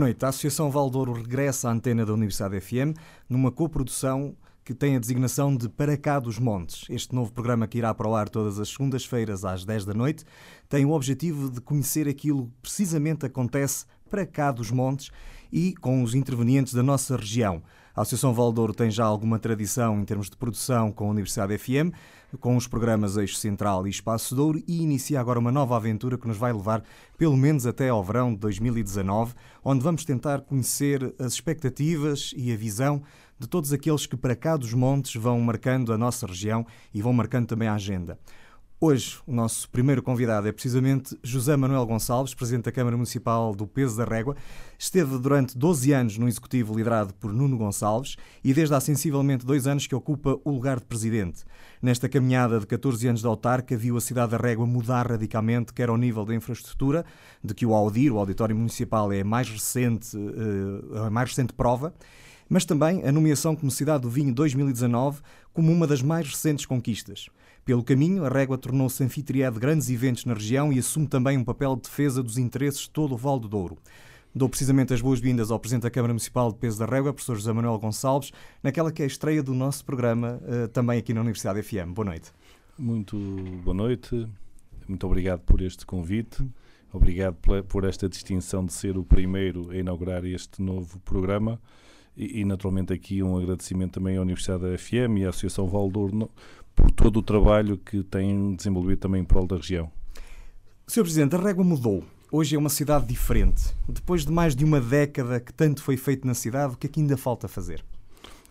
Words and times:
Noite. 0.00 0.24
A 0.24 0.28
Associação 0.28 0.70
Valdouro 0.70 1.12
regressa 1.12 1.68
à 1.68 1.72
antena 1.72 2.06
da 2.06 2.14
Universidade 2.14 2.58
FM 2.58 2.96
numa 3.28 3.52
coprodução 3.52 4.34
que 4.64 4.72
tem 4.72 4.96
a 4.96 4.98
designação 4.98 5.54
de 5.54 5.68
Para 5.68 5.94
Cá 5.94 6.18
dos 6.18 6.38
Montes. 6.38 6.86
Este 6.88 7.14
novo 7.14 7.30
programa 7.30 7.66
que 7.66 7.76
irá 7.76 7.92
para 7.92 8.08
o 8.08 8.14
ar 8.14 8.26
todas 8.26 8.58
as 8.58 8.70
segundas-feiras 8.70 9.44
às 9.44 9.62
10 9.62 9.84
da 9.84 9.92
noite 9.92 10.24
tem 10.70 10.86
o 10.86 10.92
objetivo 10.92 11.50
de 11.50 11.60
conhecer 11.60 12.08
aquilo 12.08 12.46
que 12.46 12.52
precisamente 12.62 13.26
acontece 13.26 13.84
para 14.08 14.24
cá 14.24 14.50
dos 14.50 14.70
montes 14.70 15.10
e 15.52 15.74
com 15.74 16.02
os 16.02 16.14
intervenientes 16.14 16.72
da 16.72 16.82
nossa 16.82 17.14
região. 17.14 17.62
A 17.94 18.00
Associação 18.00 18.32
Valdouro 18.32 18.72
tem 18.72 18.90
já 18.90 19.04
alguma 19.04 19.38
tradição 19.38 20.00
em 20.00 20.04
termos 20.06 20.30
de 20.30 20.36
produção 20.36 20.90
com 20.90 21.08
a 21.08 21.10
Universidade 21.10 21.58
FM, 21.58 21.92
com 22.38 22.56
os 22.56 22.66
programas 22.66 23.16
Eixo 23.16 23.36
Central 23.36 23.86
e 23.86 23.90
Espaço 23.90 24.34
Douro 24.34 24.62
e 24.66 24.82
inicia 24.82 25.20
agora 25.20 25.38
uma 25.38 25.50
nova 25.50 25.76
aventura 25.76 26.16
que 26.16 26.28
nos 26.28 26.36
vai 26.36 26.52
levar 26.52 26.82
pelo 27.18 27.36
menos 27.36 27.66
até 27.66 27.88
ao 27.88 28.04
verão 28.04 28.32
de 28.32 28.38
2019, 28.38 29.34
onde 29.64 29.82
vamos 29.82 30.04
tentar 30.04 30.42
conhecer 30.42 31.14
as 31.18 31.32
expectativas 31.32 32.32
e 32.36 32.52
a 32.52 32.56
visão 32.56 33.02
de 33.38 33.48
todos 33.48 33.72
aqueles 33.72 34.06
que 34.06 34.16
para 34.16 34.36
cá 34.36 34.56
dos 34.56 34.72
montes 34.74 35.14
vão 35.20 35.40
marcando 35.40 35.92
a 35.92 35.98
nossa 35.98 36.26
região 36.26 36.66
e 36.92 37.00
vão 37.00 37.12
marcando 37.12 37.46
também 37.46 37.68
a 37.68 37.74
agenda. 37.74 38.18
Hoje, 38.82 39.18
o 39.26 39.32
nosso 39.32 39.68
primeiro 39.68 40.02
convidado 40.02 40.48
é 40.48 40.52
precisamente 40.52 41.14
José 41.22 41.54
Manuel 41.54 41.84
Gonçalves, 41.84 42.32
Presidente 42.32 42.64
da 42.64 42.72
Câmara 42.72 42.96
Municipal 42.96 43.54
do 43.54 43.66
Peso 43.66 43.94
da 43.94 44.06
Régua. 44.06 44.34
Esteve 44.78 45.18
durante 45.18 45.58
12 45.58 45.92
anos 45.92 46.16
no 46.16 46.26
Executivo 46.26 46.74
liderado 46.74 47.12
por 47.12 47.30
Nuno 47.30 47.58
Gonçalves 47.58 48.16
e 48.42 48.54
desde 48.54 48.74
há 48.74 48.80
sensivelmente 48.80 49.44
dois 49.44 49.66
anos 49.66 49.86
que 49.86 49.94
ocupa 49.94 50.40
o 50.42 50.50
lugar 50.50 50.78
de 50.80 50.86
Presidente. 50.86 51.44
Nesta 51.82 52.10
caminhada 52.10 52.60
de 52.60 52.66
14 52.66 53.08
anos 53.08 53.20
de 53.22 53.26
autarca, 53.26 53.74
viu 53.74 53.96
a 53.96 54.02
cidade 54.02 54.32
da 54.32 54.36
Régua 54.36 54.66
mudar 54.66 55.10
radicalmente, 55.10 55.72
quer 55.72 55.88
ao 55.88 55.96
nível 55.96 56.26
da 56.26 56.34
infraestrutura, 56.34 57.06
de 57.42 57.54
que 57.54 57.64
o 57.64 57.72
Audir, 57.72 58.12
o 58.12 58.18
Auditório 58.18 58.54
Municipal, 58.54 59.10
é 59.10 59.22
a 59.22 59.24
mais 59.24 59.48
recente, 59.48 60.14
eh, 60.14 61.06
a 61.06 61.08
mais 61.08 61.30
recente 61.30 61.54
prova, 61.54 61.94
mas 62.50 62.66
também 62.66 63.02
a 63.02 63.10
nomeação 63.10 63.56
como 63.56 63.70
Cidade 63.70 64.02
do 64.02 64.10
Vinho 64.10 64.34
2019 64.34 65.22
como 65.54 65.72
uma 65.72 65.86
das 65.86 66.02
mais 66.02 66.28
recentes 66.28 66.66
conquistas. 66.66 67.30
Pelo 67.64 67.82
caminho, 67.82 68.26
a 68.26 68.28
Régua 68.28 68.58
tornou-se 68.58 69.02
anfitriã 69.02 69.50
de 69.50 69.58
grandes 69.58 69.88
eventos 69.88 70.26
na 70.26 70.34
região 70.34 70.70
e 70.70 70.78
assume 70.78 71.06
também 71.06 71.38
um 71.38 71.44
papel 71.44 71.76
de 71.76 71.82
defesa 71.82 72.22
dos 72.22 72.36
interesses 72.36 72.82
de 72.82 72.90
todo 72.90 73.14
o 73.14 73.16
Val 73.16 73.38
do 73.38 73.48
Douro. 73.48 73.78
Dou 74.32 74.48
precisamente 74.48 74.94
as 74.94 75.00
boas-vindas 75.00 75.50
ao 75.50 75.58
Presidente 75.58 75.82
da 75.82 75.90
Câmara 75.90 76.12
Municipal 76.12 76.52
de 76.52 76.58
Peso 76.58 76.78
da 76.78 76.86
Régua, 76.86 77.12
professor 77.12 77.34
José 77.34 77.52
Manuel 77.52 77.76
Gonçalves, 77.80 78.30
naquela 78.62 78.92
que 78.92 79.02
é 79.02 79.04
a 79.04 79.08
estreia 79.08 79.42
do 79.42 79.52
nosso 79.54 79.84
programa, 79.84 80.40
eh, 80.46 80.68
também 80.68 81.00
aqui 81.00 81.12
na 81.12 81.20
Universidade 81.20 81.60
FM. 81.60 81.92
Boa 81.92 82.04
noite. 82.04 82.30
Muito 82.78 83.16
boa 83.64 83.74
noite, 83.74 84.28
muito 84.86 85.04
obrigado 85.04 85.40
por 85.40 85.60
este 85.60 85.84
convite, 85.84 86.44
obrigado 86.92 87.38
por 87.66 87.82
esta 87.82 88.08
distinção 88.08 88.64
de 88.64 88.72
ser 88.72 88.96
o 88.96 89.02
primeiro 89.02 89.68
a 89.72 89.76
inaugurar 89.76 90.24
este 90.24 90.62
novo 90.62 91.00
programa 91.00 91.60
e, 92.16 92.44
naturalmente 92.44 92.92
aqui 92.92 93.24
um 93.24 93.36
agradecimento 93.36 93.94
também 93.94 94.16
à 94.16 94.22
Universidade 94.22 94.78
FM 94.78 95.18
e 95.18 95.26
à 95.26 95.30
Associação 95.30 95.66
Valdouro 95.66 96.30
por 96.76 96.88
todo 96.92 97.18
o 97.18 97.22
trabalho 97.22 97.76
que 97.78 98.04
têm 98.04 98.54
desenvolvido 98.54 99.00
também 99.00 99.22
em 99.22 99.24
prol 99.24 99.48
da 99.48 99.56
região. 99.56 99.90
Sr. 100.86 101.02
Presidente, 101.02 101.34
a 101.34 101.38
régua 101.40 101.64
mudou. 101.64 102.04
Hoje 102.32 102.54
é 102.54 102.58
uma 102.58 102.68
cidade 102.68 103.06
diferente. 103.06 103.74
Depois 103.88 104.24
de 104.24 104.30
mais 104.30 104.54
de 104.54 104.64
uma 104.64 104.80
década 104.80 105.40
que 105.40 105.52
tanto 105.52 105.82
foi 105.82 105.96
feito 105.96 106.24
na 106.24 106.32
cidade, 106.32 106.74
o 106.74 106.76
que 106.76 106.86
é 106.86 106.90
que 106.90 107.00
ainda 107.00 107.16
falta 107.16 107.48
fazer? 107.48 107.84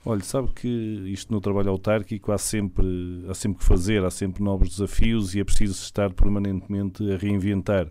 Olha, 0.06 0.22
sabe 0.22 0.50
que 0.50 0.68
isto 1.08 1.32
no 1.32 1.40
trabalho 1.40 1.70
autárquico 1.70 2.34
há 2.34 2.38
sempre, 2.38 3.26
há 3.30 3.34
sempre 3.34 3.60
que 3.60 3.66
fazer, 3.66 4.04
há 4.04 4.12
sempre 4.12 4.44
novos 4.44 4.68
desafios 4.70 5.34
e 5.34 5.40
é 5.40 5.46
preciso 5.46 5.82
estar 5.82 6.12
permanentemente 6.12 7.10
a 7.10 7.16
reinventar. 7.16 7.88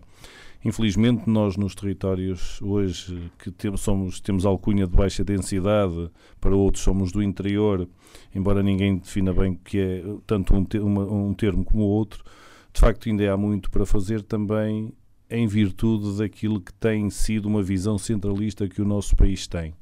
Infelizmente, 0.63 1.27
nós 1.27 1.57
nos 1.57 1.73
territórios 1.73 2.61
hoje 2.61 3.31
que 3.39 3.49
temos, 3.49 3.81
somos, 3.81 4.19
temos 4.19 4.45
alcunha 4.45 4.85
de 4.85 4.95
baixa 4.95 5.23
densidade, 5.23 6.11
para 6.39 6.55
outros 6.55 6.83
somos 6.83 7.11
do 7.11 7.23
interior, 7.23 7.89
embora 8.35 8.61
ninguém 8.61 8.97
defina 8.97 9.33
bem 9.33 9.53
o 9.53 9.55
que 9.55 9.79
é 9.79 10.03
tanto 10.27 10.53
um, 10.53 11.29
um 11.29 11.33
termo 11.33 11.65
como 11.65 11.83
o 11.83 11.87
outro, 11.87 12.23
de 12.71 12.79
facto 12.79 13.09
ainda 13.09 13.33
há 13.33 13.37
muito 13.37 13.71
para 13.71 13.87
fazer 13.87 14.21
também 14.21 14.93
em 15.29 15.45
virtude 15.47 16.17
daquilo 16.17 16.59
que 16.59 16.73
tem 16.73 17.09
sido 17.09 17.47
uma 17.47 17.61
visão 17.61 17.97
centralista 17.97 18.67
que 18.67 18.81
o 18.81 18.85
nosso 18.85 19.15
país 19.15 19.47
tem. 19.47 19.73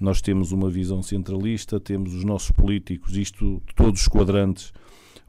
Nós 0.00 0.20
temos 0.20 0.52
uma 0.52 0.68
visão 0.68 1.02
centralista, 1.02 1.78
temos 1.78 2.14
os 2.14 2.24
nossos 2.24 2.50
políticos, 2.50 3.16
isto 3.16 3.62
todos 3.74 4.02
os 4.02 4.08
quadrantes, 4.08 4.72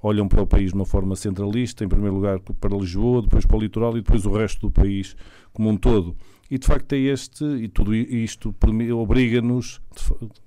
olham 0.01 0.27
para 0.27 0.41
o 0.41 0.47
país 0.47 0.69
de 0.69 0.75
uma 0.75 0.85
forma 0.85 1.15
centralista, 1.15 1.83
em 1.83 1.87
primeiro 1.87 2.15
lugar 2.15 2.39
para 2.39 2.77
Lisboa, 2.77 3.21
depois 3.21 3.45
para 3.45 3.57
o 3.57 3.59
litoral 3.59 3.97
e 3.97 4.01
depois 4.01 4.25
o 4.25 4.31
resto 4.31 4.61
do 4.61 4.71
país 4.71 5.15
como 5.53 5.69
um 5.69 5.77
todo. 5.77 6.15
E 6.49 6.57
de 6.57 6.65
facto 6.65 6.93
é 6.93 6.97
este, 6.97 7.43
e 7.43 7.67
tudo 7.67 7.93
isto 7.93 8.55
obriga-nos, 8.97 9.79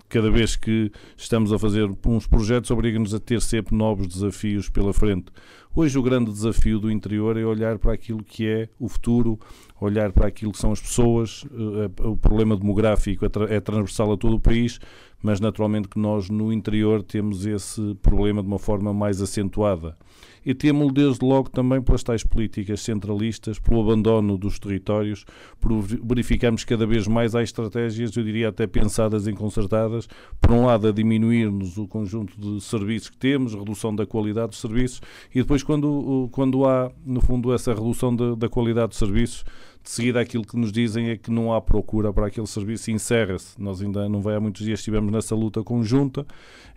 cada 0.09 0.31
vez 0.31 0.57
que 0.57 0.91
estamos 1.17 1.53
a 1.53 1.59
fazer 1.59 1.89
uns 2.05 2.27
projetos, 2.27 2.71
obriga-nos 2.73 3.15
a 3.15 3.21
ter 3.21 3.41
sempre 3.41 3.77
novos 3.77 4.09
desafios 4.09 4.69
pela 4.69 4.93
frente. 4.93 5.27
Hoje 5.75 5.97
o 5.99 6.03
grande 6.03 6.31
desafio 6.31 6.79
do 6.79 6.91
interior 6.91 7.37
é 7.39 7.45
olhar 7.47 7.79
para 7.79 7.93
aquilo 7.93 8.23
que 8.23 8.47
é 8.47 8.69
o 8.79 8.89
futuro, 8.89 9.39
olhar 9.81 10.13
para 10.13 10.27
aquilo 10.27 10.53
que 10.53 10.59
são 10.59 10.73
as 10.73 10.81
pessoas, 10.81 11.47
eh, 11.51 12.07
o 12.07 12.17
problema 12.17 12.57
demográfico 12.57 13.25
é, 13.25 13.31
é 13.57 13.61
transversal 13.61 14.13
a 14.13 14.17
todo 14.17 14.37
o 14.37 14.41
país, 14.41 14.79
mas 15.23 15.41
naturalmente 15.41 15.89
que 15.89 15.99
nós 15.99 16.29
no 16.29 16.53
interior 16.53 17.03
temos 17.03 17.47
esse 17.47 17.95
problema 18.03 18.43
de 18.43 18.49
uma 18.49 18.59
forma 18.59 18.93
mais 18.93 19.23
acentuada. 19.23 19.97
E 20.45 20.55
temos-lo 20.55 20.93
desde 20.93 21.25
logo 21.25 21.51
também 21.51 21.81
pelas 21.81 22.03
tais 22.03 22.25
políticas 22.25 22.81
centralistas, 22.81 23.59
pelo 23.59 23.81
abandono 23.83 24.37
dos 24.37 24.59
territórios, 24.59 25.25
por 25.61 25.81
verificarmos 25.81 26.65
cada 26.65 26.87
vez 26.87 27.07
mais 27.07 27.35
há 27.35 27.43
estratégias, 27.43 28.17
eu 28.17 28.25
diria 28.25 28.49
até 28.49 28.67
pensadas 28.67 29.27
e 29.27 29.33
concertadas, 29.33 30.09
por 30.41 30.51
um 30.53 30.67
lado 30.67 30.89
a 30.89 30.93
diminuirmos 30.93 31.79
o 31.79 31.87
conjunto 31.87 32.39
de 32.41 32.61
serviços 32.61 33.11
que 33.11 33.17
temos, 33.17 33.55
redução 33.55 33.95
da 33.95 34.07
qualidade 34.07 34.49
dos 34.49 34.61
serviços, 34.61 35.01
e 35.35 35.41
depois 35.41 35.63
quando, 35.63 36.29
quando 36.33 36.65
há, 36.67 36.91
no 37.05 37.21
fundo, 37.21 37.53
essa 37.53 37.73
redução 37.73 38.15
da, 38.15 38.35
da 38.35 38.49
qualidade 38.49 38.89
dos 38.89 38.99
serviços, 38.99 39.45
de 39.83 39.91
seguida 39.91 40.21
aquilo 40.21 40.45
que 40.45 40.57
nos 40.57 40.71
dizem 40.71 41.11
é 41.11 41.17
que 41.17 41.31
não 41.31 41.53
há 41.53 41.61
procura 41.61 42.13
para 42.13 42.27
aquele 42.27 42.47
serviço 42.47 42.91
e 42.91 42.95
encerra-se. 42.95 43.61
Nós 43.61 43.83
ainda 43.83 44.09
não 44.09 44.21
vai 44.21 44.37
há 44.37 44.41
muitos 44.41 44.65
dias 44.65 44.79
estivemos 44.79 45.11
nessa 45.13 45.35
luta 45.35 45.63
conjunta, 45.63 46.25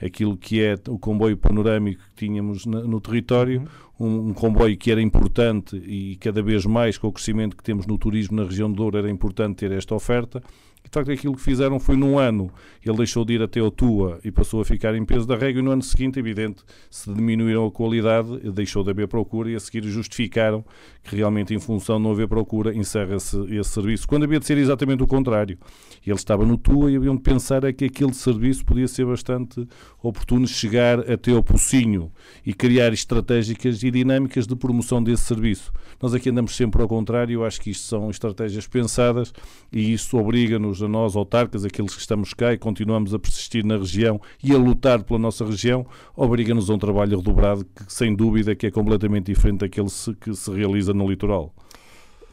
aquilo 0.02 0.36
que 0.36 0.62
é 0.62 0.76
o 0.88 0.98
comboio 0.98 1.38
panorâmico 1.38 2.02
que 2.16 2.26
tínhamos 2.26 2.66
no, 2.66 3.00
território, 3.00 3.68
um, 4.00 4.30
um, 4.30 4.34
comboio 4.34 4.76
que 4.76 4.92
era 4.92 5.02
importante 5.02 5.76
e 5.78 6.16
cada 6.18 6.42
vez 6.42 6.66
mais 6.66 6.98
com 6.98 7.08
o 7.08 7.12
crescimento 7.12 7.56
que 7.56 7.64
temos 7.64 7.86
no 7.86 7.98
turismo 7.98 8.36
na 8.38 8.44
região 8.44 8.70
do 8.70 8.76
Douro 8.76 8.98
era 8.98 9.10
importante 9.10 9.58
ter 9.58 9.72
esta 9.72 9.94
oferta 9.94 10.42
de 10.86 10.92
facto, 10.92 11.12
aquilo 11.12 11.36
que 11.36 11.42
fizeram 11.42 11.80
foi 11.80 11.96
num 11.96 12.18
ano. 12.18 12.50
Ele 12.86 12.98
deixou 12.98 13.26
de 13.26 13.34
ir 13.34 13.42
até 13.42 13.62
o 13.62 13.72
Tua 13.72 14.20
e 14.24 14.32
passou 14.32 14.62
a 14.62 14.66
ficar 14.66 14.96
em 14.96 15.04
peso 15.04 15.28
da 15.28 15.36
régua. 15.36 15.60
E 15.60 15.64
no 15.64 15.72
ano 15.72 15.82
seguinte, 15.82 16.20
evidente, 16.20 16.64
se 16.90 17.12
diminuíram 17.12 17.66
a 17.66 17.72
qualidade, 17.72 18.52
deixou 18.52 18.84
de 18.84 18.92
haver 18.92 19.08
procura 19.08 19.50
e 19.50 19.56
a 19.56 19.60
seguir 19.60 19.84
justificaram 19.84 20.64
que 21.04 21.16
realmente, 21.16 21.54
em 21.54 21.60
função 21.60 21.98
de 21.98 22.04
não 22.04 22.12
haver 22.12 22.28
procura, 22.28 22.74
encerra-se 22.74 23.38
esse 23.54 23.70
serviço. 23.70 24.08
Quando 24.08 24.24
havia 24.24 24.40
de 24.40 24.46
ser 24.46 24.58
exatamente 24.58 25.04
o 25.04 25.08
contrário. 25.08 25.58
Ele 26.06 26.16
estava 26.16 26.46
no 26.46 26.58
Tua 26.58 26.92
e 26.92 26.96
haviam 26.96 27.16
de 27.16 27.22
pensar 27.22 27.64
é 27.64 27.74
que 27.74 27.86
aquele 27.86 28.14
serviço 28.14 28.64
podia 28.64 28.88
ser 28.88 29.06
bastante 29.06 29.68
oportuno 30.02 30.48
chegar 30.48 31.00
até 31.12 31.32
ao 31.32 31.44
Pocinho 31.44 32.12
e 32.46 32.54
criar 32.54 32.94
estratégicas 32.94 33.82
e 33.82 33.90
dinâmicas 33.90 34.46
de 34.46 34.56
promoção 34.56 35.04
desse 35.04 35.24
serviço. 35.24 35.72
Nós 36.02 36.14
aqui 36.14 36.30
andamos 36.30 36.56
sempre 36.56 36.82
ao 36.82 36.88
contrário. 36.88 37.34
Eu 37.34 37.46
acho 37.46 37.60
que 37.60 37.72
isto 37.72 37.88
são 37.88 38.10
estratégias 38.10 38.68
pensadas 38.68 39.34
e 39.72 39.94
isso 39.94 40.18
obriga-nos 40.18 40.75
a 40.82 40.88
nós, 40.88 41.16
autarcas, 41.16 41.66
aqueles 41.66 41.94
que 41.94 42.02
estamos 42.02 42.34
cá 42.34 42.54
e 42.54 42.58
continuamos 42.58 43.14
a 43.14 43.20
persistir 43.20 43.66
na 43.66 43.78
região 43.78 44.20
e 44.44 44.54
a 44.54 44.58
lutar 44.58 45.04
pela 45.04 45.20
nossa 45.20 45.46
região, 45.46 45.86
obriga-nos 46.16 46.70
a 46.70 46.74
um 46.74 46.78
trabalho 46.78 47.18
redobrado 47.18 47.66
que, 47.66 47.92
sem 47.92 48.16
dúvida, 48.16 48.56
que 48.56 48.68
é 48.68 48.72
completamente 48.72 49.28
diferente 49.28 49.60
daquele 49.60 49.90
que 50.20 50.34
se 50.34 50.52
realiza 50.52 50.94
no 50.94 51.10
litoral. 51.10 51.54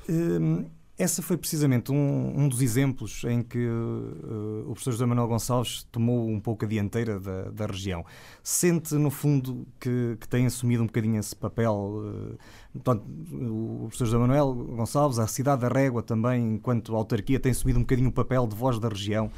Hum, 0.09 0.65
essa 0.99 1.23
foi 1.23 1.37
precisamente 1.37 1.91
um, 1.91 2.33
um, 2.37 2.49
dos 2.49 2.61
exemplos 2.61 3.25
em 3.25 3.43
que 3.43 3.59
uh, 3.59 4.61
o 4.62 4.73
professor 4.73 4.93
José 4.93 5.06
Manuel 5.06 5.27
Gonçalves 5.27 5.85
tomou 5.91 6.29
um 6.29 6.39
pouco 6.39 6.65
a 6.65 6.69
dianteira 6.69 7.19
da, 7.19 7.44
da 7.50 7.67
região. 7.67 8.05
Sente, 8.43 8.94
no 8.94 9.11
fundo, 9.11 9.67
que, 9.81 10.17
que, 10.21 10.29
tem 10.29 10.47
assumido 10.47 10.83
um 10.83 10.87
bocadinho 10.87 11.19
esse 11.19 11.35
papel. 11.35 11.75
Uh, 11.75 12.39
portanto, 12.73 13.05
o 13.33 13.87
professor 13.89 14.05
José 14.05 14.19
Manuel 14.19 14.55
Gonçalves, 14.55 15.19
a 15.19 15.27
cidade 15.27 15.62
da 15.62 15.69
Régua 15.69 16.03
também, 16.03 16.55
enquanto 16.55 16.95
autarquia, 16.95 17.41
tem 17.41 17.53
assumido 17.53 17.79
um 17.79 17.83
bocadinho 17.83 18.11
o 18.11 18.12
papel 18.12 18.47
de 18.47 18.55
voz 18.55 18.79
da 18.79 18.88
região 18.88 19.31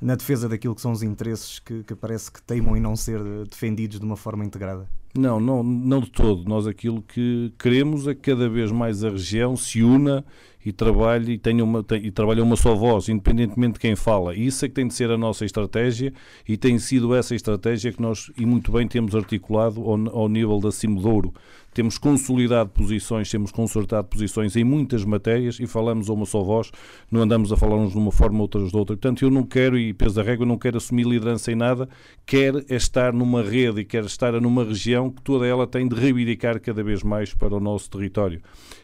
na 0.00 0.14
defesa 0.14 0.48
daquilo 0.48 0.74
que 0.74 0.80
são 0.80 0.92
os 0.92 1.02
interesses 1.02 1.58
que, 1.58 1.82
que 1.82 1.94
parece 1.94 2.32
que 2.32 2.40
teimam 2.40 2.76
em 2.76 2.80
não 2.80 2.96
ser 2.96 3.20
defendidos 3.50 3.98
de 3.98 4.06
uma 4.06 4.16
forma 4.16 4.44
integrada. 4.44 4.88
Não, 5.14 5.38
não, 5.40 5.62
não 5.62 6.00
de 6.00 6.10
todo. 6.10 6.48
Nós 6.48 6.66
aquilo 6.66 7.02
que 7.02 7.52
queremos 7.58 8.06
é 8.06 8.14
que 8.14 8.30
cada 8.30 8.48
vez 8.48 8.70
mais 8.70 9.04
a 9.04 9.10
região 9.10 9.56
se 9.56 9.82
una 9.82 10.24
e 10.64 10.72
trabalhe 10.72 11.34
e, 11.34 11.38
tenha 11.38 11.64
uma, 11.64 11.82
tem, 11.82 12.04
e 12.04 12.10
trabalhe 12.10 12.40
uma 12.40 12.56
só 12.56 12.74
voz, 12.74 13.08
independentemente 13.08 13.74
de 13.74 13.80
quem 13.80 13.96
fala. 13.96 14.34
Isso 14.34 14.64
é 14.64 14.68
que 14.68 14.74
tem 14.74 14.86
de 14.86 14.94
ser 14.94 15.10
a 15.10 15.16
nossa 15.16 15.44
estratégia 15.44 16.12
e 16.48 16.56
tem 16.56 16.78
sido 16.78 17.14
essa 17.14 17.34
estratégia 17.34 17.92
que 17.92 18.00
nós, 18.00 18.30
e 18.36 18.44
muito 18.44 18.70
bem, 18.72 18.86
temos 18.86 19.14
articulado 19.14 19.80
ao, 19.80 20.20
ao 20.22 20.28
nível 20.28 20.58
da 20.60 20.70
Cimodouro 20.70 21.32
temos 21.72 21.98
consolidado 21.98 22.70
posições, 22.70 23.30
temos 23.30 23.52
consertado 23.52 24.08
posições 24.08 24.56
em 24.56 24.64
muitas 24.64 25.04
matérias 25.04 25.60
e 25.60 25.66
falamos 25.66 26.10
a 26.10 26.12
uma 26.12 26.26
só 26.26 26.42
voz, 26.42 26.70
não 27.10 27.22
andamos 27.22 27.52
a 27.52 27.56
falar 27.56 27.76
uns 27.76 27.92
de 27.92 27.98
uma 27.98 28.10
forma, 28.10 28.40
outras 28.40 28.70
de 28.70 28.76
outra. 28.76 28.96
Portanto, 28.96 29.22
eu 29.22 29.30
não 29.30 29.44
quero, 29.44 29.78
e 29.78 29.94
peso 29.94 30.20
a 30.20 30.22
régua, 30.22 30.44
não 30.44 30.58
quero 30.58 30.78
assumir 30.78 31.06
liderança 31.06 31.52
em 31.52 31.54
nada, 31.54 31.88
quero 32.26 32.64
é 32.68 32.74
estar 32.74 33.12
numa 33.12 33.42
rede 33.42 33.80
e 33.80 33.84
quero 33.84 34.06
estar 34.06 34.32
numa 34.40 34.64
região 34.64 35.10
que 35.10 35.22
toda 35.22 35.46
ela 35.46 35.66
tem 35.66 35.86
de 35.86 35.94
reivindicar 35.94 36.60
cada 36.60 36.82
vez 36.82 37.02
mais 37.02 37.34
para 37.34 37.54
o 37.54 37.60
nosso 37.60 37.88
território. 37.88 38.40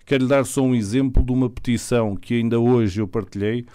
Quero 0.07 0.23
lhe 0.23 0.29
dar 0.29 0.47
só 0.47 0.63
um 0.63 0.73
exemplo 0.73 1.21
de 1.21 1.33
uma 1.33 1.51
petição 1.51 2.15
que 2.15 2.35
ainda 2.35 2.61
hoje 2.61 3.01
eu 3.01 3.09
partilhei, 3.09 3.67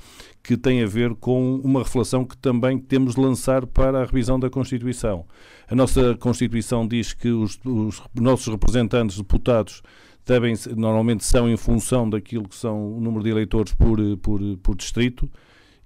que 0.42 0.56
tem 0.56 0.82
a 0.82 0.88
ver 0.88 1.14
com 1.16 1.58
uma 1.58 1.84
reflexão 1.84 2.24
que 2.24 2.38
também 2.38 2.80
temos 2.80 3.16
de 3.16 3.22
lançar 3.22 3.68
para 3.68 4.02
a 4.02 4.06
revisão 4.06 4.40
da 4.40 4.50
Constituição. 4.50 5.26
A 5.68 5.76
nossa 5.76 6.16
Constituição 6.16 6.88
diz 6.88 7.12
que 7.12 7.28
os, 7.28 7.60
os 7.66 8.02
nossos 8.16 8.48
representantes, 8.48 9.18
deputados, 9.18 9.84
devem, 10.26 10.56
normalmente 10.78 11.26
são 11.26 11.50
em 11.50 11.58
função 11.58 12.10
daquilo 12.10 12.48
que 12.48 12.56
são 12.56 12.96
o 12.98 13.02
número 13.02 13.24
de 13.24 13.30
eleitores 13.30 13.74
por, 13.74 14.00
por, 14.18 14.40
por 14.64 14.76
distrito. 14.76 15.30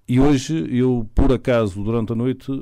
E 0.08 0.20
hoje 0.20 0.68
eu, 0.70 1.10
por 1.16 1.34
acaso, 1.34 1.84
durante 1.84 2.14
a 2.14 2.16
noite, 2.16 2.52
eh, 2.52 2.56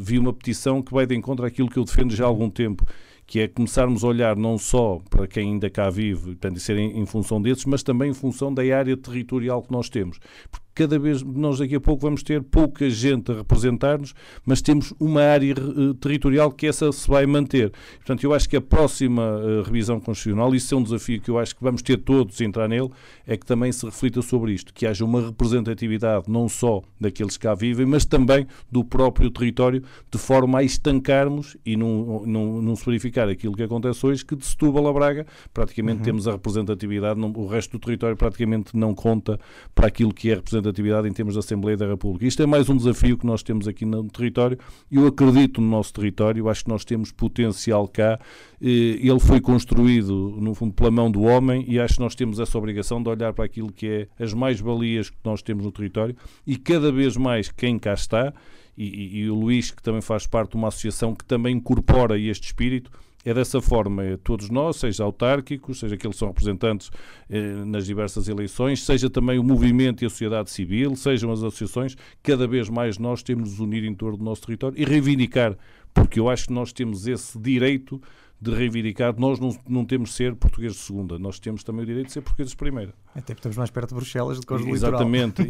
vi 0.00 0.18
uma 0.18 0.32
petição 0.32 0.82
que 0.82 0.92
vai 0.92 1.06
de 1.06 1.14
encontro 1.14 1.46
àquilo 1.46 1.68
que 1.68 1.78
eu 1.78 1.84
defendo 1.84 2.12
já 2.12 2.24
há 2.24 2.26
algum 2.26 2.50
tempo, 2.50 2.84
que 3.28 3.40
é 3.40 3.46
começarmos 3.46 4.02
a 4.02 4.06
olhar 4.06 4.34
não 4.34 4.56
só 4.56 4.98
para 5.10 5.28
quem 5.28 5.52
ainda 5.52 5.68
cá 5.68 5.90
vive, 5.90 6.28
portanto, 6.28 6.58
ser 6.58 6.78
em, 6.78 6.98
em 6.98 7.04
função 7.04 7.40
desses, 7.40 7.66
mas 7.66 7.82
também 7.82 8.10
em 8.10 8.14
função 8.14 8.52
da 8.52 8.62
área 8.62 8.96
territorial 8.96 9.62
que 9.62 9.70
nós 9.70 9.90
temos. 9.90 10.18
Porque 10.50 10.66
cada 10.78 10.96
vez 10.96 11.24
nós 11.24 11.58
daqui 11.58 11.74
a 11.74 11.80
pouco 11.80 12.02
vamos 12.02 12.22
ter 12.22 12.40
pouca 12.40 12.88
gente 12.88 13.32
a 13.32 13.34
representar-nos, 13.34 14.14
mas 14.46 14.62
temos 14.62 14.94
uma 15.00 15.20
área 15.20 15.56
uh, 15.58 15.92
territorial 15.94 16.52
que 16.52 16.68
essa 16.68 16.92
se 16.92 17.08
vai 17.08 17.26
manter. 17.26 17.72
Portanto, 17.96 18.22
eu 18.22 18.32
acho 18.32 18.48
que 18.48 18.56
a 18.56 18.60
próxima 18.60 19.24
uh, 19.24 19.62
revisão 19.62 19.98
constitucional, 19.98 20.54
isso 20.54 20.72
é 20.72 20.78
um 20.78 20.82
desafio 20.84 21.20
que 21.20 21.28
eu 21.28 21.36
acho 21.36 21.56
que 21.56 21.64
vamos 21.64 21.82
ter 21.82 21.96
todos 21.96 22.40
a 22.40 22.44
entrar 22.44 22.68
nele, 22.68 22.90
é 23.26 23.36
que 23.36 23.44
também 23.44 23.72
se 23.72 23.84
reflita 23.84 24.22
sobre 24.22 24.52
isto, 24.52 24.72
que 24.72 24.86
haja 24.86 25.04
uma 25.04 25.20
representatividade 25.20 26.30
não 26.30 26.48
só 26.48 26.80
daqueles 27.00 27.36
que 27.36 27.42
cá 27.42 27.56
vivem, 27.56 27.84
mas 27.84 28.04
também 28.04 28.46
do 28.70 28.84
próprio 28.84 29.32
território, 29.32 29.82
de 30.08 30.18
forma 30.18 30.60
a 30.60 30.62
estancarmos 30.62 31.56
e 31.66 31.76
não, 31.76 32.22
não, 32.24 32.62
não 32.62 32.76
se 32.76 32.84
verificar 32.84 33.28
aquilo 33.28 33.56
que 33.56 33.64
acontece 33.64 34.06
hoje, 34.06 34.24
que 34.24 34.36
de 34.36 34.46
Setúbal 34.46 34.86
a 34.86 34.92
Braga 34.92 35.26
praticamente 35.52 35.98
uhum. 35.98 36.04
temos 36.04 36.28
a 36.28 36.32
representatividade, 36.32 37.18
não, 37.18 37.32
o 37.32 37.48
resto 37.48 37.72
do 37.72 37.80
território 37.80 38.16
praticamente 38.16 38.76
não 38.76 38.94
conta 38.94 39.40
para 39.74 39.88
aquilo 39.88 40.14
que 40.14 40.30
é 40.30 40.36
representatividade 40.36 40.67
atividade 40.70 41.08
em 41.08 41.12
termos 41.12 41.34
da 41.34 41.40
Assembleia 41.40 41.76
da 41.76 41.86
República. 41.86 42.26
Isto 42.26 42.42
é 42.42 42.46
mais 42.46 42.68
um 42.68 42.76
desafio 42.76 43.16
que 43.16 43.26
nós 43.26 43.42
temos 43.42 43.66
aqui 43.68 43.84
no 43.84 44.08
território. 44.08 44.58
Eu 44.90 45.06
acredito 45.06 45.60
no 45.60 45.68
nosso 45.68 45.92
território, 45.92 46.48
acho 46.48 46.64
que 46.64 46.70
nós 46.70 46.84
temos 46.84 47.12
potencial 47.12 47.86
cá. 47.88 48.18
Eh, 48.60 48.98
ele 49.00 49.20
foi 49.20 49.40
construído, 49.40 50.36
no 50.40 50.54
fundo, 50.54 50.72
pela 50.72 50.90
mão 50.90 51.10
do 51.10 51.22
homem 51.22 51.64
e 51.68 51.78
acho 51.78 51.94
que 51.94 52.00
nós 52.00 52.14
temos 52.14 52.40
essa 52.40 52.56
obrigação 52.58 53.02
de 53.02 53.08
olhar 53.08 53.32
para 53.32 53.44
aquilo 53.44 53.72
que 53.72 53.86
é 54.18 54.22
as 54.22 54.32
mais-valias 54.34 55.10
que 55.10 55.16
nós 55.24 55.42
temos 55.42 55.64
no 55.64 55.72
território 55.72 56.16
e 56.46 56.56
cada 56.56 56.90
vez 56.90 57.16
mais 57.16 57.50
quem 57.50 57.78
cá 57.78 57.94
está, 57.94 58.32
e, 58.76 58.84
e, 58.84 59.18
e 59.18 59.30
o 59.30 59.34
Luís, 59.34 59.72
que 59.72 59.82
também 59.82 60.00
faz 60.00 60.26
parte 60.26 60.52
de 60.52 60.56
uma 60.56 60.68
associação 60.68 61.14
que 61.14 61.24
também 61.24 61.56
incorpora 61.56 62.16
este 62.16 62.46
espírito, 62.46 62.92
é 63.28 63.34
dessa 63.34 63.60
forma, 63.60 64.02
é 64.02 64.16
todos 64.16 64.48
nós, 64.48 64.76
seja 64.76 65.04
autárquicos, 65.04 65.80
seja 65.80 65.96
aqueles 65.96 66.16
que 66.16 66.18
são 66.18 66.28
representantes 66.28 66.90
eh, 67.28 67.62
nas 67.66 67.84
diversas 67.84 68.26
eleições, 68.26 68.82
seja 68.82 69.10
também 69.10 69.38
o 69.38 69.44
movimento 69.44 70.02
e 70.02 70.06
a 70.06 70.10
sociedade 70.10 70.50
civil, 70.50 70.96
sejam 70.96 71.30
as 71.30 71.40
associações, 71.40 71.94
cada 72.22 72.46
vez 72.46 72.70
mais 72.70 72.96
nós 72.96 73.22
temos 73.22 73.50
de 73.50 73.50
nos 73.50 73.60
unir 73.60 73.84
em 73.84 73.94
torno 73.94 74.16
do 74.16 74.24
nosso 74.24 74.42
território 74.42 74.80
e 74.80 74.84
reivindicar, 74.84 75.56
porque 75.92 76.18
eu 76.18 76.30
acho 76.30 76.46
que 76.46 76.52
nós 76.54 76.72
temos 76.72 77.06
esse 77.06 77.38
direito 77.38 78.00
de 78.40 78.54
reivindicar. 78.54 79.14
Nós 79.18 79.38
não, 79.38 79.56
não 79.68 79.84
temos 79.84 80.10
de 80.10 80.16
ser 80.16 80.34
portugueses 80.34 80.78
de 80.78 80.84
segunda, 80.84 81.18
nós 81.18 81.38
temos 81.38 81.62
também 81.62 81.82
o 81.82 81.86
direito 81.86 82.06
de 82.06 82.12
ser 82.12 82.22
portugueses 82.22 82.52
de 82.52 82.56
primeira. 82.56 82.94
Até 83.10 83.34
porque 83.34 83.40
estamos 83.40 83.58
mais 83.58 83.70
perto 83.70 83.90
de 83.90 83.94
Bruxelas 83.96 84.38
do 84.40 84.46
que 84.46 84.54
os 84.54 84.64
do 84.64 84.70
Exatamente. 84.70 85.42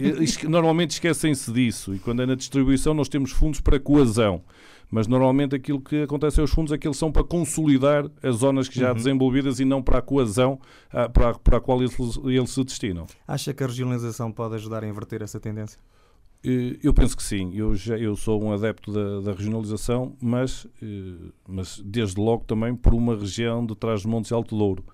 Normalmente 0.49 0.93
esquecem-se 0.93 1.53
disso 1.53 1.95
e 1.95 1.99
quando 1.99 2.23
é 2.23 2.27
na 2.27 2.35
distribuição 2.35 2.95
nós 2.95 3.09
temos 3.09 3.31
fundos 3.31 3.61
para 3.61 3.79
coesão 3.79 4.43
mas 4.91 5.07
normalmente 5.07 5.55
aquilo 5.55 5.81
que 5.81 6.03
acontece 6.03 6.41
aos 6.41 6.51
fundos 6.51 6.73
é 6.73 6.79
que 6.79 6.87
eles 6.87 6.97
são 6.97 7.13
para 7.13 7.25
consolidar 7.25 8.11
as 8.23 8.37
zonas 8.37 8.69
que 8.69 8.79
já 8.79 8.89
uhum. 8.89 8.95
desenvolvidas 8.95 9.61
e 9.61 9.65
não 9.65 9.83
para 9.83 9.99
a 9.99 10.03
coesão 10.03 10.61
ah, 10.91 11.09
para, 11.09 11.31
a, 11.31 11.35
para 11.35 11.59
a 11.59 11.61
qual 11.61 11.79
eles, 11.81 11.97
eles 12.25 12.51
se 12.51 12.65
destinam. 12.65 13.07
Acha 13.27 13.53
que 13.53 13.63
a 13.63 13.67
regionalização 13.67 14.33
pode 14.33 14.55
ajudar 14.55 14.85
a 14.85 14.89
inverter 14.89 15.23
essa 15.23 15.39
tendência? 15.39 15.79
Eh, 16.45 16.79
eu 16.83 16.95
penso 16.95 17.17
que 17.17 17.23
sim. 17.23 17.53
Eu, 17.55 17.75
já, 17.75 17.99
eu 17.99 18.17
sou 18.17 18.43
um 18.43 18.53
adepto 18.53 18.93
da, 18.93 19.21
da 19.21 19.33
regionalização, 19.33 20.17
mas, 20.21 20.67
eh, 20.83 21.31
mas 21.47 21.83
desde 21.85 22.21
logo 22.21 22.45
também 22.45 22.75
por 22.75 22.95
uma 22.95 23.17
região 23.17 23.65
de 23.65 23.75
Trás-os-Montes 23.75 24.31
e 24.31 24.35
Alto 24.35 24.57
Douro 24.57 24.85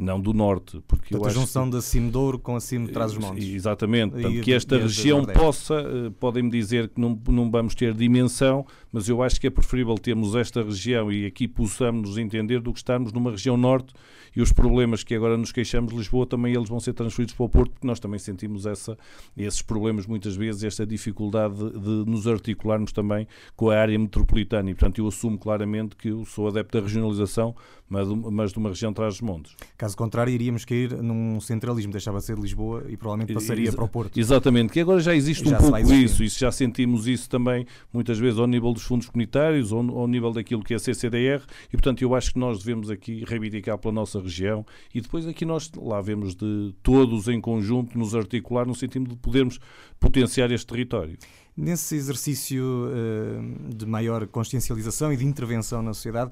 não 0.00 0.20
do 0.20 0.32
norte. 0.32 0.82
Porque 0.88 1.10
Portanto, 1.10 1.30
a 1.30 1.32
junção 1.32 1.64
que... 1.66 1.72
da 1.72 1.82
Cime 1.82 2.10
Douro 2.10 2.38
com 2.38 2.56
a 2.56 2.60
Cime 2.60 2.86
de 2.86 2.92
Trás-os-Montes. 2.92 3.46
Exatamente. 3.46 4.12
Portanto, 4.12 4.40
que 4.40 4.52
esta 4.52 4.78
região 4.78 5.24
possa, 5.24 5.74
eh, 5.74 6.10
podem-me 6.18 6.50
dizer 6.50 6.88
que 6.88 7.00
não, 7.00 7.20
não 7.28 7.50
vamos 7.50 7.74
ter 7.74 7.92
dimensão, 7.92 8.66
mas 8.90 9.08
eu 9.08 9.22
acho 9.22 9.40
que 9.40 9.46
é 9.46 9.50
preferível 9.50 9.94
termos 9.96 10.34
esta 10.34 10.62
região 10.62 11.12
e 11.12 11.26
aqui 11.26 11.46
possamos 11.46 12.08
nos 12.08 12.18
entender 12.18 12.60
do 12.60 12.72
que 12.72 12.78
estarmos 12.78 13.12
numa 13.12 13.30
região 13.30 13.56
norte 13.56 13.92
e 14.34 14.40
os 14.40 14.52
problemas 14.52 15.02
que 15.02 15.14
agora 15.14 15.36
nos 15.36 15.52
queixamos 15.52 15.92
de 15.92 15.98
Lisboa 15.98 16.26
também 16.26 16.54
eles 16.54 16.68
vão 16.68 16.78
ser 16.80 16.92
transferidos 16.92 17.34
para 17.34 17.44
o 17.44 17.48
Porto, 17.48 17.72
porque 17.72 17.86
nós 17.86 17.98
também 17.98 18.18
sentimos 18.18 18.66
essa, 18.66 18.96
esses 19.36 19.62
problemas 19.62 20.06
muitas 20.06 20.36
vezes, 20.36 20.62
esta 20.62 20.86
dificuldade 20.86 21.56
de, 21.56 22.04
de 22.04 22.10
nos 22.10 22.26
articularmos 22.26 22.92
também 22.92 23.26
com 23.56 23.70
a 23.70 23.78
área 23.78 23.98
metropolitana 23.98 24.70
e, 24.70 24.74
portanto, 24.74 24.98
eu 24.98 25.08
assumo 25.08 25.38
claramente 25.38 25.96
que 25.96 26.08
eu 26.08 26.24
sou 26.24 26.48
adepto 26.48 26.78
da 26.78 26.84
regionalização, 26.84 27.54
mas, 27.88 28.08
mas 28.08 28.52
de 28.52 28.58
uma 28.58 28.68
região 28.68 28.92
traz 28.92 29.14
os 29.14 29.20
montes. 29.20 29.54
Caso 29.90 29.96
contrário, 29.96 30.32
iríamos 30.32 30.64
cair 30.64 31.02
num 31.02 31.40
centralismo, 31.40 31.90
deixava 31.90 32.18
de 32.18 32.24
ser 32.24 32.36
de 32.36 32.42
Lisboa 32.42 32.84
e 32.88 32.96
provavelmente 32.96 33.34
passaria 33.34 33.64
Ex 33.64 33.74
para 33.74 33.84
o 33.84 33.88
Porto. 33.88 34.20
Exatamente, 34.20 34.72
que 34.72 34.78
agora 34.78 35.00
já 35.00 35.16
existe 35.16 35.48
já 35.48 35.58
um 35.58 35.60
pouco 35.60 35.92
isso, 35.92 36.22
isso, 36.22 36.38
já 36.38 36.52
sentimos 36.52 37.08
isso 37.08 37.28
também 37.28 37.66
muitas 37.92 38.16
vezes 38.16 38.38
ao 38.38 38.46
nível 38.46 38.72
dos 38.72 38.84
fundos 38.84 39.08
comunitários, 39.08 39.72
ou 39.72 39.80
ao 39.98 40.06
nível 40.06 40.30
daquilo 40.32 40.62
que 40.62 40.74
é 40.74 40.76
a 40.76 40.78
CCDR, 40.78 41.42
e 41.68 41.72
portanto 41.72 42.02
eu 42.02 42.14
acho 42.14 42.32
que 42.32 42.38
nós 42.38 42.60
devemos 42.60 42.88
aqui 42.88 43.24
reivindicar 43.26 43.78
pela 43.78 43.92
nossa 43.92 44.20
região 44.20 44.64
e 44.94 45.00
depois 45.00 45.26
aqui 45.26 45.44
nós 45.44 45.68
lá 45.76 46.00
vemos 46.00 46.36
de 46.36 46.72
todos 46.84 47.26
em 47.26 47.40
conjunto 47.40 47.98
nos 47.98 48.14
articular 48.14 48.64
no 48.64 48.74
sentido 48.76 49.08
de 49.08 49.16
podermos 49.16 49.58
potenciar 49.98 50.52
este 50.52 50.68
território. 50.68 51.18
Nesse 51.56 51.96
exercício 51.96 52.64
uh, 52.64 53.74
de 53.74 53.86
maior 53.86 54.24
consciencialização 54.28 55.12
e 55.12 55.16
de 55.16 55.26
intervenção 55.26 55.82
na 55.82 55.92
sociedade, 55.92 56.30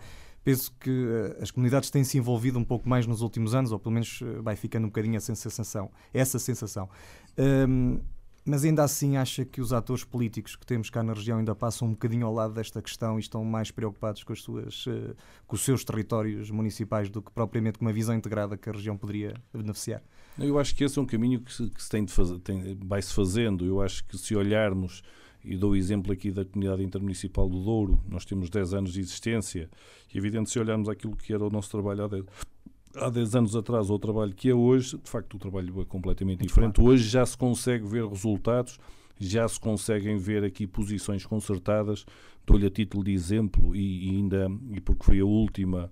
penso 0.49 0.73
que 0.81 0.89
uh, 0.89 1.43
as 1.43 1.51
comunidades 1.51 1.91
têm 1.91 2.03
se 2.03 2.17
envolvido 2.17 2.59
um 2.59 2.65
pouco 2.65 2.89
mais 2.89 3.07
nos 3.07 3.21
últimos 3.21 3.55
anos, 3.55 3.71
ou 3.71 3.79
pelo 3.79 3.93
menos 3.93 4.23
uh, 4.23 4.43
vai 4.43 4.57
ficando 4.57 4.85
um 4.85 4.89
bocadinho 4.89 5.15
essa 5.15 5.35
sensação. 5.35 5.91
Essa 6.15 6.39
sensação. 6.39 6.89
Ehm, 7.37 7.99
mas 8.47 8.65
ainda 8.65 8.83
assim 8.83 9.19
acha 9.19 9.45
que 9.45 9.61
os 9.61 9.75
atores 9.75 10.05
políticos 10.05 10.57
que 10.57 10.65
temos 10.65 10.89
cá 10.89 11.03
na 11.03 11.13
região 11.13 11.37
ainda 11.37 11.55
passam 11.55 11.89
um 11.89 11.91
bocadinho 11.91 12.27
ao 12.27 12.33
lado 12.33 12.55
desta 12.55 12.81
questão 12.81 13.19
e 13.19 13.21
estão 13.21 13.45
mais 13.45 13.71
preocupados 13.71 14.25
com, 14.25 14.33
as 14.33 14.41
suas, 14.41 14.87
uh, 14.87 15.15
com 15.47 15.55
os 15.55 15.63
seus 15.63 15.85
territórios 15.85 16.51
municipais 16.51 17.11
do 17.11 17.21
que 17.21 17.31
propriamente 17.31 17.79
com 17.79 17.85
uma 17.85 17.93
visão 17.93 18.15
integrada 18.15 18.57
que 18.57 18.71
a 18.71 18.73
região 18.73 18.97
poderia 18.97 19.35
beneficiar? 19.53 20.03
Eu 20.39 20.59
acho 20.59 20.75
que 20.75 20.83
esse 20.83 20.99
é 20.99 21.03
um 21.03 21.07
caminho 21.07 21.43
que 21.43 21.53
se, 21.53 21.69
que 21.69 21.83
se 21.83 21.91
tem 21.91 22.07
de 22.07 22.13
fazer, 22.13 22.39
tem, 22.39 22.75
vai-se 22.87 23.13
fazendo. 23.13 23.67
Eu 23.67 23.83
acho 23.83 24.03
que 24.05 24.17
se 24.17 24.35
olharmos, 24.35 25.03
e 25.49 25.57
dou 25.57 25.73
o 25.73 25.77
exemplo 25.77 26.13
aqui 26.13 26.31
da 26.31 26.45
comunidade 26.45 26.85
intermunicipal 26.85 27.49
do 27.49 27.63
Douro, 27.63 27.99
nós 28.09 28.25
temos 28.25 28.51
10 28.51 28.75
anos 28.75 28.93
de 28.93 29.01
existência, 29.01 29.71
e 30.13 30.17
é 30.17 30.19
evidente 30.19 30.51
se 30.51 30.59
olharmos 30.59 30.89
aquilo 30.89 31.17
que 31.17 31.33
era 31.33 31.45
o 31.45 31.51
nosso 31.51 31.71
trabalho 31.71 32.05
há 32.05 32.09
10 32.09 32.25
há 32.97 33.11
10 33.11 33.35
anos 33.37 33.57
atrás 33.57 33.91
ao 33.91 33.99
trabalho 33.99 34.35
que 34.35 34.49
é 34.49 34.55
hoje, 34.55 34.99
de 34.99 35.09
facto 35.09 35.35
o 35.35 35.39
trabalho 35.39 35.81
é 35.81 35.85
completamente 35.85 36.41
Muito 36.41 36.49
diferente. 36.49 36.75
Claro. 36.77 36.91
Hoje 36.91 37.09
já 37.09 37.25
se 37.25 37.37
consegue 37.37 37.87
ver 37.87 38.07
resultados, 38.07 38.79
já 39.19 39.47
se 39.49 39.59
conseguem 39.59 40.17
ver 40.17 40.45
aqui 40.45 40.67
posições 40.67 41.25
concertadas. 41.25 42.05
Dou-lhe 42.47 42.67
a 42.67 42.71
título 42.71 43.05
de 43.05 43.13
exemplo 43.13 43.75
e, 43.75 44.09
e, 44.09 44.11
ainda 44.11 44.49
e 44.71 44.81
porque 44.81 45.05
foi 45.05 45.21
a 45.21 45.25
última 45.25 45.91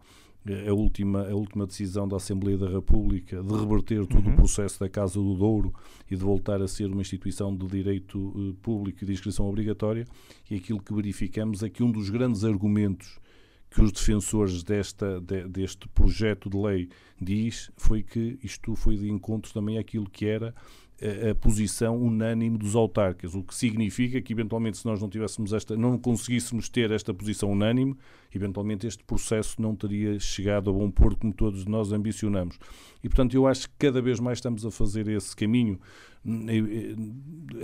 a 0.69 0.73
última, 0.73 1.29
a 1.29 1.35
última 1.35 1.67
decisão 1.67 2.07
da 2.07 2.17
Assembleia 2.17 2.57
da 2.57 2.69
República 2.69 3.43
de 3.43 3.55
reverter 3.55 4.07
todo 4.07 4.27
uhum. 4.27 4.35
o 4.35 4.37
processo 4.37 4.79
da 4.79 4.89
Casa 4.89 5.15
do 5.15 5.35
Douro 5.35 5.75
e 6.11 6.17
de 6.17 6.23
voltar 6.23 6.63
a 6.63 6.69
ser 6.69 6.87
uma 6.87 7.01
instituição 7.01 7.55
de 7.55 7.67
direito 7.67 8.19
uh, 8.19 8.55
público 8.63 9.03
e 9.03 9.07
de 9.07 9.13
inscrição 9.13 9.49
obrigatória, 9.49 10.07
e 10.51 10.57
aquilo 10.57 10.81
que 10.81 10.95
verificamos 10.95 11.63
é 11.63 11.69
que 11.69 11.83
um 11.83 11.91
dos 11.91 12.11
grandes 12.11 12.45
argumentos 12.45 13.19
que 13.71 13.83
os 13.83 13.93
defensores 13.93 14.63
desta, 14.63 15.21
de, 15.21 15.49
deste 15.49 15.89
projeto 15.89 16.49
de 16.49 16.57
lei 16.57 16.89
diz 17.21 17.71
foi 17.77 18.03
que 18.03 18.39
isto 18.43 18.75
foi 18.75 18.97
de 18.97 19.11
encontro 19.11 19.53
também 19.53 19.79
àquilo 19.79 20.09
que 20.09 20.27
era 20.27 20.55
a, 21.31 21.35
posição 21.35 21.97
unânime 21.97 22.57
dos 22.57 22.75
autarcas, 22.75 23.35
o 23.35 23.43
que 23.43 23.55
significa 23.55 24.21
que 24.21 24.33
eventualmente 24.33 24.79
se 24.79 24.87
nós 24.87 25.01
não 25.01 25.09
tivéssemos 25.09 25.53
esta, 25.53 25.77
não 25.77 25.99
conseguíssemos 25.99 26.69
ter 26.69 26.91
esta 26.91 27.13
posição 27.13 27.51
unânime, 27.51 27.97
eventualmente 28.35 28.87
este 28.87 29.05
processo 29.05 29.61
não 29.61 29.75
teria 29.75 30.19
chegado 30.19 30.71
a 30.71 30.73
bom 30.73 30.91
porto 30.91 31.19
como 31.19 31.33
todos 31.33 31.67
nós 31.67 31.93
ambicionamos. 31.93 32.59
E, 33.05 33.09
portanto, 33.09 33.35
eu 33.35 33.47
acho 33.47 33.69
que 33.69 33.75
cada 33.79 34.01
vez 34.01 34.19
mais 34.19 34.39
estamos 34.39 34.65
a 34.65 34.71
fazer 34.71 35.07
esse 35.09 35.35
caminho. 35.37 35.79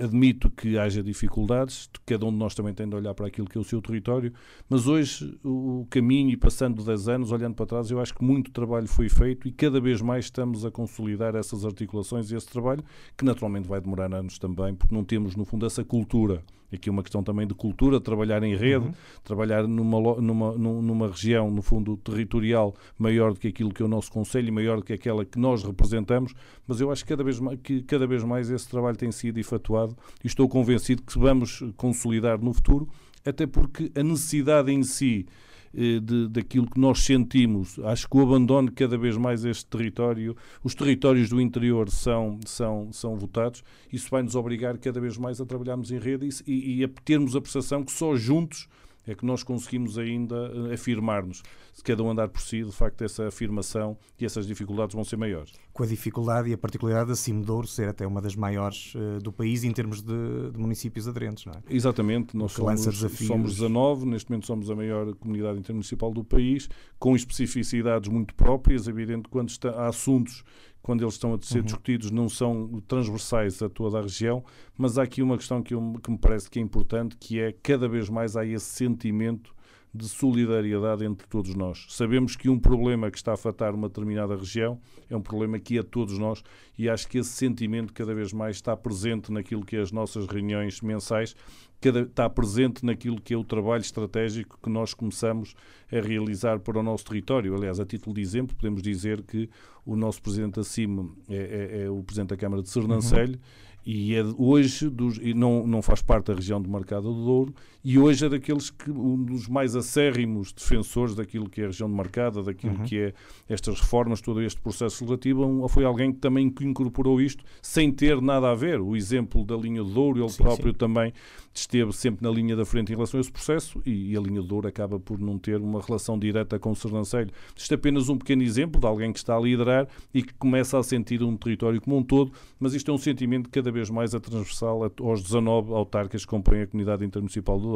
Admito 0.02 0.50
que 0.50 0.78
haja 0.78 1.02
dificuldades, 1.02 1.90
cada 2.06 2.24
um 2.24 2.30
de 2.30 2.38
nós 2.38 2.54
também 2.54 2.72
tem 2.72 2.88
de 2.88 2.94
olhar 2.94 3.12
para 3.14 3.26
aquilo 3.26 3.48
que 3.48 3.58
é 3.58 3.60
o 3.60 3.64
seu 3.64 3.82
território, 3.82 4.32
mas 4.68 4.86
hoje 4.86 5.36
o 5.44 5.86
caminho, 5.90 6.30
e 6.30 6.36
passando 6.36 6.84
10 6.84 7.08
anos, 7.08 7.32
olhando 7.32 7.54
para 7.54 7.66
trás, 7.66 7.90
eu 7.90 8.00
acho 8.00 8.14
que 8.14 8.24
muito 8.24 8.50
trabalho 8.52 8.86
foi 8.86 9.08
feito 9.08 9.48
e 9.48 9.52
cada 9.52 9.80
vez 9.80 10.00
mais 10.00 10.26
estamos 10.26 10.64
a 10.64 10.70
consolidar 10.70 11.34
essas 11.34 11.64
articulações 11.64 12.30
e 12.30 12.36
esse 12.36 12.46
trabalho, 12.46 12.84
que 13.18 13.24
naturalmente 13.24 13.68
vai 13.68 13.80
demorar 13.80 14.14
anos 14.14 14.38
também, 14.38 14.74
porque 14.74 14.94
não 14.94 15.04
temos, 15.04 15.34
no 15.34 15.44
fundo, 15.44 15.66
essa 15.66 15.84
cultura. 15.84 16.42
Aqui 16.72 16.88
uma 16.88 17.02
questão 17.02 17.22
também 17.22 17.46
de 17.46 17.54
cultura, 17.54 18.00
trabalhar 18.00 18.42
em 18.42 18.56
rede, 18.56 18.86
uhum. 18.86 18.94
trabalhar 19.22 19.66
numa, 19.66 20.20
numa, 20.20 20.52
numa 20.52 21.08
região, 21.08 21.50
no 21.50 21.62
fundo, 21.62 21.96
territorial 21.96 22.74
maior 22.98 23.32
do 23.32 23.40
que 23.40 23.48
aquilo 23.48 23.72
que 23.72 23.82
é 23.82 23.84
o 23.84 23.88
nosso 23.88 24.10
Conselho 24.10 24.48
e 24.48 24.50
maior 24.50 24.78
do 24.78 24.84
que 24.84 24.92
aquela 24.92 25.24
que 25.24 25.38
nós 25.38 25.62
representamos, 25.62 26.34
mas 26.66 26.80
eu 26.80 26.90
acho 26.90 27.04
que 27.04 27.08
cada 27.10 27.24
vez 27.24 27.38
mais, 27.38 27.58
que 27.62 27.82
cada 27.82 28.06
vez 28.06 28.24
mais 28.24 28.50
esse 28.50 28.68
trabalho 28.68 28.96
tem 28.96 29.12
sido 29.12 29.38
efetuado 29.38 29.96
e 30.22 30.26
estou 30.26 30.48
convencido 30.48 31.02
que 31.02 31.18
vamos 31.18 31.62
consolidar 31.76 32.40
no 32.40 32.52
futuro, 32.52 32.88
até 33.24 33.46
porque 33.46 33.90
a 33.94 34.02
necessidade 34.02 34.72
em 34.72 34.82
si 34.82 35.26
de, 35.72 36.28
daquilo 36.28 36.68
que 36.68 36.78
nós 36.78 37.00
sentimos. 37.00 37.78
Acho 37.80 38.08
que 38.08 38.16
o 38.16 38.22
abandono 38.22 38.70
cada 38.72 38.96
vez 38.98 39.16
mais 39.16 39.44
este 39.44 39.66
território, 39.66 40.36
os 40.62 40.74
territórios 40.74 41.28
do 41.28 41.40
interior 41.40 41.90
são, 41.90 42.38
são, 42.44 42.92
são 42.92 43.16
votados, 43.16 43.64
isso 43.92 44.08
vai 44.10 44.22
nos 44.22 44.34
obrigar 44.34 44.76
cada 44.78 45.00
vez 45.00 45.16
mais 45.16 45.40
a 45.40 45.46
trabalharmos 45.46 45.90
em 45.90 45.98
rede 45.98 46.28
e, 46.46 46.78
e 46.78 46.84
a 46.84 46.88
termos 47.04 47.34
a 47.34 47.40
percepção 47.40 47.82
que 47.82 47.92
só 47.92 48.14
juntos 48.16 48.68
é 49.06 49.14
que 49.14 49.24
nós 49.24 49.42
conseguimos 49.42 49.98
ainda 49.98 50.36
eh, 50.70 50.74
afirmar-nos. 50.74 51.42
Se 51.72 51.82
cada 51.82 52.02
um 52.02 52.10
andar 52.10 52.28
por 52.28 52.40
si, 52.40 52.62
de 52.62 52.72
facto, 52.72 53.02
essa 53.02 53.28
afirmação 53.28 53.96
e 54.20 54.24
essas 54.24 54.46
dificuldades 54.46 54.94
vão 54.94 55.04
ser 55.04 55.16
maiores. 55.16 55.52
Com 55.72 55.82
a 55.82 55.86
dificuldade 55.86 56.50
e 56.50 56.52
a 56.52 56.58
particularidade 56.58 57.08
da 57.08 57.16
Cimedouro 57.16 57.66
ser 57.66 57.88
até 57.88 58.06
uma 58.06 58.20
das 58.20 58.36
maiores 58.36 58.94
uh, 58.94 59.18
do 59.20 59.32
país 59.32 59.64
em 59.64 59.72
termos 59.72 60.02
de, 60.02 60.50
de, 60.52 60.58
municípios 60.58 61.08
aderentes, 61.08 61.46
não 61.46 61.54
é? 61.54 61.62
Exatamente, 61.68 62.36
nós 62.36 62.52
somos, 62.52 62.82
somos 63.26 63.52
19, 63.54 64.06
neste 64.06 64.30
momento 64.30 64.46
somos 64.46 64.70
a 64.70 64.76
maior 64.76 65.14
comunidade 65.14 65.58
intermunicipal 65.58 66.12
do 66.12 66.22
país, 66.22 66.68
com 66.98 67.16
especificidades 67.16 68.08
muito 68.08 68.34
próprias, 68.34 68.86
evidente 68.86 69.28
quando 69.28 69.48
está, 69.48 69.70
há 69.70 69.88
assuntos 69.88 70.44
quando 70.82 71.02
eles 71.02 71.14
estão 71.14 71.32
a 71.32 71.38
ser 71.40 71.58
uhum. 71.58 71.64
discutidos, 71.64 72.10
não 72.10 72.28
são 72.28 72.82
transversais 72.88 73.62
a 73.62 73.68
toda 73.68 73.98
a 73.98 74.02
região, 74.02 74.44
mas 74.76 74.98
há 74.98 75.04
aqui 75.04 75.22
uma 75.22 75.38
questão 75.38 75.62
que, 75.62 75.74
eu, 75.74 75.94
que 76.02 76.10
me 76.10 76.18
parece 76.18 76.50
que 76.50 76.58
é 76.58 76.62
importante, 76.62 77.16
que 77.16 77.40
é 77.40 77.52
cada 77.52 77.88
vez 77.88 78.08
mais 78.08 78.36
há 78.36 78.44
esse 78.44 78.66
sentimento 78.66 79.54
de 79.94 80.08
solidariedade 80.08 81.04
entre 81.04 81.26
todos 81.26 81.54
nós. 81.54 81.86
Sabemos 81.90 82.34
que 82.34 82.48
um 82.48 82.58
problema 82.58 83.10
que 83.10 83.18
está 83.18 83.32
a 83.32 83.34
afetar 83.34 83.74
uma 83.74 83.88
determinada 83.88 84.34
região 84.34 84.80
é 85.10 85.16
um 85.16 85.20
problema 85.20 85.58
que 85.58 85.78
é 85.78 85.82
todos 85.82 86.18
nós 86.18 86.42
e 86.78 86.88
acho 86.88 87.06
que 87.06 87.18
esse 87.18 87.30
sentimento 87.30 87.92
cada 87.92 88.14
vez 88.14 88.32
mais 88.32 88.56
está 88.56 88.74
presente 88.74 89.30
naquilo 89.30 89.64
que 89.64 89.76
é 89.76 89.80
as 89.80 89.92
nossas 89.92 90.26
reuniões 90.26 90.80
mensais, 90.80 91.36
cada, 91.78 92.00
está 92.00 92.28
presente 92.30 92.86
naquilo 92.86 93.20
que 93.20 93.34
é 93.34 93.36
o 93.36 93.44
trabalho 93.44 93.82
estratégico 93.82 94.58
que 94.62 94.70
nós 94.70 94.94
começamos 94.94 95.54
a 95.92 96.00
realizar 96.00 96.58
para 96.60 96.78
o 96.78 96.82
nosso 96.82 97.04
território. 97.04 97.54
Aliás, 97.54 97.78
a 97.78 97.84
título 97.84 98.14
de 98.14 98.22
exemplo, 98.22 98.56
podemos 98.56 98.80
dizer 98.80 99.20
que 99.22 99.50
o 99.84 99.94
nosso 99.94 100.22
presidente 100.22 100.58
acima 100.58 101.06
é, 101.28 101.36
é, 101.36 101.82
é 101.82 101.90
o 101.90 102.02
presidente 102.02 102.30
da 102.30 102.36
Câmara 102.36 102.62
de 102.62 102.70
Sernancelho. 102.70 103.34
Uhum 103.34 103.72
e 103.84 104.14
é 104.14 104.22
hoje 104.38 104.88
dos, 104.88 105.18
e 105.20 105.34
não, 105.34 105.66
não 105.66 105.82
faz 105.82 106.02
parte 106.02 106.26
da 106.26 106.34
região 106.34 106.60
demarcada 106.60 107.02
do 107.02 107.24
Douro 107.24 107.54
e 107.84 107.98
hoje 107.98 108.24
é 108.24 108.28
daqueles 108.28 108.70
que 108.70 108.90
um 108.90 109.22
dos 109.24 109.48
mais 109.48 109.74
acérrimos 109.74 110.52
defensores 110.52 111.16
daquilo 111.16 111.48
que 111.48 111.60
é 111.60 111.64
a 111.64 111.66
região 111.66 111.88
demarcada, 111.88 112.42
daquilo 112.42 112.74
uhum. 112.74 112.84
que 112.84 112.98
é 112.98 113.14
estas 113.48 113.80
reformas, 113.80 114.20
todo 114.20 114.40
este 114.40 114.60
processo 114.60 115.02
legislativo, 115.02 115.68
foi 115.68 115.84
alguém 115.84 116.12
que 116.12 116.18
também 116.18 116.52
incorporou 116.60 117.20
isto 117.20 117.42
sem 117.60 117.90
ter 117.90 118.20
nada 118.20 118.50
a 118.50 118.54
ver. 118.54 118.80
O 118.80 118.94
exemplo 118.94 119.44
da 119.44 119.56
linha 119.56 119.82
do 119.82 119.90
Douro, 119.90 120.20
ele 120.20 120.28
sim, 120.28 120.42
próprio 120.42 120.72
sim. 120.72 120.78
também 120.78 121.12
esteve 121.52 121.92
sempre 121.92 122.24
na 122.24 122.32
linha 122.32 122.56
da 122.56 122.64
frente 122.64 122.92
em 122.92 122.94
relação 122.94 123.18
a 123.18 123.20
esse 123.20 123.30
processo 123.30 123.82
e, 123.84 124.12
e, 124.12 124.16
a 124.16 124.20
linha 124.20 124.40
do 124.40 124.46
Douro 124.46 124.68
acaba 124.68 124.98
por 124.98 125.18
não 125.18 125.38
ter 125.38 125.60
uma 125.60 125.80
relação 125.82 126.18
direta 126.18 126.58
com 126.58 126.70
o 126.70 126.76
Sernancelho. 126.76 127.30
Isto 127.56 127.72
é 127.72 127.74
apenas 127.74 128.08
um 128.08 128.16
pequeno 128.16 128.42
exemplo 128.42 128.80
de 128.80 128.86
alguém 128.86 129.12
que 129.12 129.18
está 129.18 129.36
a 129.36 129.40
liderar 129.40 129.88
e 130.14 130.22
que 130.22 130.32
começa 130.34 130.78
a 130.78 130.82
sentir 130.82 131.22
um 131.22 131.36
território 131.36 131.80
como 131.80 131.98
um 131.98 132.02
todo, 132.02 132.32
mas 132.58 132.74
isto 132.74 132.90
é 132.90 132.94
um 132.94 132.98
sentimento 132.98 133.50
cada 133.50 133.70
vez 133.70 133.90
mais 133.90 134.14
a 134.14 134.20
transversal 134.20 134.90
aos 135.00 135.22
19 135.22 135.72
autarcas 135.72 136.24
que 136.24 136.30
compõem 136.30 136.62
a 136.62 136.66
comunidade 136.66 137.04
intermunicipal 137.04 137.58
do 137.58 137.71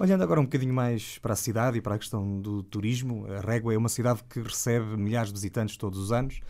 Olhando 0.00 0.22
agora 0.22 0.40
um 0.40 0.44
bocadinho 0.44 0.74
mais 0.74 1.18
para 1.18 1.34
a 1.34 1.36
cidade 1.36 1.78
e 1.78 1.80
para 1.80 1.94
a 1.94 1.98
questão 1.98 2.40
do 2.40 2.62
turismo, 2.62 3.26
a 3.26 3.40
Régua 3.40 3.72
é 3.72 3.78
uma 3.78 3.88
cidade 3.88 4.22
que 4.28 4.40
recebe 4.40 4.96
milhares 4.96 5.28
de 5.28 5.34
visitantes 5.34 5.76
todos 5.76 5.98
os 5.98 6.10
anos. 6.10 6.40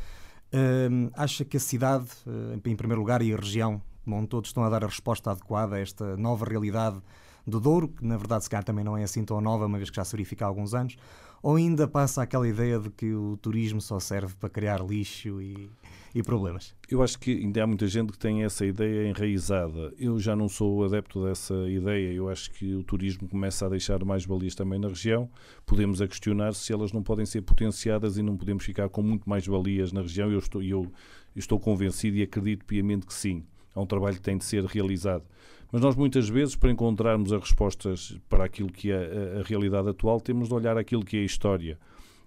Uh, 0.55 1.11
acha 1.15 1.45
que 1.45 1.57
a 1.57 1.61
cidade, 1.61 2.07
uh, 2.27 2.55
em 2.55 2.77
primeiro 2.77 3.01
lugar, 3.01 3.21
e 3.21 3.33
a 3.33 3.37
região, 3.37 3.83
como 4.05 4.17
um 4.17 4.27
todo, 4.27 4.47
estão 4.47 4.65
a 4.65 4.71
dar 4.71 4.85
a 4.85 4.87
resposta 4.87 5.31
adequada 5.31 5.77
a 5.77 5.81
esta 5.81 6.17
nova 6.17 6.45
realidade 6.45 7.01
do 7.47 7.61
Douro, 7.61 7.89
que 7.89 8.05
na 8.05 8.17
verdade 8.17 8.45
se 8.45 8.51
calhar 8.51 8.65
também 8.65 8.85
não 8.85 8.97
é 8.97 9.03
assim 9.03 9.25
tão 9.25 9.41
nova, 9.41 9.67
uma 9.67 9.79
vez 9.79 9.91
que 9.91 9.97
já 9.97 10.05
se 10.05 10.13
verifica 10.13 10.45
há 10.45 10.49
alguns 10.49 10.75
anos, 10.75 10.97
ou 11.43 11.57
ainda 11.57 11.89
passa 11.89 12.23
aquela 12.23 12.47
ideia 12.47 12.79
de 12.79 12.91
que 12.91 13.13
o 13.13 13.37
turismo 13.37 13.81
só 13.81 13.99
serve 13.99 14.35
para 14.39 14.49
criar 14.49 14.81
lixo 14.81 15.43
e 15.43 15.69
e 16.15 16.23
problemas. 16.23 16.75
Eu 16.91 17.03
acho 17.03 17.19
que 17.19 17.31
ainda 17.31 17.63
há 17.63 17.67
muita 17.67 17.87
gente 17.87 18.13
que 18.13 18.19
tem 18.19 18.45
essa 18.45 18.67
ideia 18.67 19.09
enraizada. 19.09 19.93
Eu 19.99 20.19
já 20.19 20.37
não 20.37 20.49
sou 20.49 20.85
adepto 20.85 21.25
dessa 21.25 21.55
ideia. 21.69 22.13
Eu 22.13 22.29
acho 22.29 22.51
que 22.51 22.75
o 22.75 22.83
turismo 22.83 23.29
começa 23.29 23.65
a 23.65 23.69
deixar 23.69 24.05
mais 24.05 24.25
valias 24.25 24.55
também 24.55 24.79
na 24.79 24.89
região. 24.89 25.31
Podemos 25.65 26.03
a 26.03 26.09
questionar 26.09 26.55
se 26.55 26.73
elas 26.73 26.93
não 26.93 27.03
podem 27.03 27.25
ser 27.25 27.41
potenciadas 27.43 28.19
e 28.19 28.23
não 28.23 28.37
podemos 28.37 28.65
ficar 28.65 28.89
com 28.91 29.03
muito 29.03 29.29
mais 29.29 29.47
valias 29.47 29.93
na 29.93 30.03
região. 30.03 30.31
Eu 30.31 30.39
estou, 30.39 30.63
eu, 30.63 30.93
estou 31.35 31.59
convencido 31.59 32.17
e 32.19 32.23
acredito 32.23 32.65
piamente 32.67 33.07
que 33.07 33.15
sim. 33.15 33.45
É 33.75 33.81
um 33.81 33.87
trabalho 33.87 34.17
que 34.17 34.23
tem 34.23 34.37
de 34.37 34.45
ser 34.45 34.65
realizado. 34.65 35.25
Mas 35.73 35.81
nós, 35.81 35.97
muitas 35.97 36.29
vezes, 36.29 36.55
para 36.55 36.71
encontrarmos 36.71 37.33
as 37.33 37.41
respostas 37.41 38.15
para 38.29 38.45
aquilo 38.45 38.71
que 38.71 38.93
é 38.93 38.97
a, 39.39 39.41
a 39.41 39.43
realidade 39.43 39.89
atual, 39.89 40.21
temos 40.21 40.49
de 40.49 40.55
olhar 40.55 40.77
aquilo 40.77 41.03
que 41.03 41.17
é 41.17 41.21
a 41.21 41.25
história. 41.25 41.79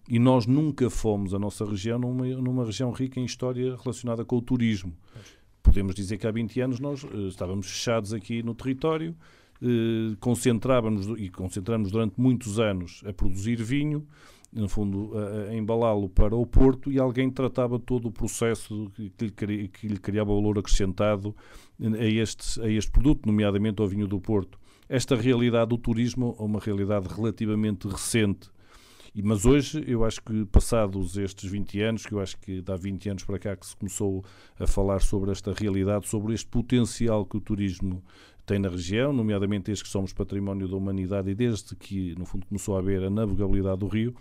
E 0.10 0.18
nós 0.18 0.48
nunca 0.48 0.90
fomos, 0.90 1.32
a 1.32 1.38
nossa 1.38 1.64
região, 1.64 2.00
numa, 2.00 2.26
numa 2.26 2.66
região 2.66 2.92
rica 2.92 3.20
em 3.20 3.26
história 3.26 3.76
relacionada 3.76 4.26
com 4.26 4.38
o 4.38 4.42
turismo. 4.42 4.94
Podemos 5.62 5.94
dizer 5.94 6.18
que 6.18 6.26
há 6.26 6.32
20 6.32 6.60
anos 6.62 6.80
nós 6.80 7.04
uh, 7.04 7.28
estávamos 7.28 7.68
fechados 7.68 8.14
aqui 8.14 8.42
no 8.42 8.56
território, 8.56 9.16
uh, 9.62 10.18
concentrávamos 10.20 11.08
e 11.20 11.30
concentramos 11.30 11.92
durante 11.92 12.20
muitos 12.20 12.60
anos 12.60 13.04
a 13.06 13.14
produzir 13.14 13.62
vinho, 13.62 14.08
no 14.52 14.70
fundo, 14.70 15.12
a, 15.18 15.52
a 15.52 15.56
embalá-lo 15.56 16.10
para 16.10 16.36
o 16.36 16.46
Porto 16.48 16.92
e 16.92 17.00
alguém 17.00 17.30
tratava 17.30 17.78
todo 17.78 18.08
o 18.08 18.12
processo 18.12 18.92
que, 19.18 19.30
que, 19.30 19.46
lhe, 19.46 19.68
que 19.68 19.88
lhe 19.88 19.98
criava 19.98 20.34
valor 20.34 20.58
acrescentado 20.58 21.36
a 21.82 22.06
este, 22.06 22.62
a 22.62 22.70
este 22.70 22.92
produto, 22.92 23.26
nomeadamente 23.26 23.82
ao 23.82 23.88
vinho 23.88 24.08
do 24.08 24.20
Porto. 24.20 24.60
Esta 24.88 25.16
realidade 25.16 25.70
do 25.70 25.78
turismo 25.78 26.36
é 26.40 26.44
uma 26.44 26.60
realidade 26.60 27.08
relativamente 27.08 27.88
recente 27.88 28.50
mas 29.24 29.46
hoje, 29.46 29.82
eu 29.88 30.04
acho 30.04 30.22
que 30.22 30.46
passados 30.46 31.16
estes 31.16 31.50
20 31.50 31.82
anos, 31.82 32.06
que 32.06 32.14
eu 32.14 32.20
acho 32.20 32.38
que 32.38 32.62
dá 32.62 32.76
20 32.76 33.10
anos 33.10 33.24
para 33.24 33.40
cá 33.40 33.56
que 33.56 33.66
se 33.66 33.76
começou 33.76 34.26
a 34.60 34.68
falar 34.68 35.00
sobre 35.00 35.32
esta 35.32 35.54
realidade, 35.54 36.08
sobre 36.10 36.34
este 36.34 36.48
potencial 36.48 37.26
que 37.26 37.38
o 37.38 37.40
turismo 37.40 38.04
tem 38.46 38.60
na 38.60 38.68
região, 38.68 39.14
nomeadamente 39.14 39.68
desde 39.68 39.86
que 39.86 39.90
somos 39.90 40.12
património 40.12 40.68
da 40.68 40.76
humanidade 40.76 41.30
e 41.30 41.36
desde 41.36 41.76
que, 41.76 42.14
no 42.18 42.26
fundo, 42.26 42.46
começou 42.46 42.76
a 42.76 42.80
haver 42.80 43.04
a 43.04 43.10
navegabilidade 43.10 43.80
do 43.80 43.88
rio, 43.88 44.14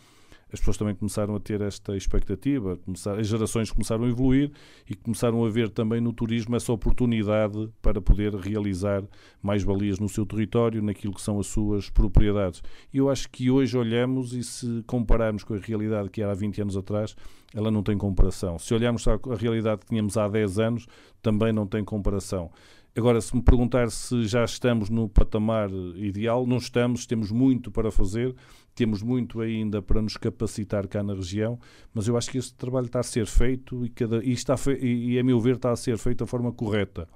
as 0.53 0.61
pessoas 0.61 0.77
também 0.77 0.95
começaram 0.95 1.35
a 1.35 1.41
ter 1.41 1.61
esta 1.61 1.97
expectativa, 1.97 2.77
começar, 2.79 3.19
as 3.19 3.27
gerações 3.27 3.71
começaram 3.71 4.05
a 4.05 4.09
evoluir 4.09 4.51
e 4.89 4.95
começaram 4.95 5.45
a 5.45 5.49
ver 5.49 5.69
também 5.69 6.01
no 6.01 6.13
turismo 6.13 6.55
essa 6.57 6.73
oportunidade 6.73 7.69
para 7.83 8.01
poder 8.01 8.35
realizar 8.35 9.03
mais 9.43 9.63
valias 9.63 9.99
no 9.99 10.09
seu 10.09 10.25
território, 10.25 10.83
naquilo 10.83 11.15
que 11.15 11.23
são 11.23 11.39
as 11.39 11.47
suas 11.47 11.91
propriedades. 11.91 12.63
E 12.93 12.99
eu 12.99 13.11
acho 13.11 13.29
que 13.31 13.51
hoje 13.51 13.77
olhamos 13.77 14.33
e 14.33 14.43
se 14.43 14.83
compararmos 14.87 15.45
com 15.45 15.55
a 15.55 15.59
realidade 15.59 16.09
que 16.09 16.23
era 16.23 16.33
há 16.33 16.35
20 16.35 16.63
anos 16.63 16.77
atrás, 16.77 17.17
ela 17.55 17.71
não 17.71 17.83
tem 17.83 17.97
comparação. 17.97 18.59
Se 18.59 18.75
olharmos 18.75 19.07
a 19.07 19.19
realidade 19.39 19.83
que 19.83 19.87
tínhamos 19.87 20.17
há 20.17 20.29
10 20.29 20.59
anos, 20.59 20.87
também 21.23 21.53
não 21.53 21.67
tem 21.67 21.85
comparação. 21.85 22.51
Agora, 22.97 23.21
se 23.21 23.35
me 23.35 23.43
perguntar 23.43 23.91
se 23.91 24.25
já 24.25 24.45
estamos 24.45 24.89
no 24.89 25.09
patamar 25.09 25.69
ideal, 25.97 26.47
não 26.47 26.59
estamos, 26.59 27.07
temos 27.07 27.33
muito 27.33 27.69
para 27.69 27.91
fazer, 27.91 28.33
temos 28.75 29.03
muito 29.03 29.41
ainda 29.41 29.81
para 29.81 30.03
nos 30.03 30.17
capacitar 30.17 30.89
cá 30.89 31.03
na 31.03 31.15
região, 31.15 31.59
mas 31.93 32.09
eu 32.09 32.17
acho 32.17 32.31
que 32.31 32.39
este 32.39 32.55
trabalho 32.55 32.87
está 32.87 33.01
a 33.01 33.05
ser 33.05 33.27
feito 33.27 33.85
e, 33.85 33.89
cada, 33.89 34.25
e, 34.25 34.33
está 34.33 34.57
fe, 34.57 34.73
e, 34.81 35.13
e 35.13 35.19
a 35.19 35.23
meu 35.23 35.41
ver, 35.41 35.57
está 35.57 35.71
a 35.71 35.77
ser 35.77 35.97
feito 35.99 36.19
da 36.19 36.27
forma 36.27 36.53
correta. 36.53 37.09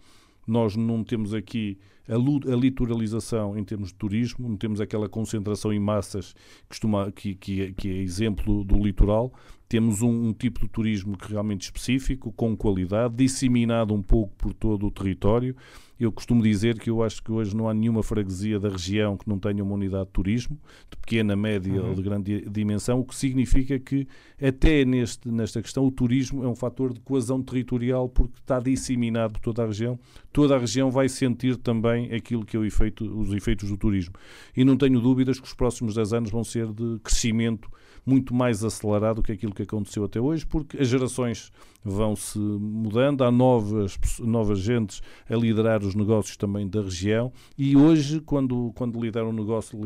Nós 0.47 0.77
não 0.77 1.05
temos 1.05 1.35
aqui 1.35 1.79
a, 2.09 2.15
a, 2.15 2.57
litoralização 2.57 3.59
em 3.59 3.65
termos 3.65 3.89
de 3.89 3.95
turismo, 3.95 4.49
não 4.49 4.57
temos 4.57 4.81
aquela 4.81 5.09
concentração 5.09 5.73
em 5.73 5.79
massas 5.79 6.35
costuma, 6.69 7.13
que, 7.13 7.35
que, 7.35 7.63
é, 7.63 7.73
que 7.73 7.91
é 7.91 7.97
exemplo 7.99 8.65
do 8.65 8.83
litoral, 8.83 9.33
temos 9.69 10.01
um, 10.01 10.29
um, 10.29 10.33
tipo 10.33 10.61
de 10.61 10.69
turismo 10.69 11.17
que 11.17 11.31
realmente 11.31 11.63
específico, 11.63 12.33
com 12.33 12.57
qualidade, 12.57 13.15
disseminado 13.15 13.93
um 13.93 14.03
pouco 14.03 14.35
por 14.37 14.55
todo 14.55 14.87
o 14.87 14.91
território. 14.91 15.55
Eu 16.01 16.13
costumo 16.13 16.43
dizer 16.43 16.79
que 16.79 16.89
eu 16.89 17.03
acho 17.03 17.23
que 17.23 17.31
hoje 17.31 17.57
não 17.57 17.69
há 17.69 17.75
nenhuma 17.75 18.05
freguesia 18.05 18.59
da 18.59 18.69
região 18.69 19.17
que 19.17 19.29
não 19.29 19.37
tenha 19.37 19.63
uma 19.65 19.75
unidade 19.75 20.07
de 20.07 20.13
turismo, 20.13 20.57
de 20.89 20.97
pequena, 20.97 21.35
média 21.35 21.83
uhum. 21.83 21.89
ou 21.89 21.95
de 21.95 22.03
grande 22.03 22.49
dimensão, 22.49 23.01
o 23.01 23.05
que 23.05 23.17
significa 23.17 23.79
que 23.81 24.07
até 24.41 24.85
neste, 24.85 25.29
nesta 25.29 25.61
questão 25.61 25.85
o 25.85 25.91
turismo 25.91 26.45
é 26.45 26.49
um 26.49 26.55
fator 26.55 26.95
de 26.95 27.01
coesão 27.01 27.43
territorial 27.43 28.09
porque 28.09 28.39
está 28.39 28.61
disseminado 28.61 29.35
por 29.35 29.41
toda 29.41 29.65
a 29.65 29.67
região. 29.67 29.99
Toda 30.33 30.55
a 30.55 30.59
região 30.59 30.89
vai 30.89 31.09
sentir 31.09 31.57
também 31.57 32.15
aquilo 32.15 32.45
que 32.45 32.57
é 32.57 32.61
o 32.61 32.65
efeito, 32.65 33.05
os 33.05 33.33
efeitos 33.33 33.69
do 33.69 33.77
turismo. 33.77 34.15
E 34.57 34.65
não 34.65 34.77
tenho 34.77 35.01
dúvidas 35.01 35.41
que 35.41 35.47
os 35.47 35.55
próximos 35.55 35.97
10 35.97 36.13
anos 36.13 36.31
vão 36.31 36.45
ser 36.45 36.73
de 36.73 37.01
crescimento 37.03 37.69
muito 38.09 38.35
mais 38.35 38.65
acelerado 38.65 39.23
que 39.23 39.33
aquilo 39.33 39.55
que 39.55 39.63
aconteceu 39.63 40.03
até 40.03 40.19
hoje, 40.19 40.47
porque 40.47 40.79
as 40.79 40.89
gerações 40.89 41.53
vão 41.85 42.17
se 42.17 42.39
mudando, 42.39 43.23
há 43.23 43.31
novas, 43.31 43.99
novas 44.19 44.61
gentes 44.61 45.03
a 45.29 45.37
liderar 45.37 45.83
os 45.83 45.95
negócios 45.95 46.37
também 46.37 46.67
da 46.67 46.81
região 46.81 47.31
e 47.57 47.77
hoje, 47.77 48.21
quando, 48.21 48.73
quando 48.75 48.99
lidera 48.99 49.27
um 49.27 49.33
negócio 49.33 49.79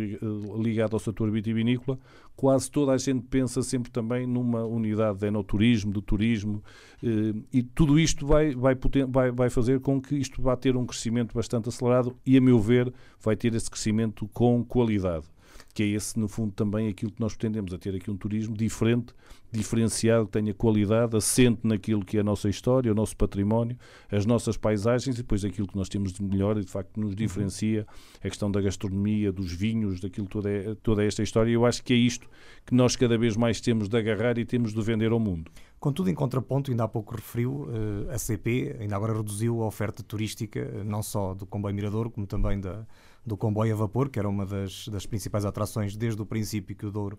ligado 0.57 0.95
ao 0.95 1.01
setor 1.01 1.31
vitivinícola, 1.33 1.99
quase 2.37 2.71
toda 2.71 2.93
a 2.93 2.99
gente 2.99 3.25
pensa 3.29 3.61
sempre 3.61 3.91
também 3.91 4.25
numa 4.25 4.65
unidade 4.65 5.19
de 5.19 5.27
enoturismo, 5.27 5.93
de 5.93 6.01
turismo, 6.01 6.63
eh, 7.03 7.35
e 7.53 7.63
tudo 7.63 7.99
isto 7.99 8.25
vai, 8.25 8.55
vai, 8.55 8.77
vai, 9.09 9.33
vai 9.33 9.51
fazer 9.51 9.81
com 9.81 10.01
que 10.01 10.15
isto 10.15 10.41
vá 10.41 10.57
ter 10.57 10.77
um 10.77 10.87
crescimento 10.87 11.35
bastante 11.35 11.69
acelerado 11.69 12.17
e, 12.25 12.37
a 12.37 12.41
meu 12.41 12.61
ver, 12.61 12.93
vai 13.21 13.35
ter 13.35 13.53
esse 13.55 13.69
crescimento 13.69 14.29
com 14.33 14.65
qualidade 14.65 15.27
que 15.75 15.83
é 15.83 15.87
esse, 15.87 16.19
no 16.19 16.29
fundo, 16.29 16.53
também 16.53 16.89
aquilo 16.89 17.11
que 17.11 17.21
nós 17.21 17.35
pretendemos, 17.35 17.73
a 17.73 17.79
ter 17.79 17.95
aqui 17.95 18.11
um 18.11 18.17
turismo 18.17 18.55
diferente, 18.55 19.15
diferenciado, 19.51 20.27
que 20.27 20.33
tenha 20.33 20.53
qualidade, 20.53 21.17
assente 21.17 21.61
naquilo 21.65 22.05
que 22.05 22.19
é 22.19 22.21
a 22.21 22.25
nossa 22.25 22.49
história, 22.49 22.93
o 22.93 22.95
nosso 22.95 23.17
património, 23.17 23.77
as 24.11 24.27
nossas 24.27 24.57
paisagens 24.57 25.17
e 25.17 25.23
depois 25.23 25.45
aquilo 25.45 25.67
que 25.67 25.77
nós 25.77 25.89
temos 25.89 26.13
de 26.13 26.23
melhor 26.23 26.59
e, 26.59 26.65
de 26.65 26.71
facto, 26.71 27.01
nos 27.01 27.15
diferencia, 27.15 27.87
a 28.19 28.29
questão 28.29 28.51
da 28.51 28.61
gastronomia, 28.61 29.33
dos 29.33 29.53
vinhos, 29.53 30.01
daquilo 30.01 30.27
toda, 30.27 30.51
é, 30.51 30.75
toda 30.83 31.05
esta 31.05 31.23
história. 31.23 31.51
Eu 31.51 31.65
acho 31.65 31.83
que 31.83 31.93
é 31.93 31.97
isto 31.97 32.29
que 32.67 32.75
nós 32.75 32.95
cada 32.95 33.17
vez 33.17 33.37
mais 33.37 33.61
temos 33.61 33.89
de 33.89 33.97
agarrar 33.97 34.39
e 34.39 34.45
temos 34.45 34.75
de 34.75 34.83
vender 34.83 35.11
ao 35.11 35.21
mundo. 35.21 35.51
Contudo, 35.83 36.09
em 36.09 36.15
contraponto, 36.15 36.71
ainda 36.71 36.85
há 36.85 36.89
pouco 36.89 37.17
referiu, 37.17 37.69
eh, 38.09 38.15
a 38.15 38.19
CP 38.19 38.77
ainda 38.79 38.95
agora 38.95 39.15
reduziu 39.15 39.65
a 39.65 39.67
oferta 39.67 40.01
turística, 40.01 40.61
eh, 40.61 40.85
não 40.85 41.03
só 41.03 41.35
do 41.35 41.45
comboio 41.45 41.75
Mirador, 41.75 42.09
como 42.09 42.25
também 42.25 42.61
da 42.61 42.87
do 43.25 43.37
comboio 43.37 43.75
a 43.75 43.77
vapor, 43.77 44.09
que 44.09 44.19
era 44.19 44.29
uma 44.29 44.45
das, 44.45 44.89
das 44.89 45.07
principais 45.07 45.45
atrações 45.45 45.97
desde 45.97 46.21
o 46.21 46.27
princípio 46.27 46.75
que 46.75 46.87
o 46.87 46.91
Douro 46.91 47.19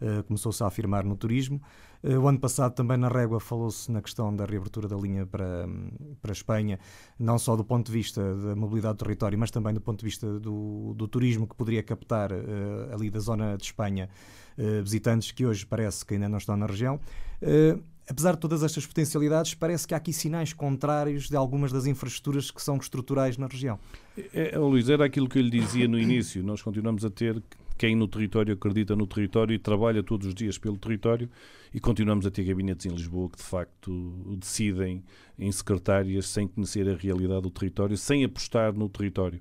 uh, 0.00 0.22
começou-se 0.24 0.62
a 0.62 0.66
afirmar 0.66 1.04
no 1.04 1.16
turismo. 1.16 1.60
Uh, 2.02 2.18
o 2.18 2.28
ano 2.28 2.38
passado 2.38 2.74
também 2.74 2.96
na 2.96 3.08
Régua 3.08 3.38
falou-se 3.38 3.90
na 3.90 4.00
questão 4.00 4.34
da 4.34 4.44
reabertura 4.44 4.88
da 4.88 4.96
linha 4.96 5.26
para, 5.26 5.68
para 6.20 6.32
a 6.32 6.32
Espanha, 6.32 6.78
não 7.18 7.38
só 7.38 7.54
do 7.54 7.64
ponto 7.64 7.86
de 7.86 7.92
vista 7.92 8.34
da 8.34 8.56
mobilidade 8.56 8.96
do 8.96 9.04
território, 9.04 9.38
mas 9.38 9.50
também 9.50 9.74
do 9.74 9.80
ponto 9.80 10.00
de 10.00 10.06
vista 10.06 10.40
do, 10.40 10.94
do 10.94 11.06
turismo 11.06 11.46
que 11.46 11.54
poderia 11.54 11.82
captar 11.82 12.32
uh, 12.32 12.92
ali 12.92 13.10
da 13.10 13.20
zona 13.20 13.56
de 13.56 13.64
Espanha 13.64 14.08
visitantes 14.84 15.32
que 15.32 15.46
hoje 15.46 15.64
parece 15.64 16.04
que 16.04 16.12
ainda 16.12 16.28
não 16.28 16.36
estão 16.36 16.54
na 16.58 16.66
região 16.66 17.00
apesar 18.08 18.32
de 18.32 18.40
todas 18.40 18.62
estas 18.62 18.86
potencialidades, 18.86 19.54
parece 19.54 19.86
que 19.86 19.94
há 19.94 19.96
aqui 19.96 20.12
sinais 20.12 20.52
contrários 20.52 21.28
de 21.28 21.36
algumas 21.36 21.72
das 21.72 21.86
infraestruturas 21.86 22.50
que 22.50 22.62
são 22.62 22.76
estruturais 22.76 23.36
na 23.36 23.46
região. 23.46 23.78
É, 24.34 24.54
é, 24.54 24.58
Luís, 24.58 24.88
era 24.88 25.04
aquilo 25.04 25.28
que 25.28 25.38
eu 25.38 25.42
lhe 25.42 25.50
dizia 25.50 25.86
no 25.88 25.98
início. 25.98 26.42
Nós 26.42 26.60
continuamos 26.62 27.04
a 27.04 27.10
ter 27.10 27.42
quem 27.78 27.96
no 27.96 28.06
território 28.06 28.54
acredita 28.54 28.94
no 28.94 29.06
território 29.06 29.54
e 29.54 29.58
trabalha 29.58 30.02
todos 30.02 30.26
os 30.26 30.34
dias 30.34 30.58
pelo 30.58 30.76
território 30.76 31.28
e 31.72 31.80
continuamos 31.80 32.26
a 32.26 32.30
ter 32.30 32.44
gabinetes 32.44 32.86
em 32.86 32.90
Lisboa 32.90 33.30
que 33.30 33.38
de 33.38 33.42
facto 33.42 34.36
decidem 34.38 35.02
em 35.38 35.50
secretárias 35.50 36.26
sem 36.26 36.46
conhecer 36.46 36.88
a 36.88 36.94
realidade 36.94 37.42
do 37.42 37.50
território, 37.50 37.96
sem 37.96 38.24
apostar 38.24 38.72
no 38.72 38.88
território. 38.88 39.40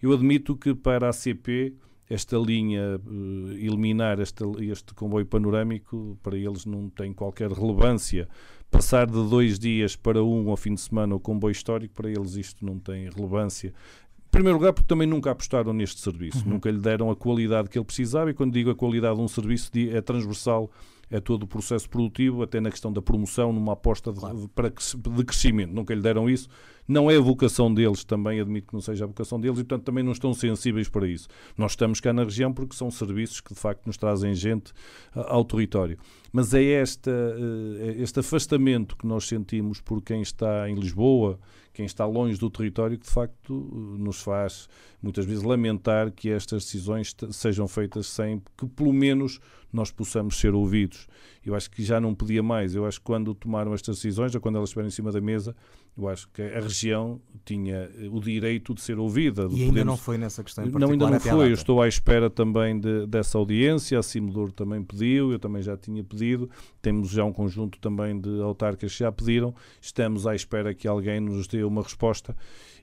Eu 0.00 0.12
admito 0.12 0.56
que 0.56 0.74
para 0.74 1.08
a 1.08 1.12
CP 1.12 1.74
esta 2.12 2.36
linha, 2.36 3.00
uh, 3.04 3.52
eliminar 3.52 4.20
este, 4.20 4.44
este 4.60 4.92
comboio 4.94 5.24
panorâmico, 5.24 6.18
para 6.22 6.36
eles 6.36 6.66
não 6.66 6.88
tem 6.90 7.12
qualquer 7.12 7.50
relevância. 7.50 8.28
Passar 8.70 9.06
de 9.06 9.12
dois 9.28 9.58
dias 9.58 9.96
para 9.96 10.22
um 10.22 10.50
ao 10.50 10.56
fim 10.56 10.74
de 10.74 10.80
semana 10.80 11.14
o 11.14 11.20
comboio 11.20 11.52
histórico, 11.52 11.94
para 11.94 12.10
eles 12.10 12.36
isto 12.36 12.64
não 12.64 12.78
tem 12.78 13.08
relevância. 13.08 13.68
Em 13.68 14.30
primeiro 14.30 14.58
lugar, 14.58 14.72
porque 14.72 14.88
também 14.88 15.06
nunca 15.06 15.30
apostaram 15.30 15.72
neste 15.72 16.00
serviço, 16.00 16.44
uhum. 16.44 16.54
nunca 16.54 16.70
lhe 16.70 16.78
deram 16.78 17.10
a 17.10 17.16
qualidade 17.16 17.68
que 17.68 17.78
ele 17.78 17.84
precisava, 17.84 18.30
e 18.30 18.34
quando 18.34 18.52
digo 18.52 18.70
a 18.70 18.74
qualidade 18.74 19.16
de 19.16 19.22
um 19.22 19.28
serviço, 19.28 19.70
é 19.74 20.00
transversal 20.00 20.70
a 21.12 21.20
todo 21.20 21.44
o 21.44 21.46
processo 21.46 21.88
produtivo, 21.88 22.42
até 22.42 22.60
na 22.60 22.70
questão 22.70 22.92
da 22.92 23.02
promoção, 23.02 23.52
numa 23.52 23.74
aposta 23.74 24.12
de, 24.12 24.20
claro. 24.20 24.48
para, 24.54 24.70
de 24.70 25.24
crescimento. 25.24 25.72
Nunca 25.72 25.94
lhe 25.94 26.00
deram 26.00 26.28
isso. 26.28 26.48
Não 26.88 27.10
é 27.10 27.16
a 27.16 27.20
vocação 27.20 27.72
deles, 27.72 28.02
também 28.02 28.40
admito 28.40 28.68
que 28.68 28.74
não 28.74 28.80
seja 28.80 29.04
a 29.04 29.06
vocação 29.06 29.40
deles 29.40 29.58
e, 29.58 29.64
portanto, 29.64 29.84
também 29.84 30.02
não 30.02 30.12
estão 30.12 30.34
sensíveis 30.34 30.88
para 30.88 31.06
isso. 31.06 31.28
Nós 31.56 31.72
estamos 31.72 32.00
cá 32.00 32.12
na 32.12 32.24
região 32.24 32.52
porque 32.52 32.74
são 32.74 32.90
serviços 32.90 33.40
que, 33.40 33.54
de 33.54 33.60
facto, 33.60 33.86
nos 33.86 33.96
trazem 33.96 34.34
gente 34.34 34.72
ao 35.14 35.44
território. 35.44 35.96
Mas 36.32 36.52
é 36.54 36.64
esta, 36.64 37.10
eh, 37.10 37.96
este 37.98 38.20
afastamento 38.20 38.96
que 38.96 39.06
nós 39.06 39.28
sentimos 39.28 39.80
por 39.80 40.02
quem 40.02 40.22
está 40.22 40.68
em 40.68 40.74
Lisboa, 40.74 41.38
quem 41.72 41.86
está 41.86 42.04
longe 42.04 42.38
do 42.38 42.50
território, 42.50 42.98
que 42.98 43.06
de 43.06 43.12
facto 43.12 43.54
nos 43.98 44.20
faz 44.20 44.68
muitas 45.02 45.24
vezes 45.24 45.42
lamentar 45.42 46.10
que 46.10 46.30
estas 46.30 46.64
decisões 46.64 47.14
sejam 47.30 47.66
feitas 47.66 48.06
sem 48.06 48.42
que 48.56 48.66
pelo 48.66 48.92
menos 48.92 49.40
nós 49.72 49.90
possamos 49.90 50.38
ser 50.38 50.54
ouvidos. 50.54 51.06
Eu 51.44 51.54
acho 51.54 51.70
que 51.70 51.82
já 51.82 52.00
não 52.00 52.14
podia 52.14 52.42
mais. 52.42 52.74
Eu 52.74 52.86
acho 52.86 52.98
que 52.98 53.04
quando 53.04 53.34
tomaram 53.34 53.72
estas 53.72 53.96
decisões, 53.96 54.34
ou 54.34 54.40
quando 54.40 54.56
elas 54.56 54.68
estiveram 54.68 54.88
em 54.88 54.92
cima 54.92 55.10
da 55.10 55.20
mesa, 55.20 55.56
eu 55.96 56.08
acho 56.08 56.28
que 56.30 56.40
a 56.40 56.60
região 56.60 57.20
tinha 57.44 57.90
o 58.10 58.18
direito 58.18 58.74
de 58.74 58.80
ser 58.80 58.98
ouvida. 58.98 59.46
De 59.46 59.56
e 59.56 59.62
ainda 59.64 59.84
não 59.84 59.96
foi 59.96 60.16
nessa 60.16 60.42
questão 60.42 60.64
em? 60.64 60.70
Não, 60.70 60.90
ainda 60.90 61.10
não 61.10 61.20
foi. 61.20 61.48
Eu 61.48 61.54
estou 61.54 61.82
à 61.82 61.88
espera 61.88 62.30
também 62.30 62.80
de, 62.80 63.06
dessa 63.06 63.36
audiência. 63.36 63.98
A 63.98 64.02
Cimodoro 64.02 64.52
também 64.52 64.82
pediu, 64.82 65.32
eu 65.32 65.38
também 65.38 65.60
já 65.60 65.76
tinha 65.76 66.02
pedido. 66.02 66.48
Temos 66.80 67.10
já 67.10 67.24
um 67.24 67.32
conjunto 67.32 67.78
também 67.78 68.18
de 68.18 68.40
autarcas 68.40 68.92
que 68.92 68.98
já 69.00 69.12
pediram. 69.12 69.54
Estamos 69.80 70.26
à 70.26 70.34
espera 70.34 70.74
que 70.74 70.88
alguém 70.88 71.20
nos 71.20 71.46
dê 71.46 71.62
uma 71.62 71.82
resposta 71.82 72.34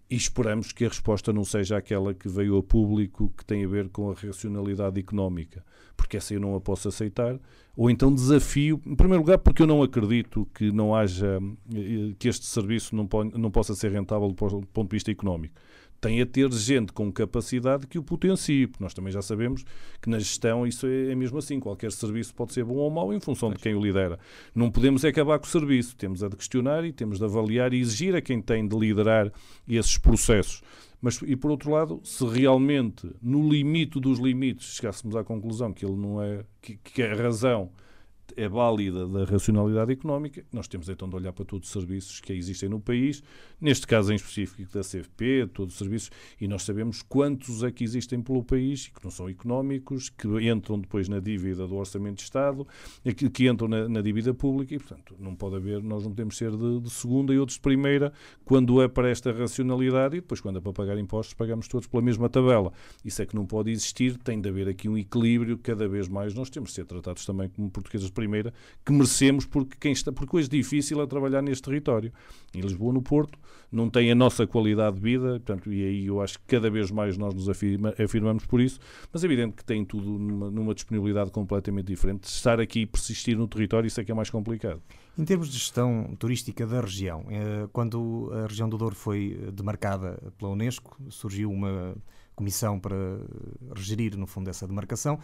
e 0.10 0.16
esperamos 0.16 0.72
que 0.72 0.86
a 0.86 0.88
resposta 0.88 1.32
não 1.32 1.44
seja 1.44 1.78
aquela 1.78 2.14
que 2.14 2.28
veio 2.28 2.58
a 2.58 2.64
público, 2.64 3.32
que 3.38 3.46
tem 3.46 3.64
a 3.64 3.68
ver 3.68 3.90
com 3.90 4.10
a 4.10 4.14
racionalidade 4.14 5.00
económica, 5.00 5.64
porque 5.96 6.18
essa 6.18 6.34
eu 6.34 6.40
não 6.40 6.56
a 6.56 6.62
posso 6.62 6.88
aceitar. 6.88 7.40
Ou 7.78 7.90
então 7.90 8.14
desafio, 8.14 8.82
em 8.86 8.96
primeiro 8.96 9.22
lugar, 9.22 9.38
porque 9.38 9.62
eu 9.62 9.68
não 9.68 9.84
acredito 9.84 10.48
que 10.54 10.72
não 10.72 10.96
haja, 10.96 11.40
eh, 11.74 12.14
que 12.18 12.28
este 12.28 12.46
serviço 12.46 12.96
não, 12.96 13.08
não 13.36 13.52
possa 13.52 13.76
ser 13.76 13.92
rentável 13.92 14.28
do 14.30 14.34
ponto 14.34 14.90
de 14.90 14.96
vista 14.96 15.12
económico 15.12 15.54
tem 16.00 16.22
a 16.22 16.26
ter 16.26 16.52
gente 16.52 16.94
com 16.94 17.12
capacidade 17.12 17.88
que 17.88 18.00
o 18.00 18.04
potencie, 18.04 18.68
porque 18.68 18.84
nós 18.84 18.94
também 18.94 19.12
já 19.12 19.22
sabemos 19.22 19.64
que 20.02 20.10
na 20.10 20.20
gestão 20.20 20.66
isso 20.66 20.88
é, 20.88 21.12
é 21.12 21.16
mesmo 21.16 21.38
assim, 21.38 21.60
qualquer 21.60 21.92
serviço 21.92 22.34
pode 22.34 22.54
ser 22.54 22.64
bom 22.64 22.76
ou 22.76 22.90
mau 22.90 23.14
em 23.14 23.20
função 23.20 23.52
de 23.52 23.60
quem 23.60 23.76
o 23.76 23.82
lidera. 23.82 24.20
Não 24.56 24.72
podemos 24.72 25.04
é 25.04 25.10
acabar 25.10 25.40
com 25.40 25.46
o 25.46 25.50
serviço, 25.50 25.96
temos 25.96 26.24
a 26.24 26.30
de 26.30 26.36
questionar 26.36 26.86
e 26.86 26.94
temos 26.94 27.20
de 27.20 27.26
avaliar 27.26 27.74
e 27.74 27.80
exigir 27.80 28.16
a 28.16 28.22
quem 28.22 28.42
tem 28.42 28.68
de 28.68 28.78
liderar 28.78 29.32
esses 29.68 29.98
processos. 29.98 30.62
Mas, 31.02 31.22
e 31.26 31.36
por 31.36 31.50
outro 31.52 31.72
lado, 31.72 32.02
se 32.04 32.26
realmente, 32.26 33.10
no 33.22 33.50
limite 33.50 34.00
dos 34.00 34.20
limites, 34.20 34.76
chegássemos 34.76 35.16
à 35.16 35.24
conclusão 35.24 35.72
que 35.72 35.86
ele 35.86 35.96
não 35.96 36.22
é, 36.22 36.44
que, 36.62 36.76
que 36.76 37.02
a 37.02 37.16
razão 37.16 37.72
é 38.40 38.48
válida 38.48 39.06
da 39.06 39.26
racionalidade 39.26 39.92
económica, 39.92 40.46
nós 40.52 40.68
temos 40.68 40.88
então 40.88 41.10
de 41.10 41.16
olhar 41.16 41.34
para 41.34 41.44
todos 41.44 41.68
os 41.68 41.74
serviços 41.74 42.22
que 42.22 42.32
existem 42.32 42.70
no 42.70 42.80
país, 42.80 43.22
neste 43.60 43.86
caso 43.86 44.14
em 44.14 44.16
específico 44.16 44.72
da 44.72 44.80
CFP, 44.80 45.50
todos 45.54 45.74
os 45.74 45.78
serviços, 45.78 46.10
e 46.40 46.48
nós 46.48 46.64
sabemos 46.64 47.02
quantos 47.02 47.64
é 47.64 47.72
que 47.72 47.84
existem 47.84 48.22
pelo 48.22 48.42
país 48.42 48.88
que 48.88 49.04
não 49.04 49.12
são 49.12 49.28
económicos, 49.28 50.10
que 50.10 50.28
entram 50.50 50.80
depois 50.80 51.10
na 51.10 51.20
dívida 51.20 51.68
do 51.68 51.76
Orçamento 51.76 52.18
de 52.18 52.24
Estado, 52.24 52.66
que, 53.04 53.30
que 53.30 53.50
entram 53.50 53.68
na, 53.68 53.90
na, 53.90 54.02
dívida 54.02 54.34
pública, 54.34 54.74
e 54.74 54.80
portanto 54.80 55.16
não 55.20 55.36
pode 55.36 55.58
haver, 55.58 55.84
nós 55.84 56.04
não 56.04 56.12
podemos 56.12 56.38
ser 56.38 56.52
de, 56.56 56.80
de, 56.80 56.90
segunda 56.90 57.34
e 57.34 57.40
outros 57.40 57.58
de 57.58 57.62
primeira, 57.62 58.14
quando 58.46 58.82
é 58.82 58.88
para 58.88 59.10
esta 59.10 59.34
racionalidade 59.34 60.16
e 60.16 60.22
depois 60.22 60.40
quando 60.40 60.60
é 60.60 60.62
para 60.62 60.72
pagar 60.72 60.98
impostos, 60.98 61.34
pagamos 61.34 61.68
todos 61.68 61.88
pela 61.88 62.02
mesma 62.02 62.30
tabela. 62.30 62.72
Isso 63.04 63.22
é 63.22 63.26
que 63.26 63.36
não 63.36 63.46
pode 63.46 63.70
existir, 63.70 64.18
tem 64.18 64.40
de 64.40 64.48
haver 64.48 64.70
aqui 64.70 64.88
um 64.88 64.98
equilíbrio, 64.98 65.58
cada 65.58 65.90
vez 65.90 66.08
mais. 66.08 66.34
Nós 66.34 66.50
temos 66.50 66.70
de 66.70 66.76
ser 66.76 66.86
tratados 66.86 67.26
também 67.26 67.50
como 67.50 67.70
portugueses 67.70 68.10
primeira 68.30 68.54
que 68.86 68.92
merecemos 68.92 69.46
porque 69.46 69.76
quem 69.80 69.92
está 69.92 70.12
porque 70.12 70.38
hoje 70.38 70.48
é 70.48 70.52
difícil 70.52 71.02
a 71.02 71.08
trabalhar 71.08 71.42
neste 71.42 71.64
território. 71.64 72.14
Em 72.54 72.62
Lisboa, 72.62 72.94
no 72.94 73.02
Porto, 73.02 73.38
não 73.72 73.90
tem 73.90 74.12
a 74.12 74.16
nossa 74.16 74.46
qualidade 74.46 74.96
de 74.96 75.02
vida, 75.02 75.32
portanto, 75.32 75.74
e 75.74 75.84
aí 75.84 76.06
eu 76.06 76.22
acho 76.22 76.40
que 76.40 76.46
cada 76.46 76.70
vez 76.70 76.92
mais 76.92 77.18
nós 77.18 77.34
nos 77.34 77.50
afirma, 77.50 77.94
afirmamos 78.00 78.46
por 78.46 78.62
isso, 78.62 78.80
mas 79.12 79.24
é 79.24 79.28
evidente 79.28 79.56
que 79.56 79.66
tem 79.66 79.84
tudo 79.84 80.18
numa, 80.18 80.50
numa 80.50 80.74
disponibilidade 80.74 81.32
completamente 81.32 81.88
diferente. 81.88 82.24
Estar 82.26 82.60
aqui 82.60 82.82
e 82.82 82.86
persistir 82.86 83.38
no 83.38 83.48
território, 83.48 83.88
isso 83.88 84.00
é 84.00 84.04
que 84.04 84.12
é 84.12 84.16
mais 84.16 84.30
complicado. 84.30 84.82
Em 85.18 85.26
termos 85.26 85.50
de 85.50 85.58
gestão 85.58 86.16
turística 86.18 86.66
da 86.66 86.80
região, 86.80 87.26
eh, 87.30 87.68
quando 87.74 88.32
a 88.34 88.48
região 88.48 88.70
do 88.70 88.78
Douro 88.78 88.96
foi 88.96 89.38
demarcada 89.54 90.18
pela 90.38 90.52
Unesco, 90.52 90.98
surgiu 91.10 91.52
uma 91.52 91.96
comissão 92.40 92.80
para 92.80 92.96
regerir, 93.76 94.16
no 94.16 94.26
fundo, 94.26 94.50
essa 94.50 94.66
demarcação, 94.66 95.20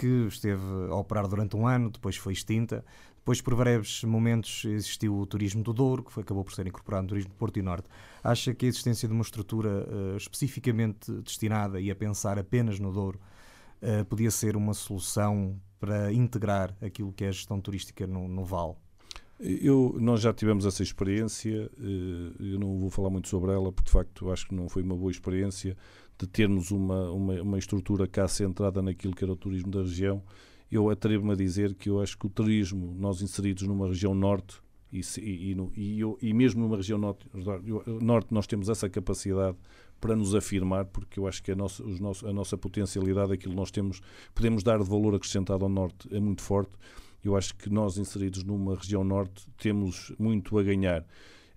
que 0.00 0.26
esteve 0.28 0.62
a 0.90 0.94
operar 0.94 1.28
durante 1.28 1.54
um 1.54 1.66
ano, 1.66 1.90
depois 1.90 2.16
foi 2.16 2.32
extinta, 2.32 2.82
Depois, 3.18 3.42
por 3.42 3.54
breves 3.54 4.02
momentos, 4.02 4.64
existiu 4.64 5.14
o 5.18 5.26
turismo 5.26 5.62
do 5.62 5.74
Douro, 5.74 6.02
que 6.02 6.10
foi, 6.10 6.22
acabou 6.22 6.42
por 6.42 6.54
ser 6.54 6.66
incorporado 6.66 7.02
no 7.02 7.08
turismo 7.10 7.28
do 7.28 7.36
Porto 7.36 7.58
e 7.58 7.62
Norte. 7.62 7.86
Acha 8.24 8.54
que 8.54 8.64
a 8.64 8.68
existência 8.70 9.06
de 9.06 9.12
uma 9.12 9.20
estrutura 9.20 9.68
uh, 9.68 10.16
especificamente 10.16 11.12
destinada 11.20 11.78
e 11.78 11.90
a 11.90 11.94
pensar 11.94 12.38
apenas 12.38 12.80
no 12.80 12.90
Douro 12.90 13.20
uh, 13.82 14.04
podia 14.06 14.30
ser 14.30 14.56
uma 14.56 14.72
solução 14.72 15.60
para 15.78 16.10
integrar 16.10 16.74
aquilo 16.80 17.12
que 17.12 17.24
é 17.24 17.28
a 17.28 17.32
gestão 17.32 17.60
turística 17.60 18.06
no, 18.06 18.26
no 18.26 18.42
Val? 18.42 18.80
Eu, 19.38 19.96
nós 20.00 20.22
já 20.22 20.32
tivemos 20.32 20.64
essa 20.66 20.82
experiência, 20.82 21.70
eh, 21.78 22.52
eu 22.52 22.58
não 22.60 22.78
vou 22.78 22.90
falar 22.90 23.08
muito 23.08 23.26
sobre 23.26 23.50
ela, 23.50 23.72
porque 23.72 23.86
de 23.86 23.92
facto 23.92 24.30
acho 24.30 24.46
que 24.46 24.54
não 24.54 24.68
foi 24.68 24.82
uma 24.82 24.94
boa 24.94 25.10
experiência 25.10 25.74
de 26.20 26.26
termos 26.26 26.70
uma, 26.70 27.10
uma, 27.10 27.42
uma 27.42 27.58
estrutura 27.58 28.06
cá 28.06 28.28
centrada 28.28 28.82
naquilo 28.82 29.14
que 29.14 29.24
era 29.24 29.32
o 29.32 29.36
turismo 29.36 29.70
da 29.70 29.80
região. 29.80 30.22
Eu 30.70 30.88
atrevo-me 30.88 31.32
a 31.32 31.36
dizer 31.36 31.74
que 31.74 31.88
eu 31.88 32.00
acho 32.00 32.16
que 32.16 32.26
o 32.26 32.30
turismo, 32.30 32.94
nós 32.98 33.22
inseridos 33.22 33.64
numa 33.64 33.88
região 33.88 34.14
norte, 34.14 34.56
e, 34.92 35.00
e, 35.18 35.56
e, 35.76 36.00
e, 36.20 36.34
mesmo 36.34 36.62
numa 36.62 36.76
região 36.76 36.98
norte, 36.98 37.24
norte, 38.00 38.34
nós 38.34 38.46
temos 38.46 38.68
essa 38.68 38.88
capacidade 38.88 39.56
para 40.00 40.16
nos 40.16 40.34
afirmar, 40.34 40.86
porque 40.86 41.20
eu 41.20 41.28
acho 41.28 41.42
que 41.42 41.52
a 41.52 41.54
nossa, 41.54 41.84
os 41.84 42.00
nosso, 42.00 42.26
a 42.26 42.32
nossa 42.32 42.56
potencialidade, 42.58 43.32
aquilo 43.32 43.54
nós 43.54 43.70
temos, 43.70 44.00
podemos 44.34 44.62
dar 44.62 44.78
de 44.78 44.88
valor 44.88 45.14
acrescentado 45.14 45.64
ao 45.64 45.70
norte 45.70 46.08
é 46.12 46.18
muito 46.18 46.42
forte 46.42 46.72
eu 47.22 47.36
acho 47.36 47.54
que 47.54 47.68
nós, 47.68 47.98
inseridos 47.98 48.42
numa 48.44 48.76
região 48.76 49.04
norte, 49.04 49.46
temos 49.58 50.12
muito 50.18 50.58
a 50.58 50.62
ganhar. 50.62 51.04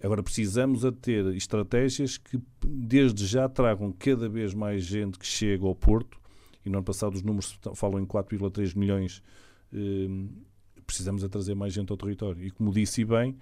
Agora, 0.03 0.21
precisamos 0.21 0.83
a 0.83 0.91
ter 0.91 1.25
estratégias 1.33 2.17
que, 2.17 2.37
desde 2.61 3.25
já, 3.25 3.47
tragam 3.47 3.89
cada 3.93 4.27
vez 4.27 4.53
mais 4.53 4.83
gente 4.83 5.17
que 5.17 5.25
chega 5.25 5.65
ao 5.65 5.73
Porto, 5.73 6.19
e 6.65 6.69
no 6.69 6.77
ano 6.77 6.85
passado 6.85 7.15
os 7.15 7.23
números 7.23 7.57
falam 7.73 8.01
em 8.01 8.05
4,3 8.05 8.75
milhões, 8.77 9.23
eh, 9.73 10.07
precisamos 10.85 11.23
a 11.23 11.29
trazer 11.29 11.55
mais 11.55 11.71
gente 11.71 11.89
ao 11.89 11.97
território. 11.97 12.43
E, 12.43 12.51
como 12.51 12.69
disse 12.69 13.05
bem, 13.05 13.37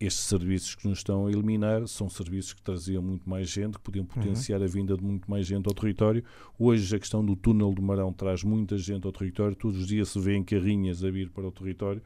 estes 0.00 0.24
serviços 0.24 0.74
que 0.74 0.88
nos 0.88 1.00
estão 1.00 1.26
a 1.26 1.30
eliminar 1.30 1.86
são 1.86 2.08
serviços 2.08 2.54
que 2.54 2.62
traziam 2.62 3.02
muito 3.02 3.28
mais 3.28 3.50
gente, 3.50 3.76
que 3.76 3.82
podiam 3.82 4.06
potenciar 4.06 4.60
uhum. 4.60 4.64
a 4.64 4.68
vinda 4.68 4.96
de 4.96 5.04
muito 5.04 5.30
mais 5.30 5.46
gente 5.46 5.66
ao 5.66 5.74
território. 5.74 6.24
Hoje 6.58 6.96
a 6.96 6.98
questão 6.98 7.22
do 7.22 7.36
túnel 7.36 7.72
do 7.74 7.82
Marão 7.82 8.14
traz 8.14 8.42
muita 8.42 8.78
gente 8.78 9.06
ao 9.06 9.12
território, 9.12 9.54
todos 9.54 9.78
os 9.78 9.86
dias 9.86 10.08
se 10.08 10.18
vêem 10.18 10.42
carrinhas 10.42 11.04
a 11.04 11.10
vir 11.10 11.28
para 11.28 11.46
o 11.46 11.52
território 11.52 12.00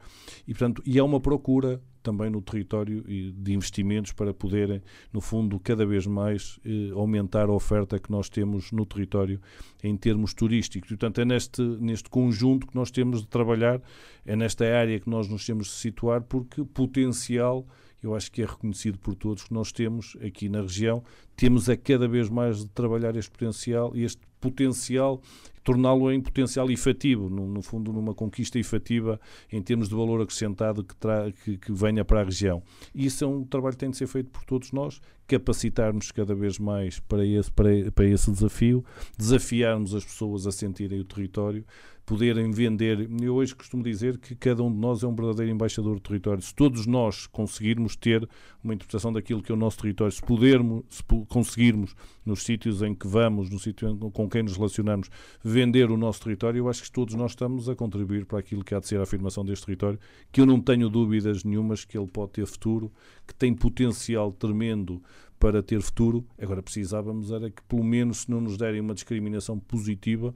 e, 0.45 0.53
portanto, 0.53 0.81
e 0.85 0.99
há 0.99 1.03
uma 1.05 1.21
procura 1.21 1.81
também 2.03 2.29
no 2.29 2.41
território 2.41 3.03
de 3.03 3.53
investimentos 3.53 4.11
para 4.11 4.33
poderem, 4.33 4.81
no 5.11 5.21
fundo, 5.21 5.59
cada 5.59 5.85
vez 5.85 6.05
mais 6.05 6.59
eh, 6.65 6.91
aumentar 6.93 7.49
a 7.49 7.51
oferta 7.51 7.97
que 7.97 8.11
nós 8.11 8.29
temos 8.29 8.71
no 8.71 8.85
território 8.85 9.39
em 9.81 9.95
termos 9.95 10.33
turísticos. 10.33 10.89
Portanto, 10.89 11.21
é 11.21 11.25
neste, 11.25 11.61
neste 11.61 12.09
conjunto 12.09 12.67
que 12.67 12.75
nós 12.75 12.91
temos 12.91 13.21
de 13.21 13.27
trabalhar, 13.27 13.81
é 14.25 14.35
nesta 14.35 14.65
área 14.65 14.99
que 14.99 15.09
nós 15.09 15.27
nos 15.27 15.45
temos 15.45 15.67
de 15.67 15.73
situar, 15.73 16.21
porque 16.21 16.63
potencial 16.65 17.65
eu 18.03 18.13
acho 18.13 18.29
que 18.29 18.41
é 18.41 18.45
reconhecido 18.45 18.99
por 18.99 19.15
todos 19.15 19.43
que 19.43 19.53
nós 19.53 19.71
temos 19.71 20.17
aqui 20.21 20.49
na 20.49 20.61
região, 20.61 21.01
temos 21.37 21.69
a 21.69 21.77
cada 21.77 22.05
vez 22.05 22.29
mais 22.29 22.59
de 22.59 22.67
trabalhar 22.67 23.15
este 23.15 23.31
potencial 23.31 23.95
e 23.95 24.03
este 24.03 24.21
potencial 24.43 25.21
torná-lo 25.63 26.11
em 26.11 26.19
potencial 26.19 26.69
efetivo, 26.69 27.29
no, 27.29 27.47
no, 27.47 27.61
fundo 27.61 27.93
numa 27.93 28.13
conquista 28.13 28.59
efetiva 28.59 29.19
em 29.49 29.61
termos 29.61 29.87
de 29.87 29.95
valor 29.95 30.21
acrescentado 30.21 30.83
que, 30.83 30.95
que, 31.43 31.57
que, 31.57 31.71
venha 31.71 32.03
para 32.03 32.19
a 32.19 32.23
região. 32.23 32.61
E 32.93 33.05
isso 33.05 33.23
é 33.23 33.27
um 33.27 33.45
trabalho 33.45 33.73
que 33.73 33.79
tem 33.79 33.89
de 33.89 33.97
ser 33.97 34.07
feito 34.07 34.29
por 34.29 34.43
todos 34.43 34.73
nós, 34.73 34.99
capacitarmos 35.25 36.11
cada 36.11 36.35
vez 36.35 36.59
mais 36.59 36.99
para 36.99 37.25
esse, 37.25 37.49
para, 37.49 37.69
para 37.95 38.05
esse 38.05 38.29
desafio, 38.29 38.83
desafiarmos 39.17 39.95
as 39.95 40.03
pessoas 40.03 40.45
a 40.45 40.51
sentirem 40.51 40.99
o 40.99 41.05
território, 41.05 41.65
poderem 42.05 42.51
vender. 42.51 43.09
Eu 43.21 43.35
hoje 43.35 43.55
costumo 43.55 43.83
dizer 43.83 44.17
que 44.17 44.35
cada 44.35 44.61
um 44.61 44.71
de 44.71 44.77
nós 44.77 45.03
é 45.03 45.07
um 45.07 45.15
verdadeiro 45.15 45.51
embaixador 45.51 45.95
do 45.95 46.01
território. 46.01 46.41
Se 46.41 46.53
todos 46.53 46.85
nós 46.85 47.27
conseguirmos 47.27 47.95
ter 47.95 48.27
uma 48.63 48.73
interpretação 48.73 49.11
daquilo 49.13 49.41
que 49.41 49.51
é 49.51 49.55
o 49.55 49.57
nosso 49.57 49.77
território, 49.79 50.11
se 50.11 50.21
pudermos, 50.21 50.83
se 50.89 51.03
conseguirmos 51.27 51.95
nos 52.25 52.43
sítios 52.43 52.81
em 52.81 52.93
que 52.93 53.07
vamos, 53.07 53.49
no 53.49 53.59
sítio 53.59 53.95
com 54.11 54.29
quem 54.29 54.43
nos 54.43 54.57
relacionamos, 54.57 55.09
vender 55.43 55.89
o 55.91 55.97
nosso 55.97 56.21
território, 56.21 56.59
eu 56.59 56.69
acho 56.69 56.83
que 56.83 56.91
todos 56.91 57.15
nós 57.15 57.31
estamos 57.31 57.69
a 57.69 57.75
contribuir 57.75 58.25
para 58.25 58.39
aquilo 58.39 58.63
que 58.63 58.75
há 58.75 58.79
de 58.79 58.87
ser 58.87 58.99
a 58.99 59.03
afirmação 59.03 59.45
deste 59.45 59.65
território, 59.65 59.99
que 60.31 60.41
eu 60.41 60.45
não 60.45 60.59
tenho 60.59 60.89
dúvidas 60.89 61.43
nenhumas 61.43 61.85
que 61.85 61.97
ele 61.97 62.07
pode 62.07 62.33
ter 62.33 62.45
futuro, 62.45 62.91
que 63.25 63.33
tem 63.33 63.53
potencial 63.53 64.31
tremendo 64.31 65.01
para 65.39 65.61
ter 65.61 65.81
futuro. 65.81 66.25
Agora 66.41 66.61
precisávamos 66.61 67.31
era 67.31 67.49
que 67.49 67.61
pelo 67.63 67.83
menos 67.83 68.19
se 68.19 68.31
não 68.31 68.41
nos 68.41 68.57
derem 68.57 68.79
uma 68.81 68.93
discriminação 68.93 69.59
positiva, 69.59 70.33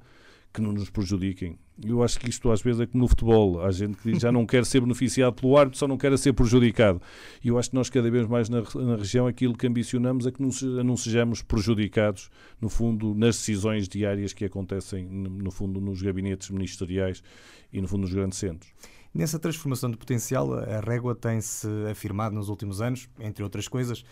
que 0.57 0.61
não 0.61 0.73
nos 0.73 0.89
prejudiquem. 0.89 1.55
Eu 1.85 2.01
acho 2.01 2.19
que 2.19 2.27
isto 2.27 2.51
às 2.51 2.61
vezes 2.63 2.81
é 2.81 2.87
como 2.87 3.03
no 3.03 3.07
futebol. 3.07 3.61
Há 3.63 3.71
gente 3.71 3.95
que 3.97 4.19
já 4.19 4.31
não 4.31 4.43
quer 4.43 4.65
ser 4.65 4.81
beneficiado 4.81 5.33
pelo 5.33 5.55
árbitro, 5.55 5.77
só 5.77 5.87
não 5.87 5.97
quer 5.97 6.17
ser 6.17 6.33
prejudicado. 6.33 6.99
E 7.43 7.49
eu 7.49 7.59
acho 7.59 7.69
que 7.69 7.75
nós 7.75 7.89
cada 7.91 8.09
vez 8.09 8.27
mais 8.27 8.49
na, 8.49 8.61
na 8.61 8.95
região 8.95 9.27
aquilo 9.27 9.55
que 9.55 9.67
ambicionamos 9.67 10.25
é 10.25 10.31
que 10.31 10.41
não, 10.41 10.49
não, 10.83 10.97
sejamos 10.97 11.43
prejudicados, 11.43 12.31
no 12.59 12.69
fundo, 12.69 13.13
nas 13.13 13.37
decisões 13.37 13.87
diárias 13.87 14.33
que 14.33 14.45
acontecem, 14.45 15.05
no 15.05 15.51
fundo, 15.51 15.79
nos 15.79 16.01
gabinetes 16.01 16.49
ministeriais 16.49 17.21
e, 17.71 17.79
no 17.79 17.87
fundo, 17.87 18.01
nos 18.01 18.13
grandes 18.13 18.39
centros. 18.39 18.73
Nessa 19.13 19.37
transformação 19.37 19.91
de 19.91 19.97
potencial, 19.97 20.53
a 20.53 20.79
Régua 20.79 21.13
tem-se 21.13 21.67
afirmado 21.89 22.35
nos 22.35 22.49
últimos 22.49 22.81
anos, 22.81 23.07
entre 23.19 23.43
outras 23.43 23.67
coisas, 23.67 24.03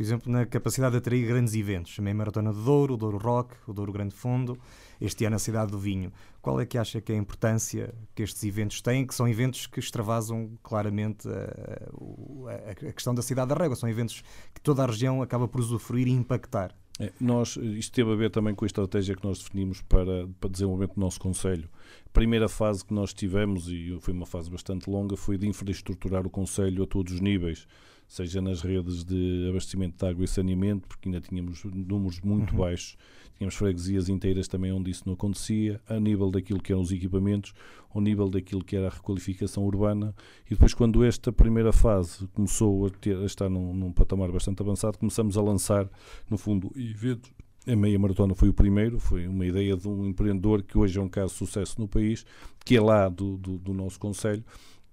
por 0.00 0.04
exemplo, 0.04 0.32
na 0.32 0.46
capacidade 0.46 0.92
de 0.92 0.96
atrair 0.96 1.26
grandes 1.26 1.54
eventos. 1.54 1.94
A 1.98 2.00
meia 2.00 2.14
Maratona 2.14 2.54
do 2.54 2.62
Douro, 2.62 2.94
o 2.94 2.96
Douro 2.96 3.18
Rock, 3.18 3.54
o 3.66 3.72
Douro 3.74 3.92
Grande 3.92 4.14
Fundo, 4.14 4.58
este 4.98 5.26
ano 5.26 5.36
a 5.36 5.38
Cidade 5.38 5.70
do 5.70 5.78
Vinho. 5.78 6.10
Qual 6.40 6.58
é 6.58 6.64
que 6.64 6.78
acha 6.78 7.02
que 7.02 7.12
é 7.12 7.16
a 7.16 7.18
importância 7.18 7.92
que 8.14 8.22
estes 8.22 8.42
eventos 8.44 8.80
têm, 8.80 9.06
que 9.06 9.14
são 9.14 9.28
eventos 9.28 9.66
que 9.66 9.78
extravasam 9.78 10.58
claramente 10.62 11.28
a, 11.28 12.48
a, 12.48 12.70
a 12.70 12.92
questão 12.94 13.14
da 13.14 13.20
cidade 13.20 13.50
da 13.50 13.54
Régua, 13.54 13.76
são 13.76 13.90
eventos 13.90 14.22
que 14.54 14.60
toda 14.62 14.82
a 14.84 14.86
região 14.86 15.20
acaba 15.20 15.46
por 15.46 15.60
usufruir 15.60 16.08
e 16.08 16.12
impactar? 16.12 16.74
É, 16.98 17.12
nós, 17.20 17.58
isto 17.58 17.92
teve 17.92 18.10
a 18.10 18.16
ver 18.16 18.30
também 18.30 18.54
com 18.54 18.64
a 18.64 18.66
estratégia 18.66 19.14
que 19.14 19.22
nós 19.22 19.38
definimos 19.40 19.82
para, 19.82 20.26
para 20.40 20.48
desenvolvimento 20.48 20.94
do 20.94 21.00
nosso 21.00 21.20
Conselho. 21.20 21.68
A 22.06 22.10
primeira 22.10 22.48
fase 22.48 22.82
que 22.82 22.94
nós 22.94 23.12
tivemos, 23.12 23.68
e 23.68 23.98
foi 24.00 24.14
uma 24.14 24.24
fase 24.24 24.50
bastante 24.50 24.88
longa, 24.88 25.14
foi 25.14 25.36
de 25.36 25.46
infraestruturar 25.46 26.26
o 26.26 26.30
Conselho 26.30 26.84
a 26.84 26.86
todos 26.86 27.12
os 27.12 27.20
níveis 27.20 27.66
seja 28.10 28.40
nas 28.40 28.60
redes 28.60 29.04
de 29.04 29.46
abastecimento 29.48 29.96
de 29.96 30.10
água 30.10 30.24
e 30.24 30.28
saneamento, 30.28 30.88
porque 30.88 31.08
ainda 31.08 31.20
tínhamos 31.20 31.62
números 31.64 32.20
muito 32.20 32.50
uhum. 32.50 32.58
baixos, 32.58 32.96
tínhamos 33.38 33.54
freguesias 33.54 34.08
inteiras 34.08 34.48
também 34.48 34.72
onde 34.72 34.90
isso 34.90 35.04
não 35.06 35.12
acontecia, 35.12 35.80
a 35.88 36.00
nível 36.00 36.28
daquilo 36.28 36.60
que 36.60 36.72
eram 36.72 36.82
os 36.82 36.90
equipamentos, 36.90 37.54
ao 37.94 38.00
nível 38.00 38.28
daquilo 38.28 38.64
que 38.64 38.74
era 38.74 38.88
a 38.88 38.90
requalificação 38.90 39.64
urbana, 39.64 40.12
e 40.46 40.50
depois 40.50 40.74
quando 40.74 41.04
esta 41.04 41.30
primeira 41.30 41.72
fase 41.72 42.26
começou 42.34 42.84
a, 42.84 42.90
ter, 42.90 43.16
a 43.16 43.24
estar 43.24 43.48
num, 43.48 43.72
num 43.72 43.92
patamar 43.92 44.32
bastante 44.32 44.60
avançado, 44.60 44.98
começamos 44.98 45.38
a 45.38 45.42
lançar, 45.42 45.88
no 46.28 46.36
fundo, 46.36 46.72
eventos 46.74 47.30
a 47.64 47.76
meia 47.76 47.98
maratona 47.98 48.34
foi 48.34 48.48
o 48.48 48.54
primeiro, 48.54 48.98
foi 48.98 49.28
uma 49.28 49.46
ideia 49.46 49.76
de 49.76 49.86
um 49.86 50.06
empreendedor 50.06 50.62
que 50.62 50.76
hoje 50.76 50.98
é 50.98 51.02
um 51.02 51.08
caso 51.08 51.34
de 51.34 51.38
sucesso 51.38 51.80
no 51.80 51.86
país, 51.86 52.24
que 52.64 52.74
é 52.74 52.80
lá 52.80 53.08
do, 53.08 53.36
do, 53.36 53.58
do 53.58 53.72
nosso 53.72 54.00
Conselho 54.00 54.42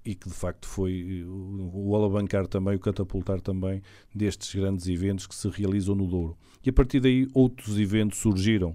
e 0.08 0.16
que 0.16 0.30
de 0.30 0.34
facto 0.34 0.66
foi 0.66 1.26
o, 1.26 1.90
o 1.90 1.96
alavancar 1.96 2.48
também, 2.48 2.78
o 2.78 2.80
catapultar 2.80 3.42
também 3.42 3.82
destes 4.16 4.56
grandes 4.56 4.88
eventos 4.88 5.28
que 5.28 5.36
se 5.36 5.50
realizam 5.50 5.96
no 5.96 6.08
Douro. 6.08 6.38
E 6.66 6.70
a 6.70 6.74
partir 6.74 7.02
daí 7.02 7.28
outros 7.34 7.78
eventos 7.78 8.20
surgiram. 8.20 8.74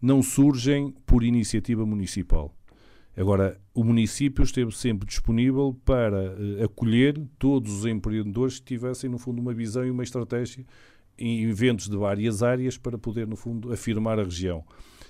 Não 0.00 0.20
surgem 0.20 0.92
por 1.06 1.22
iniciativa 1.22 1.86
municipal. 1.86 2.52
Agora, 3.16 3.60
o 3.72 3.84
município 3.84 4.42
esteve 4.42 4.72
sempre 4.72 5.06
disponível 5.06 5.78
para 5.84 6.34
uh, 6.34 6.64
acolher 6.64 7.22
todos 7.38 7.72
os 7.72 7.86
empreendedores 7.86 8.58
que 8.58 8.64
tivessem, 8.64 9.08
no 9.08 9.18
fundo, 9.18 9.40
uma 9.40 9.54
visão 9.54 9.84
e 9.84 9.90
uma 9.90 10.02
estratégia 10.02 10.66
em 11.16 11.44
eventos 11.44 11.88
de 11.88 11.96
várias 11.96 12.42
áreas 12.42 12.76
para 12.76 12.98
poder, 12.98 13.28
no 13.28 13.36
fundo, 13.36 13.72
afirmar 13.72 14.18
a 14.18 14.24
região. 14.24 14.64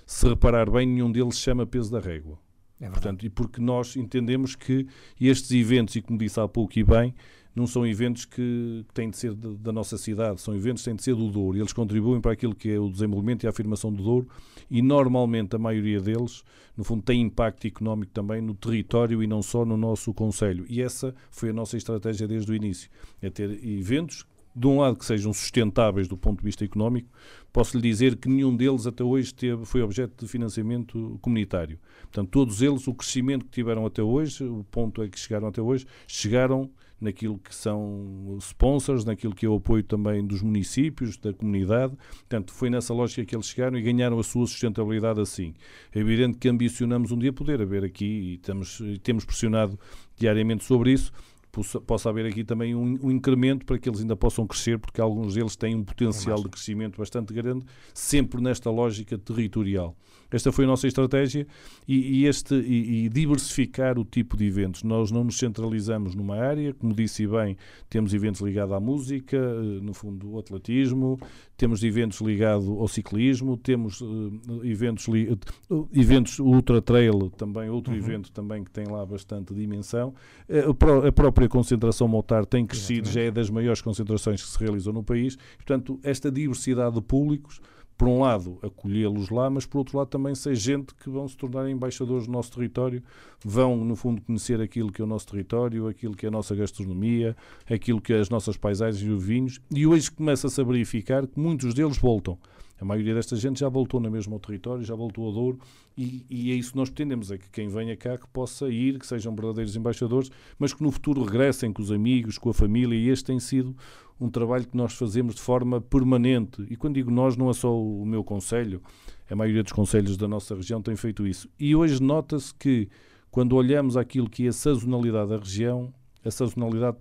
Se 0.04 0.28
reparar 0.28 0.68
bem, 0.68 0.86
nenhum 0.86 1.10
deles 1.10 1.38
chama 1.38 1.64
peso 1.64 1.90
da 1.90 2.00
régua. 2.00 2.38
É 2.82 2.90
Portanto, 2.90 3.24
e 3.24 3.30
porque 3.30 3.60
nós 3.60 3.94
entendemos 3.94 4.56
que 4.56 4.88
estes 5.20 5.52
eventos, 5.52 5.94
e 5.94 6.02
como 6.02 6.18
disse 6.18 6.40
há 6.40 6.48
pouco 6.48 6.76
e 6.76 6.82
bem, 6.82 7.14
não 7.54 7.64
são 7.64 7.86
eventos 7.86 8.24
que 8.24 8.84
têm 8.92 9.08
de 9.08 9.16
ser 9.16 9.34
da 9.34 9.70
nossa 9.70 9.96
cidade, 9.96 10.40
são 10.40 10.52
eventos 10.52 10.82
que 10.82 10.86
têm 10.86 10.96
de 10.96 11.02
ser 11.04 11.14
do 11.14 11.30
Douro. 11.30 11.56
Eles 11.56 11.72
contribuem 11.72 12.20
para 12.20 12.32
aquilo 12.32 12.56
que 12.56 12.70
é 12.70 12.80
o 12.80 12.90
desenvolvimento 12.90 13.44
e 13.44 13.46
a 13.46 13.50
afirmação 13.50 13.92
do 13.92 14.02
Douro 14.02 14.26
e 14.68 14.82
normalmente 14.82 15.54
a 15.54 15.58
maioria 15.60 16.00
deles, 16.00 16.42
no 16.76 16.82
fundo, 16.82 17.02
tem 17.02 17.20
impacto 17.20 17.66
económico 17.68 18.10
também 18.10 18.40
no 18.40 18.54
território 18.54 19.22
e 19.22 19.28
não 19.28 19.42
só 19.42 19.64
no 19.64 19.76
nosso 19.76 20.12
Conselho. 20.12 20.64
E 20.68 20.82
essa 20.82 21.14
foi 21.30 21.50
a 21.50 21.52
nossa 21.52 21.76
estratégia 21.76 22.26
desde 22.26 22.50
o 22.50 22.54
início, 22.54 22.90
é 23.20 23.30
ter 23.30 23.64
eventos 23.64 24.26
de 24.54 24.66
um 24.66 24.80
lado 24.80 24.96
que 24.96 25.04
sejam 25.04 25.32
sustentáveis 25.32 26.06
do 26.06 26.16
ponto 26.16 26.40
de 26.40 26.44
vista 26.44 26.64
económico, 26.64 27.08
posso 27.52 27.76
lhe 27.76 27.82
dizer 27.82 28.16
que 28.16 28.28
nenhum 28.28 28.54
deles 28.54 28.86
até 28.86 29.02
hoje 29.02 29.34
teve, 29.34 29.64
foi 29.64 29.82
objeto 29.82 30.24
de 30.24 30.30
financiamento 30.30 31.18
comunitário. 31.22 31.78
Portanto, 32.02 32.28
todos 32.30 32.62
eles, 32.62 32.86
o 32.86 32.94
crescimento 32.94 33.44
que 33.44 33.50
tiveram 33.50 33.86
até 33.86 34.02
hoje, 34.02 34.44
o 34.44 34.64
ponto 34.70 35.02
é 35.02 35.08
que 35.08 35.18
chegaram 35.18 35.48
até 35.48 35.60
hoje, 35.60 35.86
chegaram 36.06 36.70
naquilo 37.00 37.36
que 37.36 37.52
são 37.52 38.36
sponsors, 38.38 39.04
naquilo 39.04 39.34
que 39.34 39.44
é 39.44 39.48
o 39.48 39.56
apoio 39.56 39.82
também 39.82 40.24
dos 40.24 40.40
municípios, 40.40 41.16
da 41.16 41.32
comunidade. 41.32 41.94
Portanto, 42.10 42.52
foi 42.52 42.70
nessa 42.70 42.94
lógica 42.94 43.24
que 43.24 43.34
eles 43.34 43.46
chegaram 43.46 43.76
e 43.76 43.82
ganharam 43.82 44.18
a 44.20 44.22
sua 44.22 44.46
sustentabilidade 44.46 45.20
assim. 45.20 45.52
É 45.92 45.98
evidente 45.98 46.38
que 46.38 46.48
ambicionamos 46.48 47.10
um 47.10 47.18
dia 47.18 47.32
poder 47.32 47.60
haver 47.60 47.82
aqui, 47.82 48.34
e 48.34 48.38
temos, 48.38 48.80
temos 49.02 49.24
pressionado 49.24 49.76
diariamente 50.16 50.64
sobre 50.64 50.92
isso, 50.92 51.12
possa, 51.52 51.80
possa 51.80 52.08
haver 52.08 52.24
aqui 52.24 52.42
também 52.42 52.74
um, 52.74 52.98
um, 53.02 53.10
incremento 53.10 53.66
para 53.66 53.78
que 53.78 53.88
eles 53.88 54.00
ainda 54.00 54.16
possam 54.16 54.46
crescer, 54.46 54.78
porque 54.78 55.00
alguns 55.00 55.34
deles 55.34 55.54
têm 55.54 55.76
um 55.76 55.84
potencial 55.84 56.38
é 56.38 56.42
de 56.42 56.48
crescimento 56.48 56.96
bastante 56.96 57.32
grande, 57.34 57.66
sempre 57.92 58.40
nesta 58.40 58.70
lógica 58.70 59.18
territorial. 59.18 59.94
Esta 60.32 60.50
foi 60.50 60.64
a 60.64 60.68
nossa 60.68 60.86
estratégia 60.86 61.46
e, 61.86 62.22
e 62.22 62.26
este, 62.26 62.54
e, 62.54 63.04
e, 63.04 63.08
diversificar 63.08 63.98
o 63.98 64.04
tipo 64.04 64.36
de 64.36 64.46
eventos. 64.46 64.82
Nós 64.82 65.10
não 65.10 65.24
nos 65.24 65.38
centralizamos 65.38 66.14
numa 66.14 66.36
área, 66.36 66.72
como 66.74 66.94
disse 66.94 67.26
bem, 67.26 67.56
temos 67.88 68.14
eventos 68.14 68.40
ligados 68.40 68.74
à 68.74 68.80
música, 68.80 69.36
eh, 69.36 69.80
no 69.82 69.92
fundo, 69.92 70.32
o 70.32 70.38
atletismo, 70.38 71.18
temos 71.56 71.84
eventos 71.84 72.20
ligados 72.20 72.66
ao 72.66 72.88
ciclismo, 72.88 73.56
temos 73.56 74.00
uh, 74.00 74.32
eventos, 74.64 75.06
li, 75.06 75.38
uh, 75.70 75.88
eventos 75.92 76.38
ultra 76.38 76.82
trail, 76.82 77.30
também 77.36 77.68
outro 77.70 77.92
uhum. 77.92 77.98
evento 77.98 78.32
também 78.32 78.64
que 78.64 78.70
tem 78.70 78.86
lá 78.86 79.04
bastante 79.06 79.54
dimensão. 79.54 80.14
Uh, 80.48 81.06
a 81.06 81.12
própria 81.12 81.48
concentração 81.48 82.08
motar 82.08 82.44
tem 82.46 82.66
crescido, 82.66 83.08
Exatamente. 83.08 83.14
já 83.14 83.20
é 83.20 83.30
das 83.30 83.50
maiores 83.50 83.80
concentrações 83.80 84.42
que 84.42 84.48
se 84.48 84.58
realizam 84.58 84.92
no 84.92 85.02
país. 85.02 85.36
Portanto, 85.56 86.00
esta 86.02 86.30
diversidade 86.30 86.94
de 86.96 87.02
públicos 87.02 87.60
por 87.96 88.08
um 88.08 88.20
lado, 88.20 88.58
acolhê-los 88.62 89.30
lá, 89.30 89.48
mas 89.48 89.64
por 89.64 89.78
outro 89.78 89.98
lado 89.98 90.08
também 90.08 90.34
ser 90.34 90.54
gente 90.54 90.94
que 90.94 91.08
vão 91.08 91.28
se 91.28 91.36
tornar 91.36 91.68
embaixadores 91.70 92.26
do 92.26 92.32
nosso 92.32 92.52
território, 92.52 93.02
vão, 93.44 93.76
no 93.84 93.94
fundo, 93.94 94.20
conhecer 94.22 94.60
aquilo 94.60 94.90
que 94.90 95.00
é 95.00 95.04
o 95.04 95.08
nosso 95.08 95.26
território, 95.28 95.86
aquilo 95.86 96.14
que 96.14 96.26
é 96.26 96.28
a 96.28 96.32
nossa 96.32 96.54
gastronomia, 96.54 97.36
aquilo 97.70 98.00
que 98.00 98.12
é 98.12 98.18
as 98.18 98.28
nossas 98.28 98.56
paisagens 98.56 99.02
e 99.02 99.10
os 99.10 99.22
vinhos, 99.22 99.60
e 99.70 99.86
hoje 99.86 100.10
começa-se 100.10 100.60
a 100.60 100.64
verificar 100.64 101.26
que 101.26 101.38
muitos 101.38 101.74
deles 101.74 101.96
voltam. 101.98 102.38
A 102.82 102.84
maioria 102.84 103.14
desta 103.14 103.36
gente 103.36 103.60
já 103.60 103.68
voltou 103.68 104.00
na 104.00 104.10
mesma 104.10 104.34
ao 104.34 104.40
território, 104.40 104.84
já 104.84 104.96
voltou 104.96 105.26
ao 105.26 105.32
Douro, 105.32 105.60
e, 105.96 106.26
e, 106.28 106.50
é 106.50 106.54
isso 106.56 106.72
que 106.72 106.76
nós 106.76 106.88
pretendemos, 106.88 107.30
é 107.30 107.38
que 107.38 107.48
quem 107.48 107.68
venha 107.68 107.96
cá 107.96 108.18
que 108.18 108.26
possa 108.26 108.68
ir, 108.68 108.98
que 108.98 109.06
sejam 109.06 109.32
verdadeiros 109.36 109.76
embaixadores, 109.76 110.32
mas 110.58 110.74
que 110.74 110.82
no 110.82 110.90
futuro 110.90 111.22
regressem 111.22 111.72
com 111.72 111.80
os 111.80 111.92
amigos, 111.92 112.38
com 112.38 112.50
a 112.50 112.54
família, 112.54 112.96
e 112.96 113.08
este 113.08 113.26
tem 113.26 113.38
sido 113.38 113.76
um 114.22 114.30
trabalho 114.30 114.66
que 114.66 114.76
nós 114.76 114.94
fazemos 114.94 115.34
de 115.34 115.40
forma 115.40 115.80
permanente. 115.80 116.64
E 116.70 116.76
quando 116.76 116.94
digo 116.94 117.10
nós, 117.10 117.36
não 117.36 117.50
é 117.50 117.52
só 117.52 117.76
o 117.76 118.06
meu 118.06 118.22
conselho, 118.22 118.80
a 119.28 119.34
maioria 119.34 119.62
dos 119.62 119.72
conselhos 119.72 120.16
da 120.16 120.28
nossa 120.28 120.54
região 120.54 120.80
tem 120.80 120.94
feito 120.94 121.26
isso. 121.26 121.48
E 121.58 121.74
hoje 121.74 122.00
nota-se 122.00 122.54
que, 122.54 122.88
quando 123.30 123.56
olhamos 123.56 123.96
aquilo 123.96 124.30
que 124.30 124.46
é 124.46 124.48
a 124.48 124.52
sazonalidade 124.52 125.30
da 125.30 125.38
região, 125.38 125.92
a 126.24 126.30
sazonalidade 126.30 126.98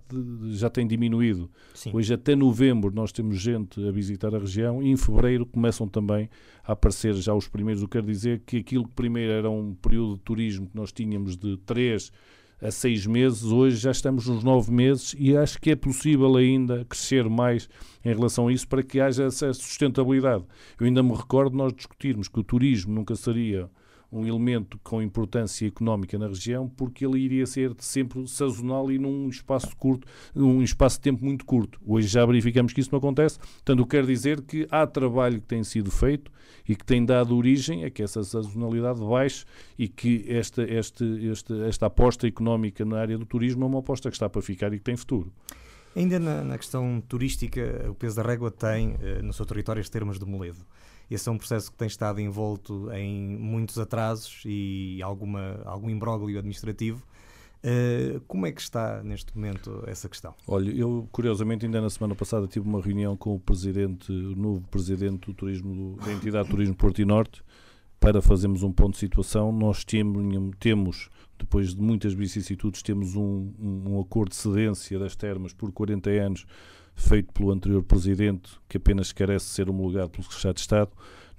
já 0.50 0.68
tem 0.68 0.84
diminuído. 0.84 1.48
Sim. 1.74 1.90
Hoje, 1.94 2.12
até 2.12 2.34
novembro, 2.34 2.92
nós 2.92 3.12
temos 3.12 3.40
gente 3.40 3.86
a 3.86 3.92
visitar 3.92 4.34
a 4.34 4.38
região 4.38 4.82
e 4.82 4.90
em 4.90 4.96
fevereiro 4.96 5.46
começam 5.46 5.86
também 5.86 6.28
a 6.64 6.72
aparecer 6.72 7.14
já 7.14 7.32
os 7.32 7.46
primeiros. 7.46 7.82
O 7.82 7.86
que 7.86 7.98
quer 7.98 8.04
dizer 8.04 8.42
que 8.44 8.56
aquilo 8.56 8.84
que 8.84 8.94
primeiro 8.94 9.32
era 9.32 9.48
um 9.48 9.74
período 9.74 10.16
de 10.16 10.22
turismo 10.22 10.66
que 10.66 10.76
nós 10.76 10.90
tínhamos 10.90 11.36
de 11.36 11.56
três 11.58 12.10
a 12.62 12.70
seis 12.70 13.06
meses, 13.06 13.42
hoje 13.42 13.76
já 13.76 13.90
estamos 13.90 14.28
nos 14.28 14.44
nove 14.44 14.70
meses 14.70 15.16
e 15.18 15.36
acho 15.36 15.60
que 15.60 15.72
é 15.72 15.76
possível 15.76 16.36
ainda 16.36 16.84
crescer 16.84 17.28
mais 17.28 17.68
em 18.04 18.14
relação 18.14 18.46
a 18.46 18.52
isso 18.52 18.68
para 18.68 18.84
que 18.84 19.00
haja 19.00 19.24
essa 19.24 19.52
sustentabilidade. 19.52 20.44
Eu 20.78 20.86
ainda 20.86 21.02
me 21.02 21.12
recordo 21.12 21.56
nós 21.56 21.72
discutirmos 21.72 22.28
que 22.28 22.38
o 22.38 22.44
turismo 22.44 22.94
nunca 22.94 23.16
seria 23.16 23.68
um 24.12 24.26
elemento 24.26 24.78
com 24.82 25.00
importância 25.00 25.66
económica 25.66 26.18
na 26.18 26.28
região, 26.28 26.68
porque 26.68 27.06
ele 27.06 27.18
iria 27.18 27.46
ser 27.46 27.74
sempre 27.78 28.28
sazonal 28.28 28.92
e 28.92 28.98
num 28.98 29.28
espaço 29.28 29.74
curto, 29.76 30.06
num 30.34 30.62
espaço 30.62 30.96
de 30.96 31.02
tempo 31.02 31.24
muito 31.24 31.46
curto. 31.46 31.80
Hoje 31.86 32.08
já 32.08 32.24
verificamos 32.26 32.74
que 32.74 32.80
isso 32.80 32.90
não 32.92 32.98
acontece, 32.98 33.38
portanto, 33.38 33.86
quero 33.86 34.06
dizer 34.06 34.42
que 34.42 34.66
há 34.70 34.86
trabalho 34.86 35.40
que 35.40 35.46
tem 35.46 35.64
sido 35.64 35.90
feito 35.90 36.30
e 36.68 36.74
que 36.74 36.84
tem 36.84 37.04
dado 37.04 37.36
origem 37.36 37.84
a 37.84 37.90
que 37.90 38.02
essa 38.02 38.22
sazonalidade 38.22 39.00
baixe 39.00 39.44
e 39.78 39.88
que 39.88 40.24
esta, 40.28 40.62
esta, 40.62 41.04
esta, 41.66 41.86
aposta 41.86 42.26
económica 42.26 42.84
na 42.84 42.98
área 42.98 43.18
do 43.18 43.26
turismo 43.26 43.64
é 43.64 43.66
uma 43.66 43.78
aposta 43.80 44.10
que 44.10 44.16
está 44.16 44.28
para 44.28 44.42
ficar 44.42 44.72
e 44.72 44.78
que 44.78 44.84
tem 44.84 44.96
futuro. 44.96 45.32
Ainda 45.94 46.18
na, 46.18 46.42
na 46.42 46.56
questão 46.56 47.02
turística, 47.06 47.86
o 47.88 47.94
peso 47.94 48.16
da 48.16 48.22
régua 48.22 48.50
tem 48.50 48.96
eh, 49.00 49.20
no 49.20 49.32
seu 49.32 49.44
território 49.44 49.80
as 49.80 49.90
termas 49.90 50.18
de 50.18 50.24
Moledo. 50.24 50.64
Esse 51.12 51.28
é 51.28 51.32
um 51.32 51.38
processo 51.38 51.70
que 51.70 51.76
tem 51.76 51.86
estado 51.86 52.20
envolto 52.20 52.90
em 52.92 53.36
muitos 53.36 53.78
atrasos 53.78 54.42
e 54.46 55.00
alguma, 55.02 55.60
algum 55.64 55.90
imbróglio 55.90 56.38
administrativo. 56.38 57.02
Uh, 57.64 58.20
como 58.26 58.44
é 58.44 58.50
que 58.50 58.60
está 58.60 59.02
neste 59.04 59.36
momento 59.36 59.84
essa 59.86 60.08
questão? 60.08 60.34
Olha, 60.48 60.70
eu 60.72 61.08
curiosamente 61.12 61.64
ainda 61.64 61.80
na 61.80 61.90
semana 61.90 62.14
passada 62.14 62.48
tive 62.48 62.66
uma 62.68 62.80
reunião 62.80 63.16
com 63.16 63.36
o 63.36 63.38
presidente, 63.38 64.10
o 64.10 64.34
novo 64.34 64.66
presidente 64.68 65.26
do 65.26 65.34
turismo 65.34 65.96
da 66.04 66.12
entidade 66.12 66.48
Turismo 66.48 66.74
Porto 66.74 67.00
e 67.00 67.04
Norte 67.04 67.44
para 68.00 68.20
fazermos 68.20 68.64
um 68.64 68.72
ponto 68.72 68.94
de 68.94 68.98
situação. 68.98 69.52
Nós 69.52 69.84
temos, 69.84 71.08
depois 71.38 71.72
de 71.72 71.80
muitas 71.80 72.12
vicissitudes, 72.12 72.82
temos 72.82 73.14
um, 73.14 73.52
um, 73.60 73.82
um 73.90 74.00
acordo 74.00 74.30
de 74.30 74.36
cedência 74.36 74.98
das 74.98 75.14
termas 75.14 75.52
por 75.52 75.70
40 75.70 76.10
anos 76.10 76.46
feito 76.94 77.32
pelo 77.32 77.50
anterior 77.50 77.82
presidente, 77.82 78.52
que 78.68 78.76
apenas 78.76 79.12
carece 79.12 79.46
de 79.46 79.52
ser 79.52 79.68
homologado 79.68 80.10
pelo 80.10 80.24
Secretário 80.24 80.54
de 80.54 80.60
Estado. 80.60 80.90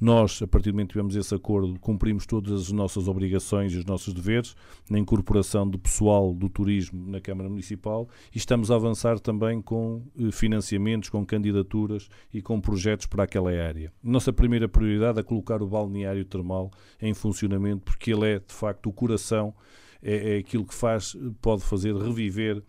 Nós, 0.04 0.42
a 0.42 0.48
partir 0.48 0.72
do 0.72 0.74
momento 0.74 0.90
que 0.90 0.94
tivemos 0.94 1.16
esse 1.16 1.34
acordo, 1.34 1.80
cumprimos 1.80 2.26
todas 2.26 2.52
as 2.52 2.72
nossas 2.72 3.08
obrigações 3.08 3.72
e 3.72 3.78
os 3.78 3.86
nossos 3.86 4.14
deveres 4.14 4.54
na 4.90 5.00
incorporação 5.00 5.70
de 5.70 5.78
pessoal 5.78 6.34
do 6.34 6.50
turismo 6.50 7.10
na 7.10 7.22
Câmara 7.22 7.50
Municipal 7.50 8.10
e 8.34 8.38
estamos 8.38 8.70
a 8.70 8.76
avançar 8.76 9.18
também 9.18 9.62
com 9.62 10.04
eh, 10.20 10.30
financiamentos, 10.30 11.10
com 11.10 11.26
candidaturas 11.26 12.10
e 12.34 12.42
com 12.42 12.60
projetos 12.60 13.06
para 13.06 13.24
aquela 13.24 13.52
área. 13.52 13.94
Nossa 14.04 14.34
primeira 14.34 14.68
prioridade 14.68 15.20
é 15.22 15.24
colocar 15.24 15.62
o 15.62 15.68
balneário 15.68 16.26
termal 16.26 16.70
em 17.02 17.14
funcionamento, 17.14 17.84
porque 17.84 18.12
ele 18.12 18.28
é, 18.28 18.40
de 18.40 18.54
facto, 18.54 18.90
o 18.90 18.92
coração, 18.92 19.54
é, 20.02 20.36
é 20.36 20.38
aquilo 20.40 20.66
que 20.66 20.74
faz, 20.76 21.16
pode 21.42 21.64
fazer 21.64 21.96
reviver 21.96 22.62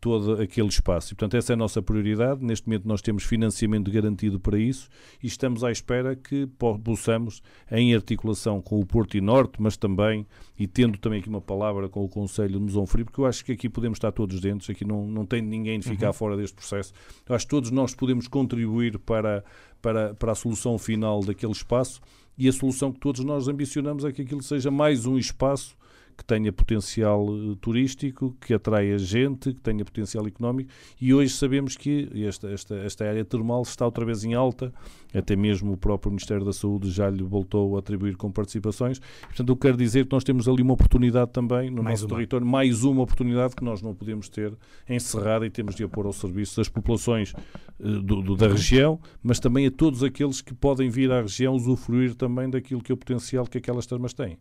todo 0.00 0.40
aquele 0.40 0.68
espaço. 0.68 1.12
E, 1.12 1.14
portanto, 1.14 1.36
essa 1.36 1.52
é 1.52 1.54
a 1.54 1.56
nossa 1.56 1.82
prioridade. 1.82 2.42
Neste 2.42 2.66
momento 2.66 2.88
nós 2.88 3.02
temos 3.02 3.24
financiamento 3.24 3.90
garantido 3.90 4.40
para 4.40 4.58
isso 4.58 4.88
e 5.22 5.26
estamos 5.26 5.62
à 5.62 5.70
espera 5.70 6.16
que 6.16 6.48
possamos, 6.82 7.42
em 7.70 7.94
articulação 7.94 8.62
com 8.62 8.80
o 8.80 8.86
Porto 8.86 9.16
e 9.16 9.20
Norte, 9.20 9.60
mas 9.60 9.76
também, 9.76 10.26
e 10.58 10.66
tendo 10.66 10.98
também 10.98 11.20
aqui 11.20 11.28
uma 11.28 11.40
palavra 11.40 11.88
com 11.88 12.02
o 12.02 12.08
Conselho 12.08 12.58
de 12.58 12.60
Mesão 12.60 12.86
Frio, 12.86 13.04
porque 13.04 13.20
eu 13.20 13.26
acho 13.26 13.44
que 13.44 13.52
aqui 13.52 13.68
podemos 13.68 13.96
estar 13.96 14.10
todos 14.10 14.40
dentro, 14.40 14.70
aqui 14.72 14.84
não, 14.84 15.06
não 15.06 15.26
tem 15.26 15.42
ninguém 15.42 15.78
de 15.78 15.88
ficar 15.88 16.08
uhum. 16.08 16.12
fora 16.14 16.36
deste 16.36 16.54
processo. 16.54 16.92
Eu 17.28 17.34
acho 17.34 17.44
que 17.44 17.50
todos 17.50 17.70
nós 17.70 17.94
podemos 17.94 18.26
contribuir 18.26 18.98
para, 18.98 19.44
para, 19.82 20.14
para 20.14 20.32
a 20.32 20.34
solução 20.34 20.78
final 20.78 21.20
daquele 21.20 21.52
espaço 21.52 22.00
e 22.38 22.48
a 22.48 22.52
solução 22.52 22.90
que 22.90 22.98
todos 22.98 23.22
nós 23.22 23.48
ambicionamos 23.48 24.02
é 24.02 24.12
que 24.12 24.22
aquilo 24.22 24.42
seja 24.42 24.70
mais 24.70 25.04
um 25.04 25.18
espaço 25.18 25.76
que 26.20 26.24
tenha 26.26 26.52
potencial 26.52 27.26
uh, 27.26 27.56
turístico, 27.56 28.36
que 28.38 28.52
atraia 28.52 28.98
gente, 28.98 29.54
que 29.54 29.60
tenha 29.60 29.82
potencial 29.82 30.26
económico 30.26 30.70
e 31.00 31.14
hoje 31.14 31.32
sabemos 31.32 31.78
que 31.78 32.10
esta, 32.26 32.50
esta, 32.50 32.74
esta 32.76 33.08
área 33.08 33.24
termal 33.24 33.62
está 33.62 33.86
outra 33.86 34.04
vez 34.04 34.22
em 34.22 34.34
alta, 34.34 34.70
até 35.14 35.34
mesmo 35.34 35.72
o 35.72 35.78
próprio 35.78 36.10
Ministério 36.10 36.44
da 36.44 36.52
Saúde 36.52 36.90
já 36.90 37.08
lhe 37.08 37.22
voltou 37.22 37.74
a 37.74 37.78
atribuir 37.78 38.16
com 38.16 38.30
participações. 38.30 39.00
Portanto, 39.22 39.48
eu 39.48 39.56
quero 39.56 39.78
dizer 39.78 40.04
que 40.04 40.12
nós 40.12 40.22
temos 40.22 40.46
ali 40.46 40.62
uma 40.62 40.74
oportunidade 40.74 41.30
também 41.32 41.70
no 41.70 41.82
mais 41.82 42.00
nosso 42.00 42.12
uma. 42.12 42.16
território, 42.16 42.46
mais 42.46 42.84
uma 42.84 43.02
oportunidade 43.02 43.56
que 43.56 43.64
nós 43.64 43.80
não 43.80 43.94
podemos 43.94 44.28
ter 44.28 44.52
encerrada 44.86 45.46
e 45.46 45.50
temos 45.50 45.74
de 45.74 45.84
a 45.84 45.88
pôr 45.88 46.04
ao 46.04 46.12
serviço 46.12 46.58
das 46.58 46.68
populações 46.68 47.32
uh, 47.32 48.02
do, 48.02 48.20
do, 48.20 48.36
da 48.36 48.46
região, 48.46 49.00
mas 49.22 49.40
também 49.40 49.66
a 49.66 49.70
todos 49.70 50.04
aqueles 50.04 50.42
que 50.42 50.52
podem 50.52 50.90
vir 50.90 51.10
à 51.10 51.22
região 51.22 51.54
usufruir 51.54 52.14
também 52.14 52.50
daquilo 52.50 52.82
que 52.82 52.92
é 52.92 52.94
o 52.94 52.98
potencial 52.98 53.46
que 53.46 53.56
aquelas 53.56 53.86
termas 53.86 54.12
têm. 54.12 54.36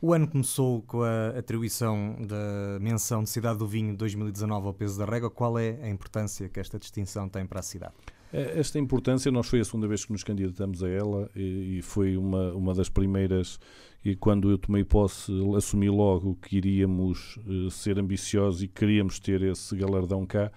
O 0.00 0.12
ano 0.12 0.28
começou 0.28 0.82
com 0.82 1.02
a 1.02 1.28
atribuição 1.38 2.16
da 2.20 2.78
menção 2.80 3.22
de 3.22 3.30
Cidade 3.30 3.58
do 3.58 3.66
Vinho 3.66 3.96
2019 3.96 4.66
ao 4.66 4.74
peso 4.74 4.98
da 4.98 5.04
régua. 5.04 5.30
Qual 5.30 5.58
é 5.58 5.78
a 5.82 5.88
importância 5.88 6.48
que 6.48 6.60
esta 6.60 6.78
distinção 6.78 7.28
tem 7.28 7.46
para 7.46 7.60
a 7.60 7.62
cidade? 7.62 7.94
É, 8.32 8.58
esta 8.58 8.78
importância, 8.78 9.30
nós 9.30 9.46
foi 9.46 9.60
a 9.60 9.64
segunda 9.64 9.86
vez 9.86 10.04
que 10.04 10.12
nos 10.12 10.24
candidatamos 10.24 10.82
a 10.82 10.88
ela 10.88 11.30
e, 11.36 11.80
foi 11.82 12.16
uma, 12.16 12.52
uma 12.52 12.74
das 12.74 12.88
primeiras. 12.88 13.58
E 14.04 14.16
quando 14.16 14.50
eu 14.50 14.58
tomei 14.58 14.84
posse, 14.84 15.32
assumi 15.56 15.88
logo 15.88 16.34
que 16.42 16.56
iríamos 16.56 17.38
uh, 17.46 17.70
ser 17.70 17.98
ambiciosos 17.98 18.62
e 18.62 18.68
queríamos 18.68 19.18
ter 19.20 19.40
esse 19.42 19.74
galardão 19.76 20.26
cá. 20.26 20.50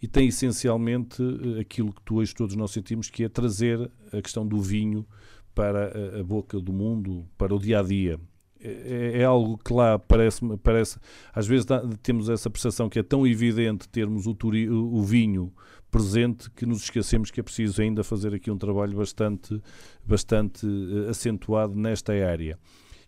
E 0.00 0.06
tem 0.06 0.28
essencialmente 0.28 1.22
uh, 1.22 1.58
aquilo 1.58 1.92
que 1.92 2.02
tu 2.02 2.16
hoje 2.16 2.34
todos 2.34 2.54
nós 2.54 2.70
sentimos, 2.70 3.08
que 3.08 3.24
é 3.24 3.28
trazer 3.28 3.90
a 4.12 4.20
questão 4.20 4.46
do 4.46 4.60
vinho 4.60 5.06
para 5.54 6.16
a, 6.16 6.20
a 6.20 6.22
boca 6.22 6.60
do 6.60 6.72
mundo, 6.72 7.26
para 7.38 7.54
o 7.54 7.58
dia 7.58 7.80
a 7.80 7.82
dia 7.82 8.20
é, 8.64 9.20
é, 9.20 9.24
algo 9.24 9.58
que 9.58 9.72
lá 9.72 9.98
parece, 9.98 10.40
parece 10.62 10.98
às 11.34 11.46
vezes 11.46 11.64
dá, 11.64 11.82
temos 12.02 12.28
essa 12.28 12.48
percepção 12.48 12.88
que 12.88 12.98
é 12.98 13.02
tão 13.02 13.26
evidente 13.26 13.88
termos 13.88 14.26
o, 14.26 14.34
turi, 14.34 14.68
o, 14.68 14.94
o, 14.94 15.02
vinho 15.02 15.52
presente 15.90 16.50
que 16.50 16.64
nos 16.64 16.84
esquecemos 16.84 17.30
que 17.30 17.40
é 17.40 17.42
preciso 17.42 17.82
ainda 17.82 18.04
fazer 18.04 18.34
aqui 18.34 18.50
um 18.50 18.56
trabalho 18.56 18.96
bastante, 18.96 19.60
bastante 20.04 20.66
uh, 20.66 21.10
acentuado 21.10 21.74
nesta 21.74 22.12
área. 22.12 22.58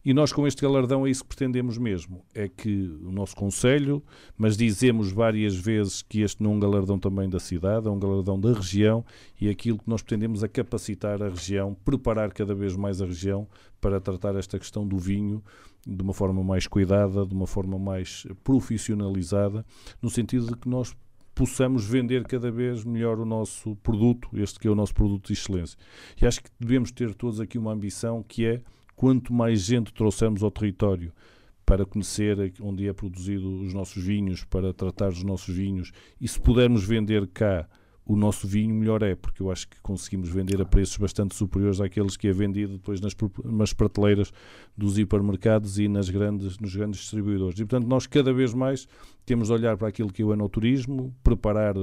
E 0.05 0.13
nós, 0.13 0.33
com 0.33 0.47
este 0.47 0.61
galardão, 0.61 1.07
é 1.07 1.11
isso 1.11 1.23
que 1.23 1.29
pretendemos 1.29 1.79
mesmo: 1.79 2.25
é 2.35 2.49
que 2.49 2.99
o 3.03 3.11
nosso 3.11 3.35
Conselho, 3.35 4.03
mas 4.37 4.57
dizemos 4.57 5.11
várias 5.11 5.57
vezes 5.57 6.03
que 6.03 6.21
este 6.21 6.43
não 6.43 6.53
é 6.53 6.55
um 6.55 6.61
galardão 6.61 6.99
também 6.99 7.29
da 7.29 7.41
cidade, 7.41 7.89
é 7.89 7.91
um 7.91 7.99
galardão 7.99 8.39
da 8.39 8.53
região, 8.53 9.05
e 9.41 9.49
aquilo 9.49 9.79
que 9.79 9.89
nós 9.89 10.03
pretendemos 10.03 10.43
é 10.43 10.49
capacitar 10.49 11.23
a 11.23 11.29
região, 11.29 11.75
preparar 11.85 12.33
cada 12.33 12.55
vez 12.55 12.77
mais 12.77 13.01
a 13.01 13.07
região 13.07 13.49
para 13.81 14.01
tratar 14.01 14.37
esta 14.37 14.59
questão 14.59 14.87
do 14.87 14.99
vinho 14.99 15.43
de 15.87 16.03
uma 16.03 16.15
forma 16.15 16.43
mais 16.43 16.67
cuidada, 16.67 17.25
de 17.27 17.35
uma 17.35 17.47
forma 17.47 17.79
mais 17.79 18.27
profissionalizada, 18.43 19.65
no 20.01 20.09
sentido 20.09 20.47
de 20.47 20.57
que 20.57 20.69
nós 20.69 20.95
possamos 21.35 21.85
vender 21.85 22.25
cada 22.25 22.51
vez 22.51 22.85
melhor 22.85 23.19
o 23.19 23.25
nosso 23.25 23.75
produto, 23.77 24.29
este 24.35 24.59
que 24.59 24.69
é 24.69 24.71
o 24.71 24.75
nosso 24.75 24.95
produto 24.95 25.27
de 25.27 25.33
excelência. 25.33 25.79
E 26.21 26.27
acho 26.27 26.43
que 26.43 26.51
devemos 26.61 26.91
ter 26.93 27.13
todos 27.15 27.41
aqui 27.41 27.59
uma 27.59 27.73
ambição 27.73 28.23
que 28.23 28.47
é 28.47 28.63
quanto 28.97 29.33
mais 29.33 29.61
gente 29.61 29.93
trouxermos 29.93 30.43
ao 30.43 30.51
território 30.51 31.13
para 31.65 31.85
conhecer 31.87 32.53
onde 32.61 32.87
é 32.87 32.93
produzido 32.93 33.63
os 33.63 33.73
nossos 33.73 34.03
vinhos, 34.03 34.45
para 34.45 34.73
tratar 34.73 35.09
dos 35.09 35.23
nossos 35.23 35.55
vinhos, 35.55 35.93
e 36.21 36.29
se 36.29 36.39
pudermos 36.39 36.85
vender 36.85 37.27
cá 37.29 37.67
o 38.07 38.17
nosso 38.17 38.47
vinho, 38.47 38.75
melhor 38.75 39.03
é, 39.03 39.15
porque 39.15 39.43
eu 39.43 39.51
acho 39.51 39.67
que 39.67 39.81
conseguimos 39.81 40.29
vender 40.29 40.61
a 40.61 40.65
preços 40.67 40.99
bastante 40.99 41.35
superiores 41.35 41.81
àqueles 41.81 42.19
que 42.19 42.29
é 42.29 42.33
vendido 42.33 42.75
depois 42.75 43.01
nas, 43.01 43.17
nas 43.45 43.73
prateleiras 43.73 44.31
dos 44.77 44.99
hipermercados 44.99 45.79
e 45.79 45.89
nas 45.89 46.11
grandes, 46.11 46.59
nos 46.59 46.77
grandes 46.77 47.01
distribuidores. 47.01 47.59
E, 47.59 47.65
portanto, 47.65 47.89
nós 47.89 48.07
cada 48.07 48.31
vez 48.31 48.53
mais 48.53 48.87
temos 49.25 49.49
de 49.49 49.55
olhar 49.55 49.79
para 49.79 49.89
aquilo 49.89 50.13
que 50.13 50.21
é 50.21 50.25
o 50.25 50.35
enoturismo, 50.35 51.15
preparar 51.23 51.75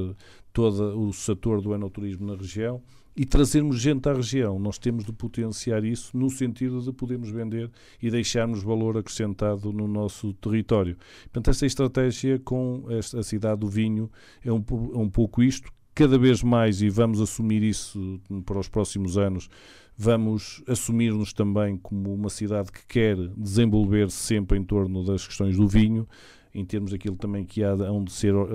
todo 0.54 1.00
o 1.00 1.12
setor 1.12 1.60
do 1.60 1.74
enoturismo 1.74 2.28
na 2.28 2.36
região 2.36 2.84
e 3.16 3.26
trazermos 3.26 3.80
gente 3.80 4.08
à 4.08 4.14
região. 4.14 4.60
Nós 4.60 4.78
temos 4.78 5.06
de 5.06 5.12
potenciar 5.12 5.84
isso 5.84 6.16
no 6.16 6.30
sentido 6.30 6.82
de 6.82 6.92
podermos 6.92 7.30
vender 7.30 7.70
e 8.02 8.10
deixarmos 8.10 8.64
valor 8.64 8.98
acrescentado 8.98 9.72
no 9.72 9.88
nosso 9.88 10.34
território. 10.34 10.98
Portanto, 11.24 11.50
esta 11.50 11.66
estratégia 11.66 12.40
com 12.40 12.86
a 12.90 13.24
cidade 13.24 13.60
do 13.60 13.68
vinho 13.68 14.10
é 14.44 14.52
um, 14.52 14.64
é 14.94 14.98
um 14.98 15.10
pouco 15.10 15.44
isto. 15.44 15.72
Cada 15.94 16.18
vez 16.18 16.42
mais, 16.42 16.82
e 16.82 16.90
vamos 16.90 17.20
assumir 17.20 17.62
isso 17.64 18.20
para 18.46 18.58
os 18.58 18.70
próximos 18.70 19.18
anos, 19.18 19.50
vamos 19.98 20.64
assumir-nos 20.66 21.34
também 21.34 21.78
como 21.78 22.14
uma 22.14 22.30
cidade 22.30 22.72
que 22.72 22.86
quer 22.88 23.18
desenvolver-se 23.36 24.16
sempre 24.16 24.58
em 24.58 24.64
torno 24.64 25.04
das 25.04 25.28
questões 25.28 25.58
do 25.58 25.68
vinho 25.68 26.08
em 26.54 26.66
termos 26.66 26.92
daquilo 26.92 27.16
também 27.16 27.46
que 27.46 27.64
há 27.64 27.76
de 27.76 28.12
ser 28.12 28.36
uh, 28.36 28.48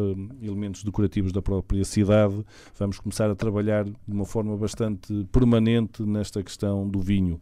elementos 0.42 0.82
decorativos 0.82 1.32
da 1.32 1.40
própria 1.40 1.84
cidade. 1.84 2.44
Vamos 2.78 2.98
começar 3.00 3.30
a 3.30 3.34
trabalhar 3.34 3.84
de 3.84 3.94
uma 4.06 4.24
forma 4.24 4.56
bastante 4.56 5.26
permanente 5.32 6.02
nesta 6.02 6.42
questão 6.42 6.88
do 6.88 7.00
vinho. 7.00 7.40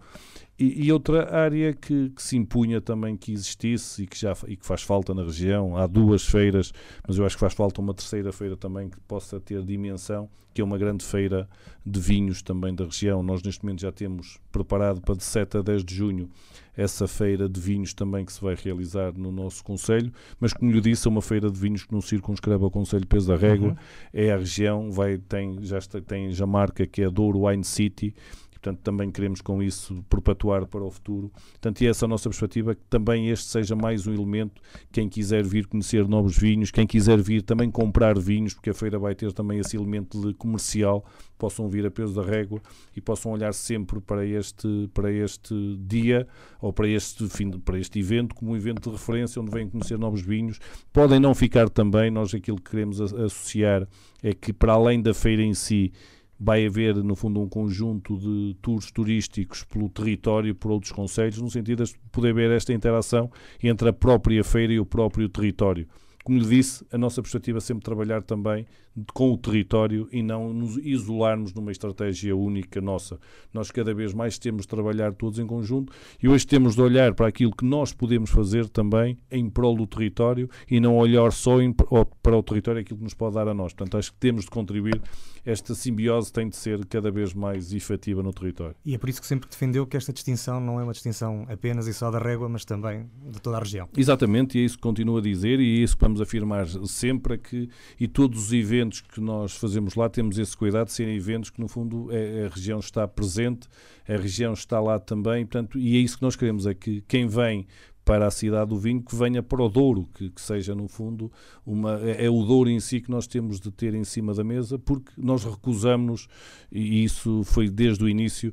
E, 0.57 0.87
e 0.87 0.93
outra 0.93 1.35
área 1.35 1.73
que, 1.73 2.11
que, 2.11 2.23
se 2.23 2.37
impunha 2.37 2.81
também 2.81 3.17
que 3.17 3.33
existisse 3.33 4.05
e 4.05 4.07
que, 4.07 4.17
já, 4.17 4.37
e 4.47 4.57
que 4.57 4.65
faz 4.65 4.83
falta 4.83 5.13
na 5.13 5.25
região, 5.25 5.77
há 5.77 5.85
duas 5.87 6.25
feiras, 6.25 6.73
mas 7.07 7.19
eu 7.19 7.27
acho 7.27 7.35
que 7.35 7.41
faz 7.41 7.55
falta 7.55 7.81
uma 7.81 7.93
terceira 7.93 8.33
feira 8.33 8.57
também 8.57 8.89
que 8.89 9.01
possa 9.01 9.41
ter 9.41 9.65
dimensão, 9.65 10.31
que 10.53 10.61
é 10.61 10.65
uma 10.65 10.79
grande 10.79 11.05
feira 11.05 11.49
de 11.85 11.99
vinhos 11.99 12.41
também 12.41 12.73
da 12.73 12.85
região. 12.85 13.21
Nós 13.21 13.43
neste 13.43 13.65
momento 13.65 13.81
já 13.81 13.91
temos 13.91 14.39
preparado 14.53 15.01
para 15.01 15.17
de 15.17 15.25
7 15.25 15.59
a 15.59 15.63
10 15.63 15.85
de 15.85 15.95
junho 15.95 16.31
essa 16.77 17.07
feira 17.07 17.49
de 17.49 17.61
vinhos 17.61 17.95
também 17.95 18.25
que 18.25 18.33
se 18.33 18.41
vai 18.41 18.55
realizar 18.55 19.13
no 19.17 19.31
nosso 19.31 19.63
Conselho, 19.63 20.13
mas 20.41 20.53
como 20.53 20.71
lhe 20.71 20.81
disse, 20.81 21.07
é 21.07 21.11
uma 21.11 21.23
feira 21.23 21.51
de 21.51 21.59
vinhos 21.59 21.85
que 21.85 21.93
não 21.93 22.01
circunscreve 22.01 22.65
ao 22.65 22.71
Conselho 22.71 23.07
Peso 23.07 23.29
da 23.29 23.37
Régua, 23.37 23.71
uhum. 23.71 23.77
é 24.13 24.33
a 24.33 24.37
região, 24.37 24.91
vai, 24.91 25.19
tem, 25.19 25.63
já, 25.63 25.79
está, 25.79 26.01
tem 26.01 26.31
já 26.31 26.47
marca 26.47 26.87
que 26.87 27.03
é 27.03 27.11
Douro 27.11 27.47
Wine 27.47 27.65
City, 27.65 28.15
portanto 28.65 28.81
também 28.81 29.11
queremos 29.11 29.43
com 29.43 29.63
isso 29.63 30.03
perpetuar 30.09 30.67
para 30.67 30.83
o 30.83 30.91
futuro. 30.91 31.31
Portanto, 31.53 31.83
e 31.83 31.87
essa 31.87 32.05
é 32.05 32.07
a 32.07 32.09
nossa 32.09 32.31
perspectiva, 32.31 32.75
que 32.75 32.83
também 32.89 33.29
este 33.29 33.51
seja 33.51 33.77
mais 33.77 34.07
um 34.07 34.15
elemento, 34.15 34.63
quem 34.91 35.07
quiser 35.07 35.45
vir 35.45 35.67
conhecer 35.67 36.09
novos 36.09 36.39
vinhos, 36.39 36.71
quem 36.71 36.87
quiser 36.87 37.21
vir 37.21 37.43
também 37.43 37.71
comprar 37.71 38.19
vinhos, 38.19 38.55
porque 38.55 38.71
a 38.71 38.75
feira 38.75 38.99
vai 38.99 39.15
ter 39.15 39.33
também 39.33 39.59
esse 39.59 39.77
elemento 39.77 40.35
comercial, 40.39 41.05
possam 41.37 41.69
vir 41.69 41.85
a 41.85 41.91
peso 41.91 42.15
da 42.15 42.23
régua 42.23 42.63
e 42.97 43.01
possam 43.03 43.33
olhar 43.33 43.53
sempre 43.53 44.01
para 44.01 44.25
este, 44.25 44.89
para 44.95 45.13
este 45.13 45.55
dia 45.87 46.27
ou 46.59 46.73
para 46.73 46.89
este, 46.89 47.29
fim, 47.29 47.51
para 47.51 47.79
este 47.79 47.99
evento 47.99 48.35
como 48.35 48.53
um 48.53 48.57
evento 48.57 48.89
de 48.89 48.97
referência 48.97 49.43
onde 49.43 49.51
vêm 49.51 49.69
conhecer 49.69 49.99
novos 49.99 50.23
vinhos. 50.23 50.59
Podem 50.91 51.21
não 51.21 51.35
ficar 51.35 51.69
também, 51.69 52.11
nós 52.11 52.33
aquilo 52.33 52.57
que 52.57 52.71
queremos 52.71 53.01
associar 53.01 53.87
é 54.23 54.33
que 54.33 54.55
para 54.55 54.73
além 54.73 55.03
da 55.03 55.13
feira 55.13 55.43
em 55.43 55.53
si, 55.53 55.93
vai 56.39 56.67
haver, 56.67 56.97
no 56.97 57.15
fundo, 57.15 57.41
um 57.41 57.49
conjunto 57.49 58.19
de 58.19 58.57
tours 58.61 58.91
turísticos 58.91 59.65
pelo 59.65 59.89
território, 59.89 60.55
por 60.55 60.71
outros 60.71 60.93
conselhos, 60.93 61.41
no 61.41 61.51
sentido 61.51 61.85
de 61.85 61.95
poder 62.11 62.35
ver 62.35 62.51
esta 62.51 62.73
interação 62.73 63.31
entre 63.63 63.89
a 63.89 63.93
própria 63.93 64.43
feira 64.43 64.73
e 64.73 64.81
o 64.81 64.87
próprio 64.87 65.29
território. 65.29 65.87
Como 66.25 66.39
lhe 66.39 66.47
disse, 66.47 66.85
a 66.91 66.99
nossa 66.99 67.21
perspectiva 67.21 67.59
é 67.59 67.61
sempre 67.61 67.85
trabalhar 67.85 68.23
também 68.23 68.67
com 69.13 69.33
o 69.33 69.39
território 69.39 70.09
e 70.13 70.23
não 70.23 70.53
nos 70.53 70.77
isolarmos 70.77 71.53
numa 71.53 71.73
estratégia 71.73 72.37
única 72.37 72.81
nossa. 72.81 73.19
Nós 73.53 73.71
cada 73.71 73.93
vez 73.93 74.15
mais 74.15 74.39
temos 74.39 74.63
de 74.63 74.69
trabalhar 74.69 75.13
todos 75.15 75.39
em 75.39 75.47
conjunto 75.47 75.93
e 76.23 76.29
hoje 76.29 76.47
temos 76.47 76.75
de 76.75 76.83
olhar 76.83 77.15
para 77.15 77.27
aquilo 77.27 77.55
que 77.55 77.65
nós 77.65 77.93
podemos 77.93 78.31
fazer 78.31 78.69
também 78.69 79.19
em 79.31 79.49
prol 79.51 79.77
do 79.77 79.87
território 79.87 80.49
e 80.71 80.79
não 80.79 80.97
olhar 80.97 81.33
só 81.33 81.61
em, 81.61 81.73
para 81.73 82.37
o 82.37 82.43
território 82.43 82.81
aquilo 82.81 82.99
que 82.99 83.05
nos 83.05 83.15
pode 83.15 83.35
dar 83.35 83.49
a 83.49 83.55
nós. 83.55 83.73
Portanto, 83.73 83.99
acho 83.99 84.13
que 84.13 84.19
temos 84.19 84.45
de 84.45 84.51
contribuir. 84.51 85.01
Esta 85.45 85.75
simbiose 85.75 86.33
tem 86.33 86.49
de 86.49 86.57
ser 86.57 86.87
cada 86.87 87.11
vez 87.11 87.35
mais 87.35 87.73
efetiva 87.73 88.23
no 88.23 88.33
território. 88.33 88.75
E 88.85 88.95
é 88.95 88.99
por 88.99 89.11
isso 89.11 89.21
que 89.21 89.27
sempre 89.27 89.49
defendeu 89.49 89.87
que 89.87 89.97
esta 89.97 90.13
distinção 90.13 90.59
não 90.59 90.81
é 90.81 90.85
uma 90.85 90.93
distinção 90.93 91.45
apenas 91.51 91.87
e 91.87 91.93
só 91.93 92.11
da 92.11 92.19
régua, 92.19 92.49
mas 92.49 92.65
também 92.65 93.11
de 93.31 93.41
toda 93.43 93.59
a 93.59 93.61
região. 93.61 93.89
Exatamente, 93.97 94.57
e 94.57 94.63
é 94.63 94.65
isso 94.65 94.77
que 94.77 94.83
continuo 94.83 95.19
a 95.19 95.21
dizer 95.21 95.61
e 95.61 95.81
é 95.81 95.85
isso 95.85 95.97
que 95.97 96.03
vamos 96.03 96.21
afirmar 96.21 96.67
sempre, 96.87 97.35
é 97.35 97.39
que 97.39 97.69
e 98.01 98.09
todos 98.09 98.47
os 98.47 98.53
eventos 98.53 98.84
eventos 98.85 99.01
que 99.01 99.21
nós 99.21 99.57
fazemos 99.57 99.95
lá 99.95 100.09
temos 100.09 100.39
esse 100.39 100.57
cuidado 100.57 100.87
de 100.89 100.93
serem 100.93 101.17
eventos 101.17 101.51
que, 101.51 101.61
no 101.61 101.69
fundo, 101.69 102.09
é, 102.11 102.47
a 102.47 102.49
região 102.49 102.79
está 102.79 103.09
presente, 103.09 103.67
a 104.07 104.17
região 104.17 104.53
está 104.53 104.81
lá 104.81 104.99
também, 104.99 105.47
portanto, 105.47 105.79
e 105.79 105.97
é 105.97 106.01
isso 106.01 106.19
que 106.19 106.23
nós 106.23 106.37
queremos, 106.37 106.67
é 106.67 106.75
que 106.75 107.03
quem 107.09 107.27
vem 107.27 107.67
para 108.05 108.27
a 108.27 108.31
cidade 108.31 108.69
do 108.69 108.77
vinho 108.77 109.03
que 109.03 109.17
venha 109.17 109.43
para 109.43 109.63
o 109.63 109.69
Douro, 109.69 110.07
que, 110.15 110.29
que, 110.29 110.41
seja 110.41 110.75
no 110.75 110.87
fundo 110.87 111.33
uma 111.65 111.99
é, 112.03 112.27
é 112.27 112.31
o 112.31 112.45
Douro 112.45 112.69
em 112.69 112.79
si 112.79 113.01
que 113.01 113.11
nós 113.11 113.27
temos 113.27 113.59
de 113.59 113.71
ter 113.71 113.95
em 113.95 114.05
cima 114.05 114.35
da 114.35 114.45
mesa, 114.45 114.79
porque 114.79 115.11
nós 115.17 115.43
recusamos 115.43 116.29
e 116.71 117.03
isso 117.03 117.43
foi 117.45 117.71
desde 117.71 118.05
o 118.05 118.09
início 118.09 118.53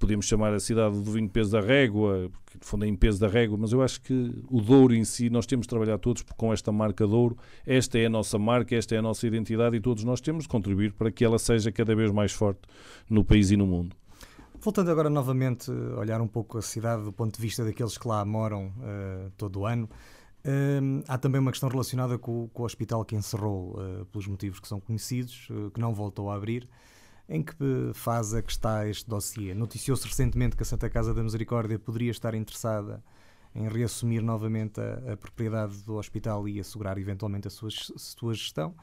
podemos 0.00 0.24
chamar 0.24 0.54
a 0.54 0.58
cidade 0.58 0.98
do 0.98 1.12
vinho 1.12 1.28
peso 1.28 1.52
da 1.52 1.60
régua, 1.60 2.30
porque 2.32 2.58
no 2.58 2.64
fundo 2.64 2.84
é 2.86 2.88
em 2.88 2.96
peso 2.96 3.20
da 3.20 3.28
régua, 3.28 3.56
mas 3.58 3.70
eu 3.70 3.82
acho 3.82 4.00
que 4.00 4.32
o 4.50 4.60
Douro 4.60 4.94
em 4.94 5.04
si, 5.04 5.28
nós 5.28 5.44
temos 5.46 5.66
de 5.66 5.68
trabalhar 5.68 5.98
todos 5.98 6.24
com 6.36 6.52
esta 6.52 6.72
marca 6.72 7.06
Douro, 7.06 7.36
esta 7.66 7.98
é 7.98 8.06
a 8.06 8.08
nossa 8.08 8.38
marca, 8.38 8.74
esta 8.74 8.94
é 8.94 8.98
a 8.98 9.02
nossa 9.02 9.26
identidade 9.26 9.76
e 9.76 9.80
todos 9.80 10.02
nós 10.02 10.20
temos 10.20 10.44
de 10.44 10.48
contribuir 10.48 10.94
para 10.94 11.12
que 11.12 11.22
ela 11.22 11.38
seja 11.38 11.70
cada 11.70 11.94
vez 11.94 12.10
mais 12.10 12.32
forte 12.32 12.62
no 13.08 13.22
país 13.22 13.50
e 13.50 13.56
no 13.56 13.66
mundo. 13.66 13.94
Voltando 14.58 14.90
agora 14.90 15.10
novamente 15.10 15.70
a 15.70 16.00
olhar 16.00 16.20
um 16.20 16.26
pouco 16.26 16.56
a 16.56 16.62
cidade 16.62 17.04
do 17.04 17.12
ponto 17.12 17.36
de 17.36 17.40
vista 17.40 17.62
daqueles 17.62 17.98
que 17.98 18.08
lá 18.08 18.24
moram 18.24 18.68
uh, 18.68 19.30
todo 19.36 19.60
o 19.60 19.66
ano, 19.66 19.84
uh, 19.84 21.04
há 21.06 21.18
também 21.18 21.40
uma 21.40 21.50
questão 21.50 21.68
relacionada 21.68 22.18
com, 22.18 22.48
com 22.48 22.62
o 22.62 22.66
hospital 22.66 23.04
que 23.04 23.14
encerrou, 23.14 23.78
uh, 23.78 24.06
pelos 24.06 24.26
motivos 24.26 24.60
que 24.60 24.68
são 24.68 24.80
conhecidos, 24.80 25.48
que 25.74 25.80
não 25.80 25.94
voltou 25.94 26.30
a 26.30 26.36
abrir. 26.36 26.66
Em 27.32 27.44
que 27.44 27.54
fase 27.94 28.38
é 28.38 28.42
que 28.42 28.50
está 28.50 28.88
este 28.88 29.08
dossiê? 29.08 29.54
Noticiou-se 29.54 30.04
recentemente 30.04 30.56
que 30.56 30.64
a 30.64 30.66
Santa 30.66 30.90
Casa 30.90 31.14
da 31.14 31.22
Misericórdia 31.22 31.78
poderia 31.78 32.10
estar 32.10 32.34
interessada 32.34 33.00
em 33.54 33.68
reassumir 33.68 34.20
novamente 34.20 34.80
a, 34.80 35.12
a 35.12 35.16
propriedade 35.16 35.76
do 35.84 35.94
hospital 35.94 36.48
e 36.48 36.58
assegurar 36.58 36.98
eventualmente 36.98 37.46
a 37.46 37.50
sua, 37.50 37.68
a 37.68 37.98
sua 37.98 38.34
gestão. 38.34 38.74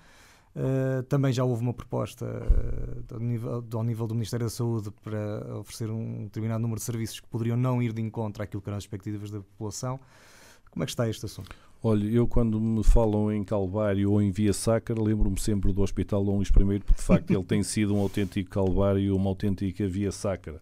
Uh, 0.55 1.03
também 1.03 1.33
já 1.33 1.43
houve 1.43 1.62
uma 1.62 1.73
proposta 1.73 2.25
uh, 2.25 3.13
ao, 3.15 3.19
nível, 3.19 3.65
ao, 3.73 3.83
nível, 3.83 4.07
do 4.07 4.15
Ministério 4.15 4.45
da 4.45 4.49
Saúde 4.49 4.91
para 5.03 5.57
oferecer 5.57 5.91
um 5.91 6.23
determinado 6.23 6.62
número 6.62 6.79
de 6.79 6.86
serviços 6.86 7.19
que 7.19 7.27
poderiam 7.27 7.57
não 7.57 7.83
ir 7.83 7.91
de 7.91 8.01
encontro 8.01 8.41
àquilo 8.41 8.62
que 8.62 8.69
eram 8.69 8.77
as 8.77 8.83
expectativas 8.86 9.29
da 9.29 9.39
população. 9.39 9.99
Como 10.71 10.83
é 10.83 10.86
que 10.86 10.91
está 10.91 11.07
este 11.10 11.25
assunto? 11.25 11.66
Olha, 11.82 12.06
eu 12.10 12.28
quando 12.28 12.60
me 12.60 12.84
falam 12.84 13.32
em 13.32 13.44
Calvário 13.44 14.12
ou 14.12 14.22
em 14.22 14.32
Via 14.32 14.52
Sacra, 14.52 15.00
lembro-me 15.00 15.40
sempre 15.40 15.72
do 15.72 15.82
Hospital 15.84 16.26
Dom 16.26 16.38
Luís 16.38 16.50
I, 16.50 16.52
porque 16.52 16.94
de 16.96 17.02
facto 17.04 17.32
ele 17.32 17.44
tem 17.44 17.62
sido 17.62 17.96
um 17.96 18.00
autêntico 18.00 18.50
Calvário 18.50 19.00
e 19.00 19.12
uma 19.12 19.30
autêntica 19.30 19.88
Via 19.88 20.12
Sacra. 20.12 20.60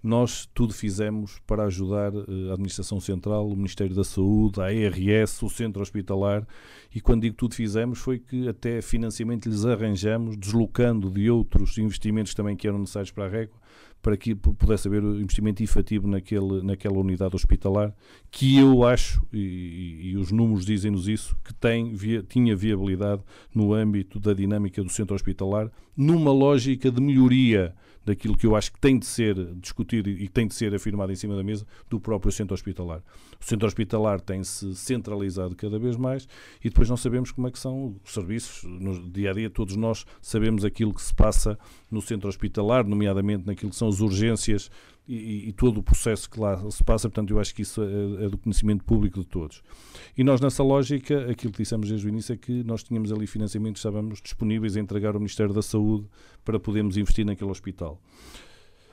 Nós 0.00 0.48
tudo 0.54 0.72
fizemos 0.72 1.40
para 1.48 1.64
ajudar 1.64 2.14
eh, 2.14 2.50
a 2.50 2.52
Administração 2.52 3.00
Central, 3.00 3.48
o 3.48 3.56
Ministério 3.56 3.96
da 3.96 4.04
Saúde, 4.04 4.60
a 4.60 4.66
ARS, 4.66 5.42
o 5.42 5.48
Centro 5.48 5.82
Hospitalar, 5.82 6.46
e 6.94 7.00
quando 7.00 7.22
digo 7.22 7.34
tudo 7.34 7.56
fizemos 7.56 7.98
foi 7.98 8.20
que 8.20 8.48
até 8.48 8.80
financiamento 8.80 9.48
lhes 9.48 9.64
arranjamos, 9.64 10.36
deslocando 10.36 11.10
de 11.10 11.28
outros 11.28 11.76
investimentos 11.76 12.34
também 12.34 12.54
que 12.54 12.68
eram 12.68 12.78
necessários 12.78 13.10
para 13.10 13.24
a 13.24 13.28
régua, 13.28 13.56
para 14.06 14.16
que 14.16 14.36
pudesse 14.36 14.86
haver 14.86 15.02
investimento 15.02 15.64
efetivo 15.64 16.06
naquele, 16.06 16.62
naquela 16.62 16.96
unidade 16.96 17.34
hospitalar, 17.34 17.92
que 18.30 18.56
eu 18.56 18.84
acho, 18.84 19.20
e, 19.32 20.12
e 20.12 20.16
os 20.16 20.30
números 20.30 20.64
dizem-nos 20.64 21.08
isso, 21.08 21.36
que 21.42 21.52
tem, 21.52 21.92
via, 21.92 22.22
tinha 22.22 22.54
viabilidade 22.54 23.20
no 23.52 23.74
âmbito 23.74 24.20
da 24.20 24.32
dinâmica 24.32 24.80
do 24.80 24.88
centro 24.88 25.16
hospitalar, 25.16 25.72
numa 25.96 26.30
lógica 26.30 26.88
de 26.88 27.00
melhoria 27.00 27.74
daquilo 28.06 28.36
que 28.36 28.46
eu 28.46 28.54
acho 28.54 28.72
que 28.72 28.78
tem 28.78 28.96
de 28.96 29.04
ser 29.04 29.34
discutido 29.56 30.08
e 30.08 30.28
tem 30.28 30.46
de 30.46 30.54
ser 30.54 30.72
afirmado 30.72 31.10
em 31.10 31.16
cima 31.16 31.34
da 31.34 31.42
mesa 31.42 31.66
do 31.90 31.98
próprio 31.98 32.30
centro 32.30 32.54
hospitalar. 32.54 33.02
O 33.40 33.44
centro 33.44 33.66
hospitalar 33.66 34.20
tem-se 34.20 34.76
centralizado 34.76 35.56
cada 35.56 35.76
vez 35.76 35.96
mais 35.96 36.28
e 36.64 36.68
depois 36.68 36.88
não 36.88 36.96
sabemos 36.96 37.32
como 37.32 37.48
é 37.48 37.50
que 37.50 37.58
são 37.58 37.96
os 38.04 38.14
serviços 38.14 38.62
no 38.62 39.10
dia 39.10 39.32
a 39.32 39.34
dia. 39.34 39.50
Todos 39.50 39.74
nós 39.74 40.06
sabemos 40.22 40.64
aquilo 40.64 40.94
que 40.94 41.02
se 41.02 41.12
passa 41.12 41.58
no 41.90 42.00
centro 42.00 42.28
hospitalar, 42.28 42.86
nomeadamente 42.86 43.44
naquilo 43.44 43.70
que 43.70 43.76
são 43.76 43.88
as 43.88 44.00
urgências 44.00 44.70
e, 45.08 45.48
e, 45.48 45.52
todo 45.52 45.78
o 45.78 45.82
processo 45.82 46.28
que 46.28 46.38
lá 46.40 46.58
se 46.70 46.82
passa, 46.82 47.08
portanto, 47.08 47.30
eu 47.30 47.38
acho 47.38 47.54
que 47.54 47.62
isso 47.62 47.80
é, 47.82 48.24
é, 48.24 48.28
do 48.28 48.36
conhecimento 48.36 48.84
público 48.84 49.20
de 49.20 49.26
todos. 49.26 49.62
E 50.16 50.24
nós, 50.24 50.40
nessa 50.40 50.62
lógica, 50.62 51.30
aquilo 51.30 51.52
que 51.52 51.62
dissemos 51.62 51.88
desde 51.88 52.06
o 52.06 52.08
início 52.08 52.32
é 52.32 52.36
que 52.36 52.64
nós 52.64 52.82
tínhamos 52.82 53.12
ali 53.12 53.26
financiamento, 53.26 53.76
estávamos 53.76 54.20
disponíveis 54.20 54.76
a 54.76 54.80
entregar 54.80 55.14
ao 55.14 55.20
Ministério 55.20 55.54
da 55.54 55.62
Saúde 55.62 56.06
para 56.44 56.58
podermos 56.58 56.96
investir 56.96 57.24
naquele 57.24 57.50
hospital. 57.50 58.00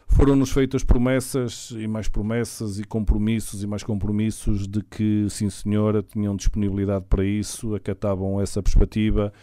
Foram-nos 0.08 0.52
feitas 0.52 0.84
promessas 0.84 1.72
e 1.72 1.88
mais 1.88 2.08
promessas 2.08 2.78
e 2.78 2.84
compromissos 2.84 3.64
e 3.64 3.68
mais 3.68 3.82
compromissos 3.82 4.68
de 4.68 4.84
que, 4.84 5.26
sim 5.30 5.50
senhora, 5.50 6.04
tinham 6.04 6.36
disponibilidade 6.36 7.06
para 7.10 7.26
isso, 7.26 7.74
acatavam 7.74 8.40
essa 8.40 8.62
perspectiva 8.62 9.34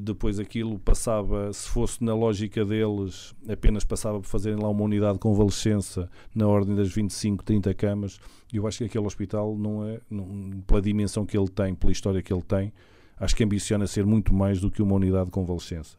depois 0.00 0.40
aquilo 0.40 0.78
passava, 0.80 1.52
se 1.52 1.68
fosse 1.68 2.02
na 2.02 2.12
lógica 2.12 2.64
deles, 2.64 3.34
apenas 3.48 3.84
passava 3.84 4.20
por 4.20 4.26
fazerem 4.26 4.60
lá 4.60 4.68
uma 4.68 4.82
unidade 4.82 5.14
de 5.14 5.20
convalescença 5.20 6.10
na 6.34 6.48
ordem 6.48 6.74
das 6.74 6.92
25, 6.92 7.44
30 7.44 7.72
camas. 7.74 8.18
E 8.52 8.56
eu 8.56 8.66
acho 8.66 8.78
que 8.78 8.84
aquele 8.84 9.06
hospital 9.06 9.56
não 9.56 9.86
é, 9.86 10.00
não, 10.10 10.62
pela 10.66 10.82
dimensão 10.82 11.24
que 11.24 11.38
ele 11.38 11.48
tem, 11.48 11.74
pela 11.74 11.92
história 11.92 12.20
que 12.20 12.32
ele 12.32 12.42
tem, 12.42 12.72
acho 13.16 13.36
que 13.36 13.44
ambiciona 13.44 13.86
ser 13.86 14.04
muito 14.04 14.34
mais 14.34 14.60
do 14.60 14.70
que 14.70 14.82
uma 14.82 14.96
unidade 14.96 15.26
de 15.26 15.30
convalescença. 15.30 15.96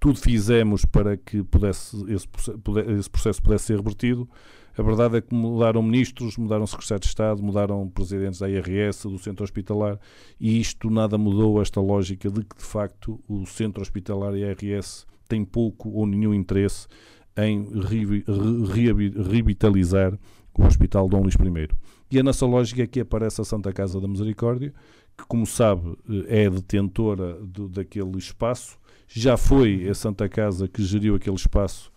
Tudo 0.00 0.18
fizemos 0.18 0.84
para 0.84 1.16
que 1.16 1.42
pudesse, 1.42 1.96
esse, 2.10 2.28
esse 2.98 3.10
processo 3.10 3.42
pudesse 3.42 3.64
ser 3.64 3.76
revertido. 3.76 4.28
A 4.78 4.82
verdade 4.82 5.16
é 5.16 5.20
que 5.22 5.34
mudaram 5.34 5.82
ministros, 5.82 6.36
mudaram 6.36 6.66
secretários 6.66 7.06
de 7.06 7.08
Estado, 7.08 7.42
mudaram 7.42 7.88
presidentes 7.88 8.40
da 8.40 8.48
IRS, 8.48 9.08
do 9.08 9.18
centro 9.18 9.42
hospitalar, 9.42 9.98
e 10.38 10.60
isto 10.60 10.90
nada 10.90 11.16
mudou 11.16 11.62
esta 11.62 11.80
lógica 11.80 12.28
de 12.28 12.44
que, 12.44 12.56
de 12.56 12.64
facto, 12.64 13.18
o 13.26 13.46
centro 13.46 13.80
hospitalar 13.80 14.36
e 14.36 14.44
a 14.44 14.48
IRS 14.48 15.06
têm 15.26 15.44
pouco 15.44 15.88
ou 15.88 16.06
nenhum 16.06 16.34
interesse 16.34 16.86
em 17.38 17.66
revitalizar 19.30 20.18
o 20.54 20.64
Hospital 20.64 21.08
Dom 21.08 21.22
Luís 21.22 21.34
I. 21.34 21.68
E 22.10 22.18
é 22.18 22.22
nessa 22.22 22.46
lógica 22.46 22.86
que 22.86 23.00
aparece 23.00 23.40
a 23.40 23.44
Santa 23.44 23.72
Casa 23.72 24.00
da 24.00 24.06
Misericórdia, 24.06 24.72
que, 25.16 25.24
como 25.26 25.46
sabe, 25.46 25.96
é 26.28 26.48
detentora 26.50 27.34
do, 27.40 27.68
daquele 27.68 28.18
espaço, 28.18 28.78
já 29.08 29.36
foi 29.36 29.88
a 29.88 29.94
Santa 29.94 30.28
Casa 30.28 30.68
que 30.68 30.82
geriu 30.82 31.14
aquele 31.14 31.36
espaço 31.36 31.90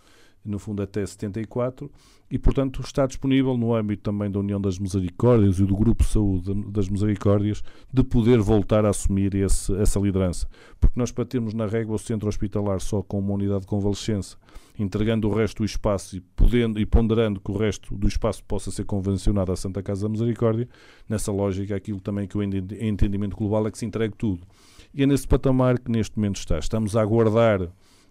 no 0.44 0.58
fundo 0.58 0.82
até 0.82 1.04
74, 1.04 1.90
e 2.30 2.38
portanto 2.38 2.80
está 2.80 3.06
disponível 3.06 3.56
no 3.56 3.74
âmbito 3.74 4.04
também 4.04 4.30
da 4.30 4.38
União 4.38 4.60
das 4.60 4.78
Misericórdias 4.78 5.58
e 5.58 5.64
do 5.64 5.76
Grupo 5.76 6.04
de 6.04 6.10
Saúde 6.10 6.54
das 6.70 6.88
Misericórdias 6.88 7.62
de 7.92 8.04
poder 8.04 8.38
voltar 8.38 8.84
a 8.84 8.90
assumir 8.90 9.34
esse, 9.34 9.74
essa 9.74 9.98
liderança. 9.98 10.46
Porque 10.78 10.98
nós 10.98 11.10
para 11.10 11.24
termos 11.24 11.54
na 11.54 11.66
régua 11.66 11.96
o 11.96 11.98
centro 11.98 12.28
hospitalar 12.28 12.80
só 12.80 13.02
com 13.02 13.18
uma 13.18 13.34
unidade 13.34 13.62
de 13.62 13.66
convalescença, 13.66 14.36
entregando 14.78 15.28
o 15.28 15.34
resto 15.34 15.58
do 15.58 15.64
espaço 15.64 16.16
e, 16.16 16.20
podendo, 16.20 16.78
e 16.78 16.86
ponderando 16.86 17.40
que 17.40 17.50
o 17.50 17.56
resto 17.56 17.96
do 17.96 18.06
espaço 18.06 18.44
possa 18.44 18.70
ser 18.70 18.84
convencionado 18.84 19.50
à 19.50 19.56
Santa 19.56 19.82
Casa 19.82 20.02
da 20.02 20.08
Misericórdia, 20.08 20.68
nessa 21.08 21.32
lógica 21.32 21.74
aquilo 21.74 22.00
também 22.00 22.28
que 22.28 22.38
o 22.38 22.42
entendimento 22.42 23.36
global 23.36 23.66
é 23.66 23.70
que 23.72 23.78
se 23.78 23.84
entregue 23.84 24.14
tudo. 24.16 24.46
E 24.94 25.02
é 25.02 25.06
nesse 25.06 25.26
patamar 25.26 25.78
que 25.80 25.90
neste 25.90 26.16
momento 26.16 26.36
está. 26.36 26.58
Estamos 26.58 26.96
a 26.96 27.02
aguardar 27.02 27.68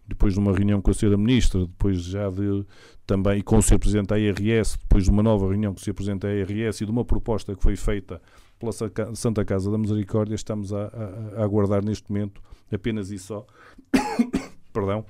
depois 0.10 0.34
de 0.34 0.39
uma 0.39 0.51
reunião 0.51 0.82
com 0.82 0.91
a 0.91 0.93
Sra. 0.93 1.18
Ministra, 1.18 1.66
depois 1.66 2.01
já 2.01 2.30
de 2.30 2.66
também 3.05 3.41
com 3.41 3.57
o 3.57 3.62
Sr. 3.62 3.80
Presidente 3.80 4.07
da 4.07 4.20
IRS, 4.20 4.78
depois 4.78 5.03
de 5.03 5.10
uma 5.10 5.24
nova 5.24 5.47
reunião 5.47 5.74
com 5.74 5.80
o 5.80 5.84
Sr. 5.84 5.93
Presidente 5.93 6.22
da 6.22 6.34
IRS 6.34 6.84
e 6.84 6.86
de 6.86 6.91
uma 6.91 7.05
proposta 7.05 7.55
que 7.55 7.64
foi 7.64 7.76
feita 7.76 8.22
pela 8.60 8.72
Santa 9.16 9.45
Casa 9.45 9.72
da 9.72 9.78
Misericórdia, 9.78 10.36
estamos 10.36 10.74
a, 10.74 10.88
a, 10.88 11.41
a 11.41 11.43
aguardar 11.43 11.84
neste 11.84 12.12
momento 12.12 12.41
apenas 12.72 13.10
e 13.10 13.18
só, 13.18 13.45
perdão, 14.74 15.05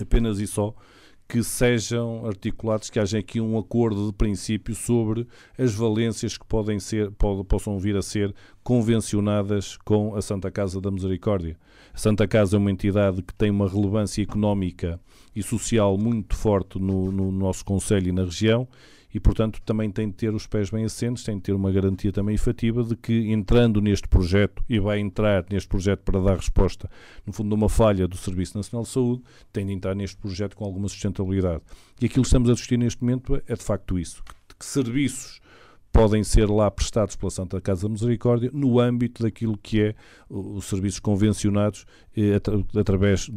apenas 0.00 0.38
e 0.38 0.46
só 0.46 0.74
que 1.30 1.44
sejam 1.44 2.26
articulados, 2.26 2.90
que 2.90 2.98
haja 2.98 3.18
aqui 3.18 3.40
um 3.40 3.56
acordo 3.56 4.08
de 4.08 4.12
princípio 4.12 4.74
sobre 4.74 5.28
as 5.56 5.72
valências 5.72 6.36
que 6.36 6.44
podem 6.44 6.80
ser, 6.80 7.12
pode, 7.12 7.44
possam 7.44 7.78
vir 7.78 7.96
a 7.96 8.02
ser 8.02 8.34
convencionadas 8.64 9.76
com 9.84 10.16
a 10.16 10.22
Santa 10.22 10.50
Casa 10.50 10.80
da 10.80 10.90
Misericórdia. 10.90 11.56
Santa 12.00 12.26
Casa 12.26 12.56
é 12.56 12.58
uma 12.58 12.70
entidade 12.70 13.20
que 13.20 13.34
tem 13.34 13.50
uma 13.50 13.68
relevância 13.68 14.22
económica 14.22 14.98
e 15.36 15.42
social 15.42 15.98
muito 15.98 16.34
forte 16.34 16.78
no, 16.78 17.12
no 17.12 17.30
nosso 17.30 17.62
Conselho 17.62 18.08
e 18.08 18.12
na 18.12 18.24
região 18.24 18.66
e, 19.12 19.20
portanto, 19.20 19.60
também 19.66 19.90
tem 19.90 20.08
de 20.08 20.14
ter 20.14 20.34
os 20.34 20.46
pés 20.46 20.70
bem 20.70 20.82
assentes, 20.82 21.22
tem 21.24 21.36
de 21.36 21.42
ter 21.42 21.52
uma 21.52 21.70
garantia 21.70 22.10
também 22.10 22.34
efetiva 22.34 22.82
de 22.82 22.96
que, 22.96 23.30
entrando 23.30 23.82
neste 23.82 24.08
projeto, 24.08 24.64
e 24.66 24.80
vai 24.80 24.98
entrar 24.98 25.44
neste 25.50 25.68
projeto 25.68 26.00
para 26.00 26.18
dar 26.22 26.36
resposta, 26.36 26.88
no 27.26 27.34
fundo, 27.34 27.54
a 27.54 27.58
uma 27.58 27.68
falha 27.68 28.08
do 28.08 28.16
Serviço 28.16 28.56
Nacional 28.56 28.84
de 28.84 28.88
Saúde, 28.88 29.22
tem 29.52 29.66
de 29.66 29.72
entrar 29.74 29.94
neste 29.94 30.16
projeto 30.16 30.56
com 30.56 30.64
alguma 30.64 30.88
sustentabilidade. 30.88 31.60
E 32.00 32.06
aquilo 32.06 32.22
que 32.22 32.28
estamos 32.28 32.48
a 32.48 32.54
discutir 32.54 32.78
neste 32.78 33.02
momento 33.02 33.36
é, 33.46 33.54
de 33.54 33.62
facto, 33.62 33.98
isso. 33.98 34.22
Que, 34.24 34.56
que 34.58 34.64
serviços 34.64 35.39
podem 35.92 36.22
ser 36.22 36.48
lá 36.48 36.70
prestados 36.70 37.16
pela 37.16 37.30
Santa 37.30 37.60
Casa 37.60 37.82
da 37.82 37.88
Misericórdia 37.88 38.50
no 38.52 38.78
âmbito 38.78 39.22
daquilo 39.22 39.56
que 39.56 39.80
é 39.80 39.94
os 40.28 40.64
serviços 40.66 41.00
convencionados, 41.00 41.84
eh, 42.16 42.40
através, 42.78 43.30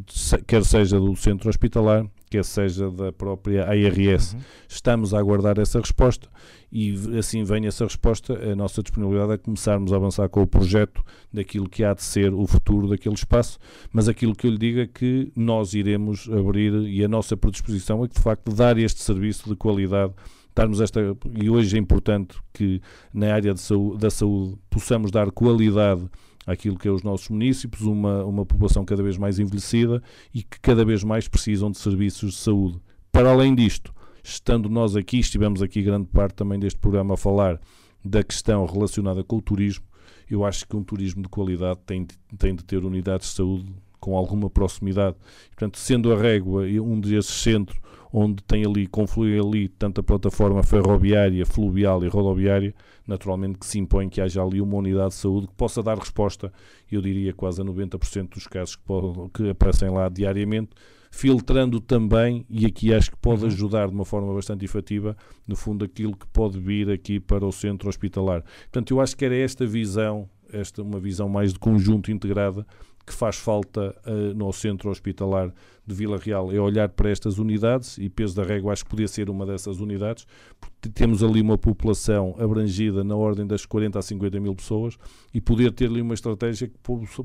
quer 0.45 0.63
seja 0.63 0.99
do 0.99 1.15
centro 1.15 1.49
hospitalar, 1.49 2.05
quer 2.29 2.45
seja 2.45 2.89
da 2.89 3.11
própria 3.11 3.65
ARS. 3.65 4.33
Uhum. 4.33 4.39
Estamos 4.67 5.13
a 5.13 5.19
aguardar 5.19 5.59
essa 5.59 5.79
resposta 5.79 6.27
e 6.71 6.95
assim 7.19 7.43
vem 7.43 7.67
essa 7.67 7.83
resposta, 7.83 8.33
a 8.33 8.55
nossa 8.55 8.81
disponibilidade 8.81 9.33
é 9.33 9.37
começarmos 9.37 9.93
a 9.93 9.95
avançar 9.95 10.27
com 10.27 10.41
o 10.41 10.47
projeto 10.47 11.03
daquilo 11.31 11.69
que 11.69 11.83
há 11.83 11.93
de 11.93 12.01
ser 12.01 12.33
o 12.33 12.47
futuro 12.47 12.87
daquele 12.87 13.13
espaço, 13.13 13.59
mas 13.91 14.07
aquilo 14.07 14.35
que 14.35 14.47
eu 14.47 14.51
lhe 14.51 14.57
digo 14.57 14.79
é 14.79 14.87
que 14.87 15.31
nós 15.35 15.75
iremos 15.75 16.27
abrir 16.31 16.73
e 16.87 17.03
a 17.03 17.07
nossa 17.07 17.37
predisposição 17.37 18.03
é 18.03 18.07
que 18.07 18.15
de 18.15 18.21
facto 18.21 18.51
dar 18.51 18.75
este 18.79 19.01
serviço 19.01 19.47
de 19.47 19.55
qualidade 19.55 20.13
darmos 20.55 20.81
esta 20.81 20.99
e 21.33 21.49
hoje 21.49 21.75
é 21.75 21.79
importante 21.79 22.37
que 22.53 22.81
na 23.13 23.33
área 23.33 23.55
saúde, 23.55 23.99
da 23.99 24.09
saúde 24.09 24.57
possamos 24.69 25.11
dar 25.11 25.31
qualidade 25.31 26.07
àquilo 26.45 26.77
que 26.77 26.87
é 26.87 26.91
os 26.91 27.03
nossos 27.03 27.29
municípios, 27.29 27.83
uma, 27.83 28.23
uma 28.25 28.45
população 28.45 28.83
cada 28.83 29.01
vez 29.01 29.17
mais 29.17 29.39
envelhecida 29.39 30.01
e 30.33 30.43
que 30.43 30.59
cada 30.59 30.83
vez 30.83 31.03
mais 31.03 31.27
precisam 31.27 31.71
de 31.71 31.77
serviços 31.77 32.33
de 32.33 32.39
saúde. 32.39 32.79
Para 33.11 33.31
além 33.31 33.55
disto, 33.55 33.93
estando 34.23 34.69
nós 34.69 34.95
aqui, 34.95 35.19
estivemos 35.19 35.61
aqui 35.61 35.81
grande 35.81 36.07
parte 36.07 36.35
também 36.35 36.59
deste 36.59 36.79
programa 36.79 37.13
a 37.13 37.17
falar 37.17 37.59
da 38.03 38.23
questão 38.23 38.65
relacionada 38.65 39.23
com 39.23 39.37
o 39.37 39.41
turismo, 39.41 39.85
eu 40.29 40.43
acho 40.43 40.67
que 40.67 40.75
um 40.75 40.83
turismo 40.83 41.21
de 41.21 41.29
qualidade 41.29 41.79
tem, 41.85 42.07
tem 42.37 42.55
de 42.55 42.63
ter 42.63 42.83
unidades 42.83 43.29
de 43.29 43.35
saúde 43.35 43.73
com 43.99 44.17
alguma 44.17 44.49
proximidade. 44.49 45.15
Portanto, 45.49 45.77
sendo 45.77 46.11
a 46.11 46.17
régua 46.17 46.63
um 46.65 46.99
desses 46.99 47.31
centros 47.31 47.79
onde 48.15 48.43
tem 48.43 48.63
ali, 48.63 48.85
conflui 48.85 49.39
ali 49.39 49.67
tanto 49.67 50.01
a 50.01 50.03
plataforma 50.03 50.61
ferroviária, 50.61 51.43
fluvial 51.47 52.03
e 52.03 52.07
rodoviária, 52.07 52.75
naturalmente 53.07 53.57
que 53.57 53.65
se 53.65 53.79
impõe 53.79 54.07
que 54.07 54.21
haja 54.21 54.43
ali 54.43 54.61
uma 54.61 54.77
unidade 54.77 55.09
de 55.09 55.15
saúde 55.15 55.47
que 55.47 55.55
possa 55.55 55.81
dar 55.81 55.97
resposta, 55.97 56.53
eu 56.91 57.01
diria 57.01 57.33
quase 57.33 57.59
a 57.59 57.65
90% 57.65 58.29
dos 58.35 58.45
casos 58.45 58.75
que, 58.75 58.83
podem, 58.83 59.29
que 59.29 59.49
aparecem 59.49 59.89
lá 59.89 60.07
diariamente, 60.09 60.69
filtrando 61.09 61.81
também, 61.81 62.45
e 62.47 62.67
aqui 62.67 62.93
acho 62.93 63.09
que 63.09 63.17
pode 63.17 63.41
uhum. 63.41 63.47
ajudar 63.47 63.87
de 63.87 63.95
uma 63.95 64.05
forma 64.05 64.31
bastante 64.31 64.63
efetiva, 64.63 65.17
no 65.47 65.55
fundo, 65.55 65.83
aquilo 65.83 66.15
que 66.15 66.27
pode 66.27 66.59
vir 66.59 66.91
aqui 66.91 67.19
para 67.19 67.43
o 67.43 67.51
centro 67.51 67.89
hospitalar. 67.89 68.43
Portanto, 68.43 68.91
eu 68.91 69.01
acho 69.01 69.17
que 69.17 69.25
era 69.25 69.35
esta 69.35 69.65
visão, 69.65 70.29
esta 70.51 70.83
uma 70.83 70.99
visão 70.99 71.27
mais 71.27 71.51
de 71.51 71.57
conjunto 71.57 72.11
integrada, 72.11 72.65
que 73.05 73.13
faz 73.13 73.35
falta 73.35 73.95
uh, 74.05 74.33
no 74.33 74.51
centro 74.53 74.89
hospitalar 74.89 75.53
de 75.85 75.93
Vila 75.93 76.17
Real 76.17 76.51
é 76.51 76.59
olhar 76.59 76.89
para 76.89 77.09
estas 77.09 77.37
unidades 77.37 77.97
e 77.97 78.09
Peso 78.09 78.35
da 78.35 78.43
Régua 78.43 78.71
acho 78.71 78.85
que 78.85 78.89
podia 78.89 79.07
ser 79.07 79.29
uma 79.29 79.45
dessas 79.45 79.79
unidades, 79.79 80.25
porque 80.59 80.89
temos 80.89 81.21
ali 81.21 81.41
uma 81.41 81.57
população 81.57 82.35
abrangida 82.39 83.03
na 83.03 83.15
ordem 83.15 83.45
das 83.45 83.65
40 83.65 83.99
a 83.99 84.01
50 84.01 84.39
mil 84.39 84.55
pessoas 84.55 84.97
e 85.33 85.41
poder 85.41 85.71
ter 85.71 85.89
ali 85.89 86.01
uma 86.01 86.13
estratégia 86.13 86.67
que 86.67 86.77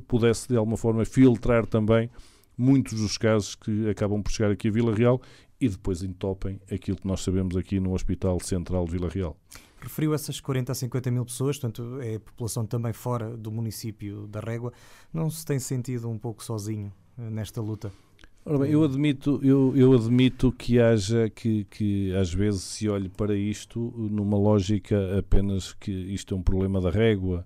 pudesse 0.07 0.49
de 0.49 0.57
alguma 0.57 0.77
forma 0.77 1.05
filtrar 1.05 1.67
também 1.67 2.11
muitos 2.57 3.01
dos 3.01 3.17
casos 3.17 3.55
que 3.55 3.89
acabam 3.89 4.21
por 4.21 4.33
chegar 4.33 4.51
aqui 4.51 4.69
a 4.69 4.73
Vila 4.73 4.93
Real 4.93 5.21
e 5.61 5.69
depois 5.69 6.03
entopem 6.03 6.61
aquilo 6.71 6.97
que 6.97 7.07
nós 7.07 7.21
sabemos 7.21 7.57
aqui 7.57 7.79
no 7.79 7.95
Hospital 7.95 8.41
Central 8.41 8.85
de 8.85 8.93
Vila 8.93 9.09
Real. 9.09 9.37
Referiu 9.81 10.15
essas 10.15 10.41
40 10.41 10.73
a 10.73 10.75
50 10.75 11.11
mil 11.11 11.25
pessoas, 11.25 11.59
portanto 11.59 12.01
é 12.01 12.17
a 12.17 12.21
população 12.21 12.67
também 12.67 12.93
fora 12.93 13.37
do 13.37 13.51
município 13.51 14.27
da 14.27 14.41
Régua. 14.41 14.73
Não 15.13 15.31
se 15.31 15.45
tem 15.45 15.59
sentido 15.59 16.09
um 16.09 16.19
pouco 16.19 16.43
sozinho 16.43 16.93
eh, 17.19 17.31
nesta 17.31 17.61
luta? 17.61 17.93
Ora 18.45 18.61
bem, 18.61 18.71
eu 18.71 18.83
admito, 18.83 19.41
eu, 19.43 19.77
eu 19.77 19.93
admito 19.93 20.51
que 20.51 20.81
haja 20.81 21.29
que, 21.29 21.65
que 21.65 22.15
às 22.17 22.33
vezes 22.33 22.63
se 22.63 22.89
olhe 22.89 23.11
para 23.11 23.37
isto 23.37 23.93
numa 23.95 24.39
lógica 24.39 25.19
apenas 25.19 25.75
que 25.75 25.91
isto 25.91 26.35
é 26.35 26.39
um 26.39 26.43
problema 26.43 26.81
da 26.81 26.89
régua, 26.89 27.45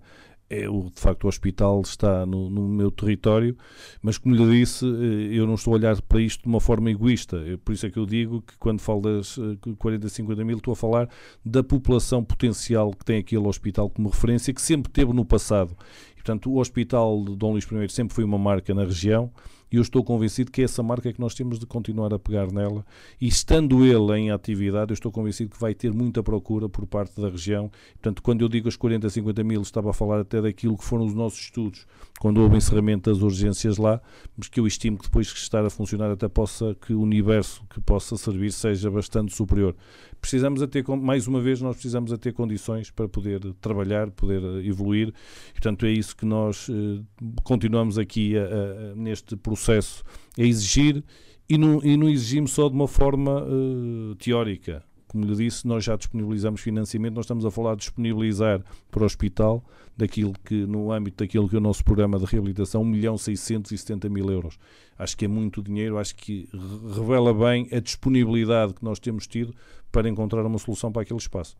é 0.49 0.69
o, 0.69 0.89
de 0.93 0.99
facto 0.99 1.23
o 1.23 1.27
hospital 1.27 1.81
está 1.81 2.25
no, 2.25 2.49
no, 2.49 2.67
meu 2.67 2.91
território, 2.91 3.57
mas 4.01 4.17
como 4.17 4.35
lhe 4.35 4.59
disse, 4.59 4.85
eh, 4.85 5.37
eu 5.37 5.47
não 5.47 5.55
estou 5.55 5.73
a 5.73 5.77
olhar 5.77 6.01
para 6.01 6.21
isto 6.21 6.43
de 6.43 6.47
uma 6.47 6.59
forma 6.59 6.91
egoísta. 6.91 7.37
Por 7.63 7.73
isso 7.73 7.85
é 7.85 7.89
que 7.89 7.97
eu 7.97 8.05
digo 8.05 8.41
que 8.41 8.57
quando 8.57 8.79
falo 8.79 9.01
das 9.01 9.37
40, 9.79 10.05
eh, 10.05 10.09
50 10.09 10.45
mil, 10.45 10.57
estou 10.57 10.73
a 10.73 10.75
falar 10.75 11.09
da 11.43 11.63
população 11.63 12.23
potencial 12.23 12.91
que 12.91 13.05
tem 13.05 13.19
aquele 13.19 13.47
hospital 13.47 13.89
como 13.89 14.09
referência, 14.09 14.53
que 14.53 14.61
sempre 14.61 14.91
teve 14.91 15.13
no 15.13 15.25
passado. 15.25 15.75
E, 16.11 16.15
portanto, 16.15 16.51
o 16.51 16.59
Hospital 16.59 17.23
de 17.23 17.35
Dom 17.35 17.51
Luís 17.51 17.65
I 17.65 17.89
sempre 17.89 18.13
foi 18.13 18.23
uma 18.23 18.37
marca 18.37 18.73
na 18.73 18.83
região 18.83 19.31
e 19.73 19.77
eu 19.77 19.81
estou 19.81 20.03
convencido 20.03 20.51
que 20.51 20.61
essa 20.61 20.83
marca 20.83 21.09
é 21.09 21.13
que 21.13 21.19
nós 21.19 21.33
temos 21.33 21.57
de 21.57 21.65
continuar 21.65 22.13
a 22.13 22.19
pegar 22.19 22.51
nela 22.51 22.85
e 23.19 23.27
estando 23.27 23.83
ele 23.83 24.19
em 24.19 24.29
atividade, 24.29 24.91
eu 24.91 24.93
estou 24.93 25.11
convencido 25.11 25.49
que 25.49 25.59
vai 25.59 25.73
ter 25.73 25.91
muita 25.91 26.21
procura 26.21 26.69
por 26.69 26.85
parte 26.85 27.19
da 27.19 27.27
região. 27.27 27.71
Portanto, 27.93 28.21
quando 28.21 28.41
eu 28.41 28.49
digo 28.49 28.69
as 28.69 28.75
40, 28.75 29.09
50 29.09 29.43
mil, 29.43 29.63
estava 29.63 29.89
a 29.89 29.93
falar 29.93 30.19
até 30.19 30.39
daquilo 30.39 30.77
que 30.77 30.83
foram 30.85 31.05
os 31.05 31.15
nossos 31.15 31.39
estudos, 31.39 31.87
quando 32.19 32.39
houve 32.39 32.55
encerramento 32.55 33.09
das 33.11 33.23
urgências 33.23 33.79
lá, 33.79 33.99
mas 34.37 34.47
que 34.47 34.59
eu 34.59 34.67
estimo 34.67 34.99
que 34.99 35.05
depois 35.05 35.33
que 35.33 35.39
estar 35.39 35.65
a 35.65 35.71
funcionar 35.71 36.11
até 36.11 36.27
possa, 36.27 36.77
que 36.79 36.93
o 36.93 37.01
universo 37.01 37.65
que 37.67 37.81
possa 37.81 38.15
servir 38.15 38.51
seja 38.51 38.91
bastante 38.91 39.35
superior. 39.35 39.75
Precisamos 40.23 40.61
a 40.61 40.67
ter, 40.67 40.85
mais 40.87 41.27
uma 41.27 41.41
vez, 41.41 41.59
nós 41.59 41.75
precisamos 41.75 42.13
a 42.13 42.17
ter 42.17 42.31
condições 42.31 42.89
para 42.89 43.09
poder 43.09 43.41
trabalhar, 43.59 44.09
poder 44.09 44.41
evoluir, 44.65 45.09
e, 45.09 45.51
portanto 45.51 45.85
é 45.85 45.91
isso 45.91 46.15
que 46.15 46.25
nós 46.25 46.69
eh, 46.69 47.03
continuamos 47.43 47.97
aqui 47.97 48.37
a, 48.37 48.43
a, 48.43 48.95
neste 48.95 49.35
processo 49.35 50.01
é 50.37 50.45
exigir 50.45 51.03
e 51.49 51.57
não, 51.57 51.83
e 51.83 51.97
não 51.97 52.07
exigimos 52.07 52.53
só 52.53 52.69
de 52.69 52.73
uma 52.73 52.87
forma 52.87 53.43
uh, 53.43 54.15
teórica. 54.15 54.81
Como 55.09 55.25
lhe 55.25 55.35
disse, 55.35 55.67
nós 55.67 55.83
já 55.83 55.97
disponibilizamos 55.97 56.61
financiamento, 56.61 57.15
nós 57.15 57.25
estamos 57.25 57.45
a 57.45 57.51
falar 57.51 57.75
de 57.75 57.81
disponibilizar 57.81 58.63
para 58.89 59.03
o 59.03 59.05
hospital 59.05 59.61
daquilo 59.95 60.33
que, 60.45 60.65
no 60.65 60.89
âmbito 60.93 61.21
daquilo 61.21 61.49
que 61.49 61.55
é 61.55 61.59
o 61.59 61.61
nosso 61.61 61.83
programa 61.83 62.17
de 62.17 62.23
reabilitação, 62.25 62.81
1 62.81 62.85
milhão 62.85 63.17
670 63.17 64.07
mil 64.07 64.31
euros. 64.31 64.57
Acho 64.97 65.17
que 65.17 65.25
é 65.25 65.27
muito 65.27 65.61
dinheiro, 65.61 65.97
acho 65.97 66.15
que 66.15 66.47
revela 66.95 67.33
bem 67.33 67.67
a 67.73 67.79
disponibilidade 67.81 68.73
que 68.73 68.83
nós 68.83 68.99
temos 68.99 69.27
tido 69.27 69.53
para 69.93 70.09
encontrar 70.09 70.45
uma 70.45 70.57
solução 70.57 70.91
para 70.91 71.03
aquele 71.03 71.19
espaço. 71.19 71.55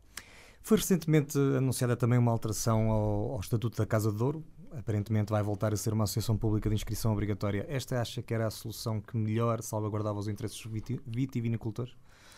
Foi 0.62 0.78
recentemente 0.78 1.38
anunciada 1.38 1.96
também 1.96 2.18
uma 2.18 2.32
alteração 2.32 2.90
ao, 2.90 3.32
ao 3.34 3.40
Estatuto 3.40 3.78
da 3.78 3.86
Casa 3.86 4.12
de 4.12 4.18
Douro, 4.18 4.44
aparentemente 4.72 5.32
vai 5.32 5.44
voltar 5.44 5.72
a 5.72 5.78
ser 5.78 5.94
uma 5.94 6.06
associação 6.06 6.36
pública 6.36 6.68
de 6.68 6.76
inscrição 6.76 7.14
obrigatória. 7.14 7.66
Esta 7.70 8.02
acha 8.02 8.22
que 8.22 8.34
era 8.34 8.48
a 8.48 8.52
solução 8.52 9.00
que 9.00 9.16
melhor 9.16 9.62
salvaguardava 9.62 10.20
os 10.20 10.28
interesses 10.28 10.62
vitivinicultores? 11.06 11.94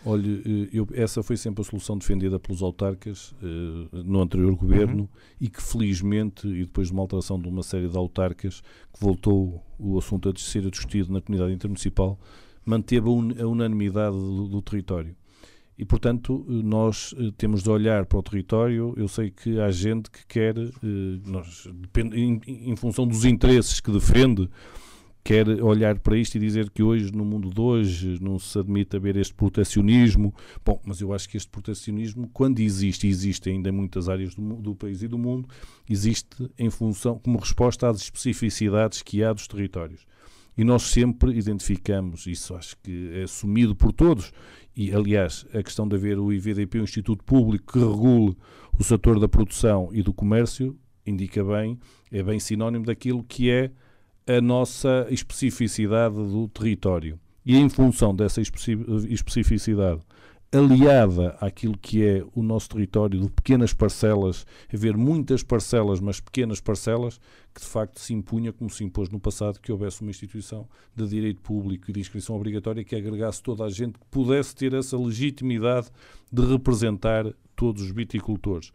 Olha, 0.05 0.27
eh, 0.27 0.69
eu, 0.73 0.87
essa 0.93 1.23
foi 1.23 1.37
sempre 1.37 1.61
a 1.61 1.63
solução 1.63 1.97
defendida 1.97 2.37
pelos 2.39 2.61
autarcas 2.61 3.31
uh, 3.41 4.03
no 4.03 4.21
anterior 4.21 4.53
governo 4.55 5.03
uhum. 5.03 5.09
e 5.39 5.49
que 5.49 5.61
felizmente, 5.61 6.47
e 6.47 6.65
depois 6.65 6.87
de 6.89 6.93
uma 6.93 7.01
alteração 7.01 7.39
de 7.39 7.47
uma 7.47 7.63
série 7.63 7.87
de 7.87 7.97
autarcas, 7.97 8.61
que 8.93 8.99
voltou 8.99 9.63
o 9.79 9.97
assunto 9.97 10.29
a 10.29 10.33
ser 10.37 10.69
discutido 10.69 11.11
na 11.13 11.21
comunidade 11.21 11.53
intermunicipal, 11.53 12.19
manteve 12.65 13.07
a, 13.07 13.11
un, 13.11 13.31
a 13.39 13.47
unanimidade 13.47 14.15
do, 14.15 14.47
do 14.47 14.61
território. 14.61 15.15
E, 15.77 15.83
portanto, 15.83 16.45
nós 16.47 17.13
eh, 17.17 17.31
temos 17.37 17.61
de 17.61 17.69
olhar 17.69 18.05
para 18.05 18.17
o 18.17 18.23
território. 18.23 18.93
Eu 18.95 19.07
sei 19.07 19.29
que 19.29 19.59
há 19.59 19.69
gente 19.69 20.09
que 20.09 20.25
quer, 20.25 20.57
eh, 20.57 20.71
nós, 21.25 21.67
em, 22.13 22.39
em 22.45 22.75
função 22.75 23.05
dos 23.05 23.25
interesses 23.25 23.79
que 23.81 23.91
defende, 23.91 24.49
quer 25.25 25.49
olhar 25.63 25.97
para 25.99 26.15
isto 26.15 26.35
e 26.35 26.39
dizer 26.39 26.69
que 26.69 26.83
hoje, 26.83 27.11
no 27.11 27.25
mundo 27.25 27.49
de 27.51 27.59
hoje, 27.59 28.19
não 28.21 28.37
se 28.37 28.59
admite 28.59 28.95
haver 28.95 29.17
este 29.17 29.33
protecionismo. 29.33 30.31
Bom, 30.63 30.79
mas 30.85 31.01
eu 31.01 31.11
acho 31.11 31.27
que 31.27 31.35
este 31.35 31.49
protecionismo, 31.49 32.29
quando 32.31 32.59
existe, 32.59 33.07
existe 33.07 33.49
ainda 33.49 33.69
em 33.69 33.71
muitas 33.71 34.07
áreas 34.07 34.35
do, 34.35 34.41
do, 34.57 34.75
país 34.75 35.01
e 35.01 35.07
do 35.07 35.17
mundo, 35.17 35.49
existe 35.89 36.47
em 36.59 36.69
função, 36.69 37.17
como 37.17 37.39
resposta 37.39 37.89
às 37.89 38.01
especificidades 38.01 39.01
que 39.01 39.23
há 39.23 39.33
dos 39.33 39.47
territórios. 39.47 40.05
E 40.57 40.63
nós 40.63 40.83
sempre 40.83 41.37
identificamos, 41.37 42.27
isso 42.27 42.55
acho 42.55 42.77
que 42.81 43.11
é 43.13 43.23
assumido 43.23 43.75
por 43.75 43.91
todos, 43.91 44.31
e 44.75 44.93
aliás, 44.93 45.45
a 45.53 45.61
questão 45.61 45.87
de 45.87 45.95
haver 45.95 46.17
o 46.17 46.31
IVDP, 46.31 46.79
o 46.79 46.83
Instituto 46.83 47.23
Público, 47.23 47.73
que 47.73 47.79
regule 47.79 48.35
o 48.77 48.83
setor 48.83 49.19
da 49.19 49.27
produção 49.27 49.89
e 49.91 50.01
do 50.01 50.13
comércio, 50.13 50.77
indica 51.05 51.43
bem, 51.43 51.77
é 52.11 52.23
bem 52.23 52.39
sinónimo 52.39 52.85
daquilo 52.85 53.23
que 53.23 53.49
é 53.49 53.71
a 54.27 54.41
nossa 54.41 55.07
especificidade 55.09 56.15
do 56.15 56.47
território. 56.47 57.19
E 57.45 57.55
em 57.55 57.69
função 57.69 58.13
dessa 58.15 58.41
especificidade, 58.41 60.01
aliada 60.51 61.35
àquilo 61.41 61.77
que 61.77 62.05
é 62.05 62.25
o 62.33 62.41
nosso 62.41 62.69
território 62.69 63.19
de 63.19 63.29
pequenas 63.29 63.73
parcelas, 63.73 64.45
haver 64.73 64.95
muitas 64.95 65.43
parcelas, 65.43 65.99
mas 65.99 66.19
pequenas 66.19 66.61
parcelas, 66.61 67.19
que 67.53 67.61
de 67.61 67.67
facto 67.67 67.99
se 67.99 68.13
impunha, 68.13 68.53
como 68.53 68.69
se 68.69 68.83
impôs 68.83 69.09
no 69.09 69.19
passado, 69.19 69.59
que 69.59 69.71
houvesse 69.71 70.01
uma 70.01 70.11
instituição 70.11 70.67
de 70.95 71.07
direito 71.07 71.41
público 71.41 71.89
e 71.89 71.93
de 71.93 71.99
inscrição 71.99 72.35
obrigatória 72.35 72.83
que 72.83 72.95
agregasse 72.95 73.41
toda 73.41 73.65
a 73.65 73.69
gente 73.69 73.99
que 73.99 74.05
pudesse 74.09 74.55
ter 74.55 74.73
essa 74.73 74.97
legitimidade 74.97 75.87
de 76.31 76.45
representar 76.45 77.25
todos 77.55 77.81
os 77.81 77.91
viticultores 77.91 78.71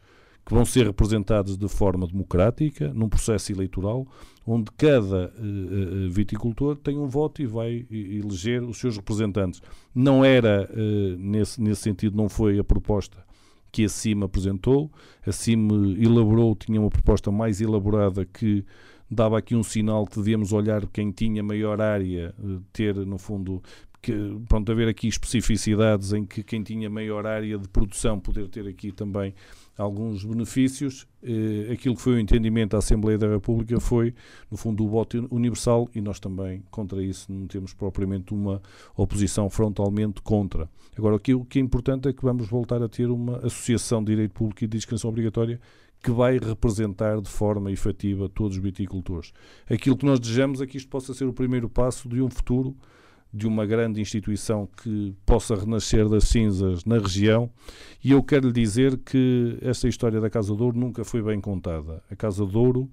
que 0.51 0.55
vão 0.55 0.65
ser 0.65 0.85
representados 0.85 1.57
de 1.57 1.69
forma 1.69 2.09
democrática, 2.09 2.93
num 2.93 3.09
processo 3.09 3.53
eleitoral, 3.53 4.05
onde 4.45 4.69
cada 4.77 5.33
uh, 5.39 6.11
viticultor 6.11 6.75
tem 6.75 6.99
um 6.99 7.07
voto 7.07 7.41
e 7.41 7.47
vai 7.47 7.87
eleger 7.89 8.61
os 8.65 8.79
seus 8.79 8.97
representantes. 8.97 9.63
Não 9.95 10.25
era, 10.25 10.69
nesse, 11.17 11.63
nesse 11.63 11.83
sentido, 11.83 12.17
não 12.17 12.29
foi 12.29 12.59
a 12.59 12.65
proposta 12.65 13.25
que 13.71 13.85
a 13.85 13.89
CIM 13.89 14.25
apresentou. 14.25 14.91
A 15.25 15.31
CIM 15.31 15.69
elaborou, 16.03 16.57
tinha 16.57 16.81
uma 16.81 16.91
proposta 16.91 17.31
mais 17.31 17.61
elaborada 17.61 18.25
que 18.25 18.65
dava 19.09 19.39
aqui 19.39 19.55
um 19.55 19.63
sinal 19.63 20.05
que 20.05 20.17
devíamos 20.17 20.53
olhar 20.53 20.85
quem 20.89 21.13
tinha 21.13 21.45
maior 21.45 21.81
área, 21.81 22.35
ter, 22.73 22.97
no 22.97 23.19
fundo, 23.19 23.63
que, 24.03 24.13
pronto, 24.49 24.73
haver 24.73 24.89
aqui 24.89 25.07
especificidades 25.07 26.13
em 26.13 26.27
que 26.27 26.43
quem 26.43 26.61
tinha 26.61 26.91
maior 26.91 27.25
área 27.25 27.57
de 27.57 27.69
produção 27.69 28.19
poder 28.19 28.49
ter 28.49 28.67
aqui 28.67 28.91
também 28.91 29.33
alguns 29.77 30.25
benefícios. 30.25 31.07
Eh, 31.23 31.73
aquilo 31.73 31.95
que 31.97 32.03
foi 32.03 32.15
o 32.15 32.19
entendimento 32.19 32.73
da 32.73 32.79
Assembleia 32.79 33.19
da 33.19 33.29
República 33.29 33.79
foi, 33.81 34.15
no 34.51 34.57
fundo, 34.57 34.85
o 34.85 34.89
voto 34.89 35.27
universal 35.31 35.89
e 35.95 36.01
nós 36.01 36.21
também, 36.21 36.63
contra 36.71 37.03
isso, 37.03 37.33
não 37.33 37.47
temos 37.47 37.73
propriamente 37.73 38.33
uma 38.35 38.61
oposição 38.97 39.49
frontalmente 39.49 40.21
contra. 40.23 40.69
Agora, 40.97 41.17
o 41.17 41.19
que 41.19 41.59
é 41.59 41.63
importante 41.63 42.09
é 42.09 42.13
que 42.13 42.23
vamos 42.23 42.49
voltar 42.49 42.83
a 42.83 42.89
ter 42.89 43.11
uma 43.11 43.39
associação 43.39 44.03
de 44.03 44.13
direito 44.13 44.33
público 44.33 44.65
e 44.65 44.67
de 44.67 44.77
inscrição 44.77 45.11
obrigatória 45.11 45.61
que 46.03 46.11
vai 46.11 46.39
representar 46.39 47.21
de 47.21 47.29
forma 47.29 47.71
efetiva 47.71 48.29
todos 48.29 48.57
os 48.57 48.63
viticultores. 48.63 49.33
Aquilo 49.69 49.97
que 49.97 50.07
nós 50.07 50.19
desejamos 50.19 50.61
é 50.61 50.67
que 50.67 50.77
isto 50.77 50.89
possa 50.89 51.13
ser 51.13 51.27
o 51.27 51.33
primeiro 51.33 51.69
passo 51.69 52.09
de 52.09 52.23
um 52.23 52.31
futuro 52.31 52.75
de 53.33 53.47
uma 53.47 53.65
grande 53.65 54.01
instituição 54.01 54.69
que 54.83 55.15
possa 55.25 55.55
renascer 55.55 56.09
das 56.09 56.25
cinzas 56.25 56.85
na 56.85 56.99
região. 56.99 57.51
E 58.03 58.11
eu 58.11 58.23
quero 58.23 58.49
lhe 58.49 58.53
dizer 58.53 58.99
que 58.99 59.57
esta 59.63 59.89
história 59.89 60.21
da 60.21 60.29
Casa 60.29 60.55
de 60.55 60.63
Ouro 60.63 60.79
nunca 60.79 61.05
foi 61.05 61.23
bem 61.23 61.41
contada. 61.41 62.03
A 62.11 62.17
Casa 62.17 62.45
de 62.45 62.57
Ouro 62.57 62.91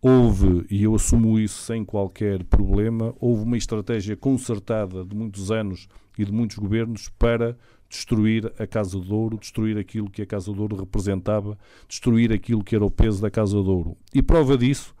houve, 0.00 0.64
e 0.70 0.82
eu 0.82 0.94
assumo 0.94 1.38
isso 1.38 1.62
sem 1.62 1.84
qualquer 1.84 2.44
problema, 2.44 3.14
houve 3.20 3.44
uma 3.44 3.56
estratégia 3.56 4.16
concertada 4.16 5.04
de 5.04 5.16
muitos 5.16 5.50
anos 5.50 5.88
e 6.18 6.24
de 6.24 6.32
muitos 6.32 6.58
governos 6.58 7.08
para 7.18 7.56
destruir 7.88 8.52
a 8.58 8.66
Casa 8.66 8.98
de 8.98 9.12
Ouro, 9.12 9.38
destruir 9.38 9.76
aquilo 9.76 10.10
que 10.10 10.22
a 10.22 10.26
Casa 10.26 10.52
de 10.52 10.60
Ouro 10.60 10.76
representava, 10.76 11.58
destruir 11.88 12.32
aquilo 12.32 12.64
que 12.64 12.74
era 12.74 12.84
o 12.84 12.90
peso 12.90 13.20
da 13.20 13.30
Casa 13.30 13.62
de 13.62 13.68
Ouro. 13.68 13.96
E 14.14 14.22
prova 14.22 14.56
disso 14.56 14.94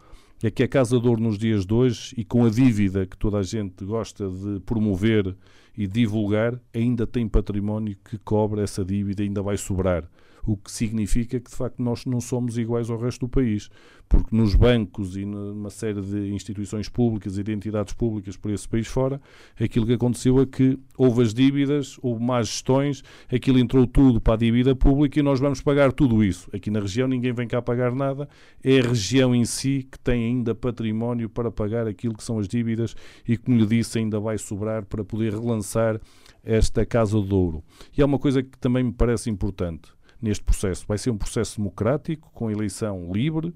é 0.46 0.50
que 0.50 0.62
a 0.62 0.68
Casa 0.68 0.98
de 0.98 1.06
Ouro 1.06 1.20
nos 1.20 1.38
dias 1.38 1.64
de 1.64 1.72
hoje, 1.72 2.14
e 2.16 2.24
com 2.24 2.44
a 2.44 2.50
dívida 2.50 3.06
que 3.06 3.16
toda 3.16 3.38
a 3.38 3.42
gente 3.42 3.84
gosta 3.84 4.28
de 4.28 4.60
promover 4.60 5.36
e 5.76 5.86
divulgar, 5.86 6.60
ainda 6.74 7.06
tem 7.06 7.28
património 7.28 7.96
que 8.04 8.18
cobra 8.18 8.62
essa 8.62 8.84
dívida, 8.84 9.22
ainda 9.22 9.42
vai 9.42 9.56
sobrar 9.56 10.08
o 10.44 10.56
que 10.56 10.70
significa 10.70 11.38
que 11.38 11.50
de 11.50 11.56
facto 11.56 11.82
nós 11.82 12.04
não 12.04 12.20
somos 12.20 12.58
iguais 12.58 12.90
ao 12.90 12.98
resto 12.98 13.20
do 13.20 13.28
país, 13.28 13.70
porque 14.08 14.34
nos 14.36 14.54
bancos 14.54 15.16
e 15.16 15.24
numa 15.24 15.70
série 15.70 16.00
de 16.02 16.32
instituições 16.32 16.88
públicas 16.88 17.38
e 17.38 17.42
de 17.42 17.52
entidades 17.52 17.94
públicas 17.94 18.36
por 18.36 18.50
esse 18.50 18.68
país 18.68 18.86
fora, 18.86 19.20
aquilo 19.58 19.86
que 19.86 19.94
aconteceu 19.94 20.40
é 20.40 20.46
que 20.46 20.78
houve 20.98 21.22
as 21.22 21.32
dívidas, 21.32 21.98
houve 22.02 22.22
más 22.22 22.48
gestões, 22.48 23.02
aquilo 23.32 23.58
entrou 23.58 23.86
tudo 23.86 24.20
para 24.20 24.34
a 24.34 24.36
dívida 24.36 24.74
pública 24.74 25.18
e 25.18 25.22
nós 25.22 25.40
vamos 25.40 25.62
pagar 25.62 25.92
tudo 25.92 26.22
isso. 26.22 26.50
Aqui 26.52 26.70
na 26.70 26.80
região 26.80 27.08
ninguém 27.08 27.32
vem 27.32 27.48
cá 27.48 27.62
pagar 27.62 27.94
nada, 27.94 28.28
é 28.62 28.80
a 28.80 28.82
região 28.82 29.34
em 29.34 29.44
si 29.44 29.86
que 29.90 29.98
tem 29.98 30.26
ainda 30.26 30.54
património 30.54 31.28
para 31.28 31.50
pagar 31.50 31.86
aquilo 31.86 32.14
que 32.14 32.24
são 32.24 32.38
as 32.38 32.48
dívidas 32.48 32.94
e, 33.26 33.36
como 33.36 33.56
lhe 33.56 33.66
disse, 33.66 33.98
ainda 33.98 34.20
vai 34.20 34.36
sobrar 34.36 34.84
para 34.84 35.04
poder 35.04 35.32
relançar 35.32 36.00
esta 36.44 36.84
Casa 36.84 37.20
do 37.20 37.36
Ouro. 37.36 37.64
E 37.96 38.02
há 38.02 38.04
uma 38.06 38.18
coisa 38.18 38.42
que 38.42 38.58
também 38.58 38.82
me 38.82 38.92
parece 38.92 39.30
importante 39.30 39.90
neste 40.22 40.44
processo. 40.44 40.86
Vai 40.86 40.96
ser 40.96 41.10
um 41.10 41.18
processo 41.18 41.58
democrático, 41.58 42.30
com 42.32 42.50
eleição 42.50 43.12
livre 43.12 43.52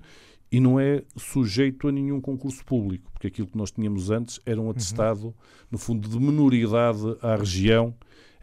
e 0.51 0.61
não 0.61 0.79
é 0.79 1.03
sujeito 1.17 1.89
a 1.89 1.93
nenhum 1.93 2.21
concurso 2.21 2.64
público, 2.64 3.11
porque 3.12 3.27
aquilo 3.27 3.49
que 3.49 3.57
nós 3.57 3.71
tínhamos 3.71 4.11
antes 4.11 4.41
era 4.47 4.61
um 4.61 4.64
uhum. 4.64 4.71
atestado, 4.71 5.27
uhum. 5.27 5.35
no 5.71 5.79
fundo, 5.79 6.09
de 6.09 6.19
minoridade 6.19 7.17
à 7.21 7.37
região, 7.37 7.95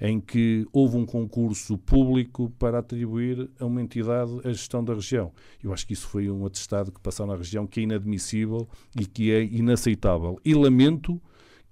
em 0.01 0.19
que 0.19 0.67
houve 0.73 0.97
um 0.97 1.05
concurso 1.05 1.77
público 1.77 2.51
para 2.59 2.79
atribuir 2.79 3.49
a 3.59 3.65
uma 3.65 3.81
entidade 3.81 4.31
a 4.43 4.49
gestão 4.49 4.83
da 4.83 4.93
região. 4.93 5.31
Eu 5.63 5.71
acho 5.71 5.87
que 5.87 5.93
isso 5.93 6.07
foi 6.07 6.29
um 6.29 6.45
atestado 6.45 6.91
que 6.91 6.99
passou 6.99 7.25
na 7.25 7.35
região 7.35 7.65
que 7.65 7.79
é 7.79 7.83
inadmissível 7.83 8.67
e 8.99 9.05
que 9.05 9.31
é 9.31 9.43
inaceitável. 9.43 10.37
E 10.43 10.53
lamento 10.53 11.21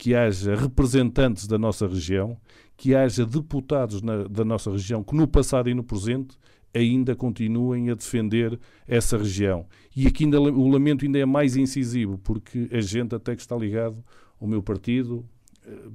que 0.02 0.16
haja 0.16 0.56
representantes 0.56 1.46
da 1.46 1.60
nossa 1.60 1.86
região, 1.86 2.36
que 2.76 2.96
haja 2.96 3.24
deputados 3.24 4.02
na, 4.02 4.24
da 4.24 4.44
nossa 4.44 4.72
região 4.72 5.04
que 5.04 5.16
no 5.16 5.28
passado 5.28 5.70
e 5.70 5.76
no 5.76 5.84
presente 5.84 6.40
ainda 6.74 7.16
continuem 7.16 7.92
a 7.92 7.94
defender 7.94 8.60
essa 8.88 9.16
região. 9.16 9.68
E 9.96 10.08
aqui 10.08 10.24
ainda, 10.24 10.42
o 10.42 10.68
lamento 10.68 11.06
ainda 11.06 11.20
é 11.20 11.26
mais 11.26 11.56
incisivo, 11.56 12.18
porque 12.18 12.68
a 12.72 12.82
gente 12.82 13.14
até 13.14 13.36
que 13.36 13.44
está 13.44 13.56
ligado 13.56 14.04
ao 14.42 14.48
meu 14.48 14.64
partido, 14.64 15.24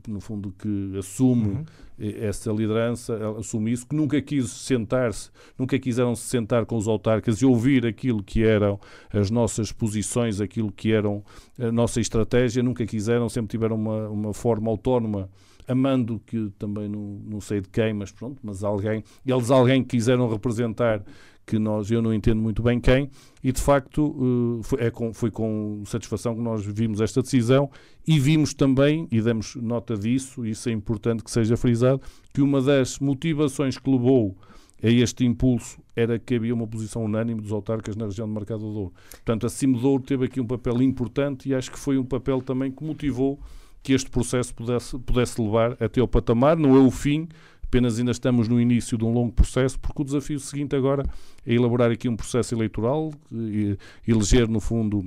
no 0.06 0.20
fundo, 0.20 0.54
que 0.56 0.96
assume 0.98 1.48
uhum. 1.48 1.64
essa 1.98 2.50
liderança, 2.52 3.18
assume 3.38 3.72
isso, 3.72 3.86
que 3.86 3.96
nunca 3.96 4.20
quis 4.22 4.50
sentar-se, 4.50 5.30
nunca 5.58 5.78
quiseram 5.78 6.14
se 6.14 6.22
sentar 6.22 6.64
com 6.66 6.76
os 6.76 6.86
autarcas 6.86 7.42
e 7.42 7.46
ouvir 7.46 7.84
aquilo 7.84 8.22
que 8.22 8.44
eram 8.44 8.78
as 9.12 9.30
nossas 9.30 9.72
posições, 9.72 10.40
aquilo 10.40 10.70
que 10.70 10.92
eram 10.92 11.24
a 11.58 11.72
nossa 11.72 12.00
estratégia, 12.00 12.62
nunca 12.62 12.86
quiseram, 12.86 13.28
sempre 13.28 13.48
tiveram 13.50 13.76
uma, 13.76 14.08
uma 14.08 14.34
forma 14.34 14.70
autónoma 14.70 15.28
amando 15.68 16.20
que 16.24 16.50
também 16.58 16.88
não, 16.88 17.20
não 17.24 17.40
sei 17.40 17.60
de 17.60 17.68
quem, 17.68 17.92
mas 17.92 18.12
pronto, 18.12 18.38
mas 18.42 18.62
alguém, 18.62 19.02
eles 19.26 19.50
alguém 19.50 19.82
quiseram 19.82 20.28
representar 20.28 21.02
que 21.46 21.58
nós, 21.58 21.90
eu 21.90 22.02
não 22.02 22.12
entendo 22.12 22.40
muito 22.42 22.62
bem 22.62 22.80
quem, 22.80 23.08
e 23.42 23.52
de 23.52 23.60
facto 23.60 24.16
eh, 24.18 24.62
foi, 24.64 24.80
é 24.80 24.90
com, 24.90 25.14
foi 25.14 25.30
com 25.30 25.82
satisfação 25.86 26.34
que 26.34 26.40
nós 26.40 26.66
vimos 26.66 27.00
esta 27.00 27.22
decisão 27.22 27.70
e 28.06 28.18
vimos 28.18 28.52
também, 28.52 29.06
e 29.12 29.20
damos 29.20 29.54
nota 29.54 29.96
disso, 29.96 30.44
isso 30.44 30.68
é 30.68 30.72
importante 30.72 31.22
que 31.22 31.30
seja 31.30 31.56
frisado, 31.56 32.02
que 32.34 32.42
uma 32.42 32.60
das 32.60 32.98
motivações 32.98 33.78
que 33.78 33.88
levou 33.88 34.36
a 34.82 34.88
este 34.88 35.24
impulso 35.24 35.78
era 35.94 36.18
que 36.18 36.34
havia 36.34 36.52
uma 36.52 36.66
posição 36.66 37.04
unânime 37.04 37.40
dos 37.40 37.52
autarcas 37.52 37.96
na 37.96 38.06
região 38.06 38.26
de 38.26 38.34
Mercado 38.34 38.60
do 38.60 38.72
Douro. 38.72 38.92
Portanto, 39.10 39.46
a 39.46 39.48
Cimedouro 39.48 40.02
teve 40.02 40.26
aqui 40.26 40.40
um 40.40 40.46
papel 40.46 40.82
importante 40.82 41.48
e 41.48 41.54
acho 41.54 41.70
que 41.70 41.78
foi 41.78 41.96
um 41.96 42.04
papel 42.04 42.42
também 42.42 42.70
que 42.70 42.84
motivou 42.84 43.40
que 43.82 43.92
este 43.92 44.10
processo 44.10 44.52
pudesse, 44.52 44.98
pudesse 44.98 45.40
levar 45.40 45.76
até 45.80 46.00
ao 46.00 46.08
patamar. 46.08 46.56
Não 46.56 46.74
é 46.74 46.80
o 46.80 46.90
fim, 46.90 47.28
apenas 47.66 47.98
ainda 47.98 48.12
estamos 48.12 48.48
no 48.48 48.60
início 48.60 48.96
de 48.96 49.04
um 49.04 49.12
longo 49.12 49.32
processo, 49.32 49.78
porque 49.78 50.02
o 50.02 50.04
desafio 50.04 50.38
seguinte 50.38 50.74
agora 50.74 51.02
é 51.44 51.54
elaborar 51.54 51.90
aqui 51.90 52.08
um 52.08 52.16
processo 52.16 52.54
eleitoral, 52.54 53.12
e, 53.32 53.76
eleger, 54.06 54.48
no 54.48 54.60
fundo, 54.60 55.04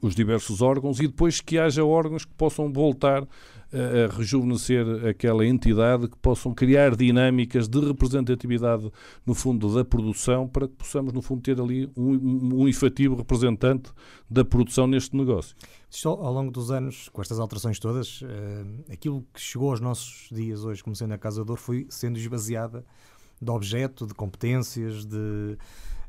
os 0.00 0.14
diversos 0.14 0.62
órgãos 0.62 0.98
e 1.00 1.06
depois 1.06 1.40
que 1.40 1.58
haja 1.58 1.84
órgãos 1.84 2.24
que 2.24 2.34
possam 2.34 2.72
voltar 2.72 3.22
a, 3.72 4.14
rejuvenescer 4.14 4.84
aquela 5.06 5.46
entidade, 5.46 6.08
que 6.08 6.16
possam 6.18 6.54
criar 6.54 6.94
dinâmicas 6.94 7.68
de 7.68 7.80
representatividade, 7.80 8.90
no 9.24 9.34
fundo, 9.34 9.74
da 9.74 9.84
produção, 9.84 10.46
para 10.46 10.68
que 10.68 10.74
possamos, 10.74 11.12
no 11.12 11.22
fundo, 11.22 11.42
ter 11.42 11.60
ali 11.60 11.90
um, 11.96 12.62
um 12.62 12.68
efetivo 12.68 13.16
representante 13.16 13.90
da 14.28 14.44
produção 14.44 14.86
neste 14.86 15.16
negócio. 15.16 15.56
Ao 16.04 16.32
longo 16.32 16.50
dos 16.50 16.70
anos, 16.70 17.08
com 17.10 17.20
estas 17.20 17.38
alterações 17.38 17.78
todas, 17.78 18.22
uh, 18.22 18.26
aquilo 18.90 19.26
que 19.32 19.40
chegou 19.40 19.70
aos 19.70 19.80
nossos 19.80 20.28
dias 20.30 20.64
hoje, 20.64 20.82
como 20.82 20.96
sendo 20.96 21.14
a 21.14 21.18
Casa 21.18 21.44
Dor, 21.44 21.58
foi 21.58 21.86
sendo 21.90 22.18
esvaziada 22.18 22.84
de 23.40 23.50
objeto, 23.50 24.06
de 24.06 24.14
competências, 24.14 25.04
de. 25.04 25.56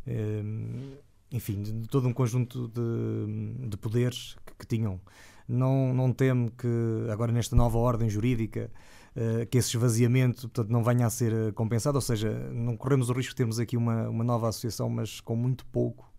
Uh, 0.08 1.13
enfim, 1.34 1.62
de, 1.62 1.74
de, 1.74 1.88
todo 1.90 2.08
um 2.08 2.14
conjunto 2.14 2.70
de, 2.70 3.68
de 3.68 3.76
poderes 3.76 4.38
que, 4.46 4.54
que 4.60 4.68
tinham 4.68 5.02
não, 5.48 5.94
não 5.94 6.14
teme 6.14 6.50
que 6.52 6.68
agora 7.12 7.32
nesta 7.32 7.56
nova 7.56 7.78
ordem 7.78 8.10
jurídica 8.10 8.72
uh, 9.16 9.46
que 9.48 9.58
esse 9.58 9.76
esvaziamento 9.76 10.48
portanto, 10.48 10.70
não 10.70 10.84
venha 10.84 11.06
a 11.06 11.10
ser 11.10 11.34
eh, 11.34 11.52
compensado, 11.52 11.96
ou 11.96 12.02
seja, 12.02 12.32
não 12.54 12.78
corremos 12.78 13.10
o 13.10 13.14
risco 13.14 13.32
de 13.32 13.38
termos 13.38 13.60
aqui 13.60 13.76
uma, 13.76 14.08
uma 14.10 14.24
nova 14.24 14.48
associação, 14.48 14.90
mas 14.90 15.20
com 15.20 15.36
muito 15.36 15.66
pouco. 15.66 16.12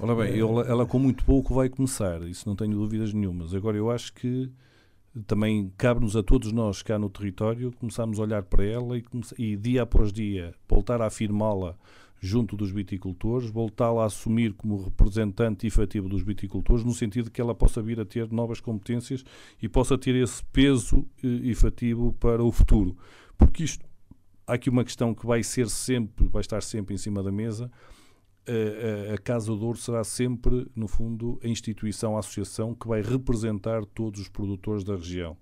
Ora 0.00 0.14
bem, 0.14 0.38
ela, 0.38 0.62
ela 0.62 0.86
com 0.86 0.98
muito 0.98 1.24
pouco 1.24 1.54
vai 1.54 1.68
começar, 1.68 2.22
isso 2.22 2.48
não 2.48 2.56
tenho 2.56 2.72
dúvidas 2.72 3.12
nenhumas. 3.12 3.54
Agora, 3.54 3.76
eu 3.76 3.90
acho 3.90 4.12
que 4.14 4.50
também 5.26 5.72
cabe-nos 5.76 6.16
a 6.16 6.22
todos 6.22 6.50
nós 6.50 6.82
cá 6.82 6.98
no 6.98 7.08
território 7.08 7.72
começarmos 7.78 8.18
a 8.18 8.22
olhar 8.22 8.42
para 8.42 8.64
ela 8.64 8.98
e, 8.98 9.04
e 9.38 9.56
dia 9.56 9.82
após 9.82 10.12
dia 10.12 10.52
voltar 10.68 11.00
a 11.00 11.06
afirmá-la 11.06 11.76
junto 12.24 12.56
dos 12.56 12.70
viticultores, 12.70 13.50
voltá-la 13.50 14.02
a 14.02 14.06
assumir 14.06 14.54
como 14.54 14.82
representante 14.82 15.66
efetivo 15.66 16.08
dos 16.08 16.22
viticultores, 16.22 16.82
no 16.82 16.94
sentido 16.94 17.30
que 17.30 17.40
ela 17.40 17.54
possa 17.54 17.82
vir 17.82 18.00
a 18.00 18.04
ter 18.04 18.32
novas 18.32 18.60
competências 18.60 19.22
e 19.60 19.68
possa 19.68 19.98
ter 19.98 20.14
esse 20.14 20.42
peso 20.46 21.04
eh, 21.22 21.26
efetivo 21.44 22.14
para 22.14 22.42
o 22.42 22.50
futuro. 22.50 22.96
Porque 23.36 23.64
isto, 23.64 23.84
há 24.46 24.54
aqui 24.54 24.70
uma 24.70 24.84
questão 24.84 25.14
que 25.14 25.26
vai 25.26 25.42
ser 25.42 25.68
sempre, 25.68 26.26
vai 26.28 26.40
estar 26.40 26.62
sempre 26.62 26.94
em 26.94 26.98
cima 26.98 27.22
da 27.22 27.30
mesa, 27.30 27.70
a, 28.48 29.14
a 29.14 29.18
Casa 29.18 29.46
do 29.46 29.64
Ouro 29.64 29.78
será 29.78 30.02
sempre, 30.02 30.66
no 30.74 30.88
fundo, 30.88 31.38
a 31.44 31.48
instituição, 31.48 32.16
a 32.16 32.20
associação 32.20 32.74
que 32.74 32.88
vai 32.88 33.02
representar 33.02 33.84
todos 33.84 34.20
os 34.20 34.28
produtores 34.28 34.82
da 34.82 34.96
região. 34.96 35.36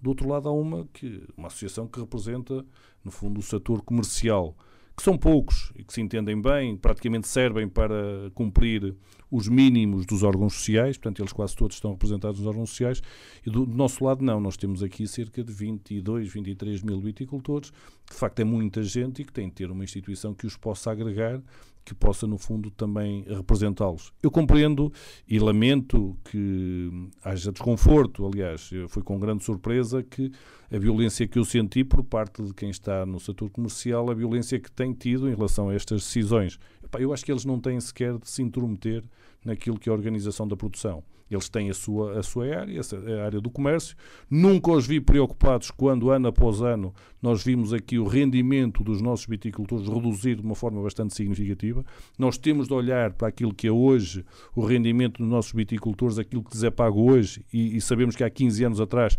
Do 0.00 0.10
outro 0.10 0.28
lado, 0.28 0.50
há 0.50 0.52
uma, 0.52 0.86
que, 0.92 1.22
uma 1.34 1.48
associação 1.48 1.88
que 1.88 1.98
representa, 1.98 2.64
no 3.02 3.10
fundo, 3.10 3.40
o 3.40 3.42
setor 3.42 3.82
comercial 3.82 4.54
que 4.96 5.02
são 5.02 5.18
poucos 5.18 5.72
e 5.76 5.84
que 5.84 5.92
se 5.92 6.00
entendem 6.00 6.40
bem, 6.40 6.76
praticamente 6.76 7.28
servem 7.28 7.68
para 7.68 8.30
cumprir 8.34 8.96
os 9.30 9.46
mínimos 9.46 10.06
dos 10.06 10.22
órgãos 10.22 10.54
sociais, 10.54 10.96
portanto, 10.96 11.20
eles 11.20 11.32
quase 11.32 11.54
todos 11.54 11.76
estão 11.76 11.90
representados 11.90 12.38
nos 12.38 12.48
órgãos 12.48 12.70
sociais, 12.70 13.02
e 13.44 13.50
do, 13.50 13.66
do, 13.66 13.76
nosso 13.76 14.02
lado, 14.04 14.24
não. 14.24 14.40
Nós 14.40 14.56
temos 14.56 14.82
aqui 14.82 15.06
cerca 15.06 15.44
de 15.44 15.52
22, 15.52 16.32
23 16.32 16.82
mil 16.82 17.00
viticultores, 17.00 17.70
que 18.06 18.14
de 18.14 18.18
facto 18.18 18.40
é 18.40 18.44
muita 18.44 18.82
gente 18.82 19.20
e 19.20 19.24
que 19.24 19.32
tem 19.32 19.48
de 19.48 19.54
ter 19.54 19.70
uma 19.70 19.84
instituição 19.84 20.32
que 20.32 20.46
os 20.46 20.56
possa 20.56 20.92
agregar 20.92 21.42
que 21.86 21.94
possa, 21.94 22.26
no 22.26 22.36
fundo, 22.36 22.68
também 22.68 23.24
representá-los. 23.28 24.12
Eu 24.20 24.28
compreendo 24.28 24.92
e 25.28 25.38
lamento 25.38 26.18
que 26.24 26.90
haja 27.22 27.52
desconforto, 27.52 28.26
aliás, 28.26 28.70
foi 28.88 29.04
com 29.04 29.20
grande 29.20 29.44
surpresa 29.44 30.02
que 30.02 30.32
a 30.68 30.78
violência 30.78 31.28
que 31.28 31.38
eu 31.38 31.44
senti 31.44 31.84
por 31.84 32.02
parte 32.02 32.42
de 32.42 32.52
quem 32.52 32.70
está 32.70 33.06
no 33.06 33.20
setor 33.20 33.48
comercial, 33.50 34.10
a 34.10 34.14
violência 34.14 34.58
que 34.58 34.70
tem 34.70 34.92
tido 34.92 35.28
em 35.28 35.34
relação 35.34 35.68
a 35.68 35.74
estas 35.74 36.02
decisões. 36.02 36.58
Eu 36.98 37.12
acho 37.12 37.24
que 37.24 37.30
eles 37.30 37.44
não 37.44 37.60
têm 37.60 37.78
sequer 37.80 38.18
de 38.18 38.28
se 38.28 38.42
intrometer 38.42 39.04
naquilo 39.44 39.78
que 39.78 39.88
é 39.88 39.92
a 39.92 39.94
organização 39.94 40.48
da 40.48 40.56
produção. 40.56 41.04
Eles 41.30 41.48
têm 41.48 41.70
a 41.70 41.74
sua, 41.74 42.18
a 42.18 42.22
sua 42.22 42.46
área, 42.46 42.80
a 42.80 43.24
área 43.24 43.40
do 43.40 43.50
comércio. 43.50 43.96
Nunca 44.30 44.70
os 44.70 44.86
vi 44.86 45.00
preocupados 45.00 45.70
quando, 45.70 46.10
ano 46.10 46.28
após 46.28 46.60
ano, 46.60 46.94
nós 47.20 47.42
vimos 47.42 47.72
aqui 47.72 47.98
o 47.98 48.06
rendimento 48.06 48.84
dos 48.84 49.00
nossos 49.00 49.26
viticultores 49.26 49.88
reduzir 49.88 50.36
de 50.36 50.42
uma 50.42 50.54
forma 50.54 50.82
bastante 50.82 51.14
significativa. 51.14 51.84
Nós 52.18 52.38
temos 52.38 52.68
de 52.68 52.74
olhar 52.74 53.12
para 53.12 53.28
aquilo 53.28 53.52
que 53.52 53.66
é 53.66 53.72
hoje 53.72 54.24
o 54.54 54.64
rendimento 54.64 55.18
dos 55.18 55.28
nossos 55.28 55.52
viticultores, 55.52 56.18
aquilo 56.18 56.44
que 56.44 56.52
lhes 56.52 56.62
é 56.62 56.70
pago 56.70 57.10
hoje, 57.10 57.44
e, 57.52 57.76
e 57.76 57.80
sabemos 57.80 58.14
que 58.14 58.22
há 58.22 58.30
15 58.30 58.64
anos 58.64 58.80
atrás 58.80 59.18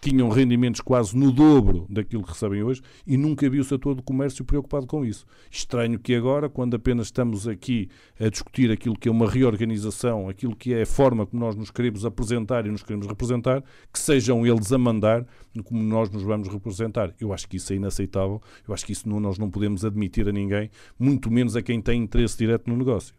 tinham 0.00 0.28
rendimentos 0.28 0.80
quase 0.80 1.16
no 1.16 1.32
dobro 1.32 1.86
daquilo 1.88 2.22
que 2.22 2.30
recebem 2.30 2.62
hoje 2.62 2.82
e 3.06 3.16
nunca 3.16 3.48
vi 3.48 3.58
o 3.58 3.64
setor 3.64 3.94
do 3.94 4.02
comércio 4.02 4.44
preocupado 4.44 4.86
com 4.86 5.04
isso. 5.04 5.26
Estranho 5.50 5.98
que 5.98 6.14
agora, 6.14 6.48
quando 6.48 6.74
apenas 6.74 7.06
estamos 7.06 7.48
aqui 7.48 7.88
a 8.20 8.28
discutir 8.28 8.70
aquilo 8.70 8.96
que 8.96 9.08
é 9.08 9.12
uma 9.12 9.28
reorganização, 9.28 10.28
aquilo 10.28 10.54
que 10.54 10.74
é 10.74 10.82
a 10.82 10.86
forma 10.86 11.26
como 11.26 11.40
nós 11.40 11.54
nos 11.56 11.70
queremos 11.70 12.04
apresentar 12.04 12.66
e 12.66 12.70
nos 12.70 12.82
queremos 12.82 13.06
representar, 13.06 13.62
que 13.92 13.98
sejam 13.98 14.46
eles 14.46 14.72
a 14.72 14.78
mandar 14.78 15.26
como 15.64 15.82
nós 15.82 16.10
nos 16.10 16.22
vamos 16.22 16.48
representar. 16.48 17.14
Eu 17.20 17.32
acho 17.32 17.48
que 17.48 17.56
isso 17.56 17.72
é 17.72 17.76
inaceitável, 17.76 18.40
eu 18.66 18.74
acho 18.74 18.84
que 18.84 18.92
isso 18.92 19.08
não, 19.08 19.20
nós 19.20 19.38
não 19.38 19.50
podemos 19.50 19.84
admitir 19.84 20.28
a 20.28 20.32
ninguém, 20.32 20.70
muito 20.98 21.30
menos 21.30 21.56
a 21.56 21.62
quem 21.62 21.80
tem 21.80 22.02
interesse 22.02 22.36
direto 22.36 22.68
no 22.68 22.76
negócio. 22.76 23.14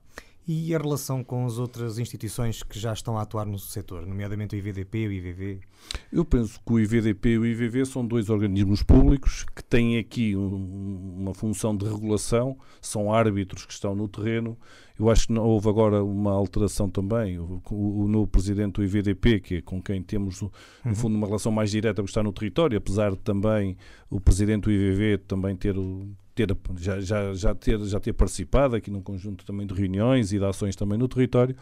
E 0.47 0.73
a 0.73 0.77
relação 0.77 1.25
com 1.25 1.45
as 1.45 1.57
outras 1.57 1.99
instituições 1.99 2.63
que 2.63 2.79
já 2.79 2.93
estão 2.93 3.17
a 3.17 3.23
atuar 3.23 3.45
no 3.45 3.59
setor, 3.59 4.05
nomeadamente 4.05 4.55
o 4.55 4.57
IVDP 4.57 4.99
e 4.99 5.07
o 5.07 5.11
IVV? 5.11 5.59
Eu 6.09 6.23
penso 6.23 6.57
que 6.65 6.71
o 6.71 6.79
IVDP 6.79 7.31
e 7.31 7.37
o 7.37 7.45
IVV 7.45 7.85
são 7.85 8.07
dois 8.07 8.29
organismos 8.29 8.81
públicos 8.81 9.45
que 9.53 9.61
têm 9.61 9.97
aqui 9.97 10.37
um, 10.37 11.17
uma 11.19 11.33
função 11.33 11.75
de 11.75 11.83
regulação, 11.83 12.57
são 12.79 13.13
árbitros 13.13 13.65
que 13.65 13.73
estão 13.73 13.93
no 13.93 14.07
terreno. 14.07 14.57
Eu 14.99 15.09
acho 15.09 15.27
que 15.27 15.33
não, 15.33 15.43
houve 15.43 15.69
agora 15.69 16.03
uma 16.03 16.31
alteração 16.31 16.89
também. 16.89 17.37
O, 17.37 17.61
o, 17.69 18.03
o 18.03 18.07
novo 18.07 18.27
presidente 18.27 18.75
do 18.75 18.83
IVDP, 18.83 19.39
que 19.39 19.55
é 19.55 19.61
com 19.61 19.81
quem 19.81 20.01
temos, 20.01 20.41
no 20.41 20.51
uhum. 20.85 20.95
fundo, 20.95 21.15
uma 21.15 21.27
relação 21.27 21.51
mais 21.51 21.71
direta 21.71 22.01
porque 22.01 22.09
está 22.09 22.23
no 22.23 22.33
território, 22.33 22.77
apesar 22.77 23.11
de 23.11 23.19
também 23.19 23.77
o 24.09 24.19
presidente 24.19 24.63
do 24.63 24.71
IVV 24.71 25.19
também 25.19 25.55
ter 25.55 25.77
o 25.77 26.07
ter, 26.45 26.55
já, 26.77 26.99
já, 26.99 27.33
já, 27.33 27.55
ter, 27.55 27.79
já 27.85 27.99
ter 27.99 28.13
participado 28.13 28.75
aqui 28.75 28.91
num 28.91 29.01
conjunto 29.01 29.43
também 29.43 29.65
de 29.65 29.73
reuniões 29.73 30.31
e 30.31 30.37
de 30.37 30.45
ações 30.45 30.75
também 30.75 30.97
no 30.97 31.07
território, 31.07 31.55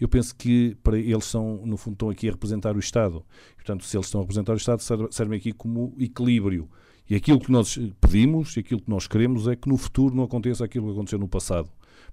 eu 0.00 0.08
penso 0.08 0.34
que 0.36 0.76
para 0.82 0.96
eles 0.96 1.24
são, 1.24 1.62
no 1.66 1.76
fundo, 1.76 1.94
estão 1.94 2.10
aqui 2.10 2.28
a 2.28 2.32
representar 2.32 2.76
o 2.76 2.78
Estado. 2.78 3.24
Portanto, 3.56 3.84
se 3.84 3.96
eles 3.96 4.06
estão 4.06 4.20
a 4.20 4.22
representar 4.22 4.52
o 4.52 4.56
Estado, 4.56 4.82
servem 5.10 5.38
aqui 5.38 5.52
como 5.52 5.94
equilíbrio. 5.98 6.68
E 7.08 7.16
aquilo 7.16 7.40
que 7.40 7.50
nós 7.50 7.76
pedimos, 8.00 8.56
e 8.56 8.60
aquilo 8.60 8.80
que 8.80 8.88
nós 8.88 9.08
queremos 9.08 9.48
é 9.48 9.56
que 9.56 9.68
no 9.68 9.76
futuro 9.76 10.14
não 10.14 10.22
aconteça 10.22 10.64
aquilo 10.64 10.86
que 10.86 10.92
aconteceu 10.92 11.18
no 11.18 11.26
passado. 11.26 11.68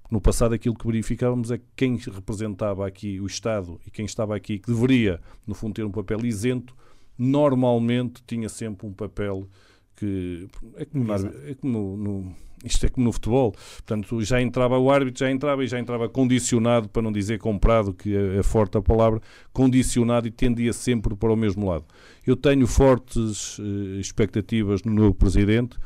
No 0.10 0.22
passado, 0.22 0.53
aquilo 0.53 0.76
que 0.76 0.88
verificávamos 0.88 1.51
é 1.51 1.58
que 1.58 1.66
quem 1.76 1.97
representava 1.97 2.88
aqui 2.88 3.20
o 3.20 3.26
Estado 3.26 3.80
e 3.86 3.91
quem 3.91 4.05
estava 4.05 4.36
aqui, 4.36 4.60
que 4.60 4.72
deveria, 4.72 5.20
no 5.45 5.53
fundo, 5.53 5.74
ter 5.74 5.84
um 5.84 5.91
papel 5.91 6.26
isento, 6.26 6.76
normalmente 7.18 8.24
tinha 8.26 8.47
sempre 8.47 8.88
um 8.88 8.93
papel 8.93 9.47
que. 9.95 10.47
É 10.76 10.86
como, 10.86 11.14
é 11.14 11.53
como 11.55 11.97
no, 11.97 12.36
isto 12.64 12.86
é 12.86 12.89
como 12.89 13.05
no 13.05 13.12
futebol. 13.12 13.51
Portanto, 13.51 14.22
já 14.24 14.41
entrava 14.41 14.78
o 14.78 14.89
árbitro, 14.89 15.20
já 15.20 15.32
entrava 15.32 15.64
e 15.64 15.68
já 15.68 15.80
entrava 15.80 16.08
condicionado, 16.08 16.88
para 16.88 17.01
não 17.01 17.12
dizer 17.12 17.39
comprado, 17.39 17.93
que 17.93 18.16
é, 18.16 18.38
é 18.38 18.43
forte 18.43 18.78
a 18.78 18.82
palavra, 18.82 19.22
condicionado 19.51 20.28
e 20.28 20.32
tendia 20.32 20.74
sempre 20.74 21.16
para 21.16 21.32
o 21.32 21.36
mesmo 21.36 21.70
lado. 21.70 21.86
Eu 22.26 22.36
tenho 22.36 22.66
fortes 22.66 23.60
uh, 23.60 23.99
expectativas 23.99 24.84
no 24.84 24.93
novo 24.93 25.14
presidente 25.14 25.78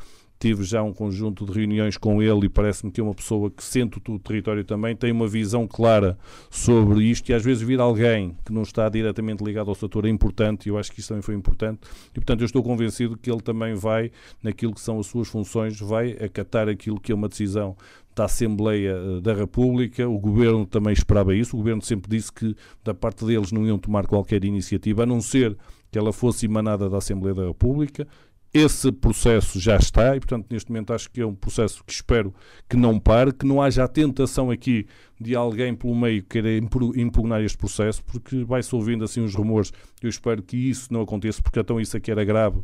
tive 0.42 0.64
já 0.64 0.82
um 0.82 0.92
conjunto 0.92 1.46
de 1.46 1.52
reuniões 1.52 1.96
com 1.96 2.20
ele 2.20 2.46
e 2.46 2.48
parece-me 2.48 2.90
que 2.90 3.00
é 3.00 3.04
uma 3.04 3.14
pessoa 3.14 3.48
que 3.48 3.62
sente 3.62 4.00
o 4.08 4.18
território 4.18 4.64
também, 4.64 4.96
tem 4.96 5.12
uma 5.12 5.28
visão 5.28 5.68
clara 5.68 6.18
sobre 6.50 7.04
isto 7.04 7.30
e 7.30 7.32
às 7.32 7.44
vezes 7.44 7.62
vir 7.62 7.78
alguém 7.78 8.36
que 8.44 8.52
não 8.52 8.62
está 8.62 8.88
diretamente 8.88 9.44
ligado 9.44 9.68
ao 9.68 9.74
setor 9.76 10.04
é 10.04 10.08
importante 10.08 10.66
e 10.66 10.70
eu 10.70 10.76
acho 10.76 10.90
que 10.90 10.98
isso 10.98 11.10
também 11.10 11.22
foi 11.22 11.36
importante. 11.36 11.82
E 12.10 12.14
portanto 12.14 12.40
eu 12.40 12.46
estou 12.46 12.60
convencido 12.60 13.16
que 13.16 13.30
ele 13.30 13.40
também 13.40 13.74
vai, 13.76 14.10
naquilo 14.42 14.74
que 14.74 14.80
são 14.80 14.98
as 14.98 15.06
suas 15.06 15.28
funções, 15.28 15.78
vai 15.78 16.10
acatar 16.14 16.68
aquilo 16.68 16.98
que 16.98 17.12
é 17.12 17.14
uma 17.14 17.28
decisão 17.28 17.76
da 18.12 18.24
Assembleia 18.24 18.96
eh, 18.96 19.20
da 19.20 19.32
República, 19.32 20.08
o 20.08 20.18
Governo 20.18 20.66
também 20.66 20.92
esperava 20.92 21.36
isso, 21.36 21.54
o 21.54 21.58
Governo 21.60 21.82
sempre 21.82 22.10
disse 22.10 22.32
que 22.32 22.56
da 22.82 22.92
parte 22.92 23.24
deles 23.24 23.52
não 23.52 23.64
iam 23.64 23.78
tomar 23.78 24.08
qualquer 24.08 24.44
iniciativa, 24.44 25.04
a 25.04 25.06
não 25.06 25.20
ser 25.20 25.56
que 25.88 25.98
ela 25.98 26.12
fosse 26.12 26.46
emanada 26.46 26.90
da 26.90 26.98
Assembleia 26.98 27.34
da 27.34 27.46
República 27.46 28.08
esse 28.54 28.92
processo 28.92 29.58
já 29.58 29.76
está 29.76 30.14
e, 30.14 30.20
portanto, 30.20 30.46
neste 30.50 30.70
momento 30.70 30.92
acho 30.92 31.10
que 31.10 31.22
é 31.22 31.26
um 31.26 31.34
processo 31.34 31.82
que 31.84 31.92
espero 31.92 32.34
que 32.68 32.76
não 32.76 32.98
pare, 33.00 33.32
que 33.32 33.46
não 33.46 33.62
haja 33.62 33.84
a 33.84 33.88
tentação 33.88 34.50
aqui 34.50 34.86
de 35.18 35.34
alguém 35.34 35.74
pelo 35.74 35.94
meio 35.94 36.22
querer 36.22 36.62
impugnar 36.96 37.40
este 37.42 37.56
processo, 37.56 38.04
porque 38.04 38.44
vai-se 38.44 38.74
ouvindo 38.74 39.04
assim 39.04 39.24
os 39.24 39.34
rumores. 39.34 39.72
Eu 40.02 40.10
espero 40.10 40.42
que 40.42 40.56
isso 40.56 40.92
não 40.92 41.00
aconteça, 41.00 41.40
porque 41.40 41.60
então 41.60 41.80
isso 41.80 41.96
aqui 41.96 42.10
era 42.10 42.24
grave 42.24 42.60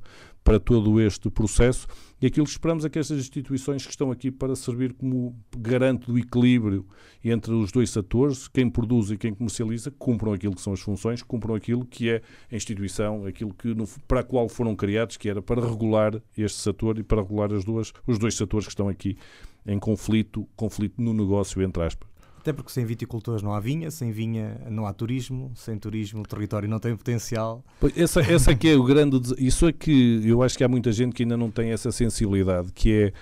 para 0.49 0.59
todo 0.59 0.99
este 0.99 1.29
processo. 1.29 1.87
E 2.23 2.27
aquilo 2.27 2.47
que 2.47 2.53
esperamos 2.53 2.83
é 2.83 2.89
que 2.89 2.99
estas 2.99 3.19
instituições 3.19 3.85
que 3.85 3.91
estão 3.91 4.11
aqui 4.11 4.31
para 4.31 4.57
servir 4.57 4.95
como 4.95 5.39
garante 5.59 6.07
do 6.07 6.19
equilíbrio 6.19 6.87
entre 7.23 7.53
os 7.53 7.71
dois 7.71 7.91
setores, 7.91 8.49
quem 8.49 8.71
produz 8.71 9.11
e 9.11 9.19
quem 9.19 9.35
comercializa, 9.35 9.91
cumpram 9.91 10.33
aquilo 10.33 10.55
que 10.55 10.63
são 10.63 10.73
as 10.73 10.81
funções, 10.81 11.23
cumpram 11.23 11.55
aquilo 11.55 11.85
que 11.85 12.09
é 12.09 12.23
a 12.51 12.57
instituição, 12.57 13.27
aquilo 13.27 13.53
que 13.53 13.75
no, 13.75 13.87
para 14.09 14.21
a 14.21 14.25
qual 14.25 14.49
foram 14.49 14.75
criados, 14.75 15.19
que 15.19 15.29
era 15.29 15.43
para 15.43 15.61
regular 15.61 16.19
este 16.35 16.59
setor 16.59 16.99
e 16.99 17.03
para 17.03 17.21
regular 17.21 17.53
as 17.53 17.63
duas, 17.63 17.93
os 18.07 18.19
dois 18.19 18.35
setores 18.35 18.67
que 18.67 18.73
estão 18.73 18.89
aqui 18.89 19.19
em 19.67 19.79
conflito, 19.79 20.49
conflito 20.57 20.95
no 20.97 21.13
negócio, 21.13 21.63
entre 21.63 21.83
aspas. 21.83 22.08
Até 22.49 22.55
porque 22.55 22.73
sem 22.73 22.83
viticultores 22.87 23.43
não 23.43 23.53
há 23.53 23.61
vinha, 23.61 23.91
sem 23.91 24.11
vinha 24.11 24.59
não 24.71 24.87
há 24.87 24.93
turismo, 24.95 25.53
sem 25.55 25.77
turismo 25.77 26.23
o 26.23 26.27
território 26.27 26.67
não 26.67 26.79
tem 26.79 26.97
potencial. 26.97 27.63
Essa, 27.95 28.23
essa 28.23 28.53
aqui 28.53 28.71
é 28.71 28.75
o 28.75 28.83
grande. 28.83 29.21
Isso 29.37 29.69
é 29.69 29.73
que 29.73 30.23
eu 30.25 30.43
acho 30.43 30.57
que 30.57 30.65
há 30.65 30.69
muita 30.69 30.91
gente 30.91 31.15
que 31.15 31.25
ainda 31.25 31.37
não 31.37 31.51
tem 31.51 31.73
essa 31.73 31.93
sensibilidade, 31.93 32.73
que 32.73 32.91
é 32.91 33.13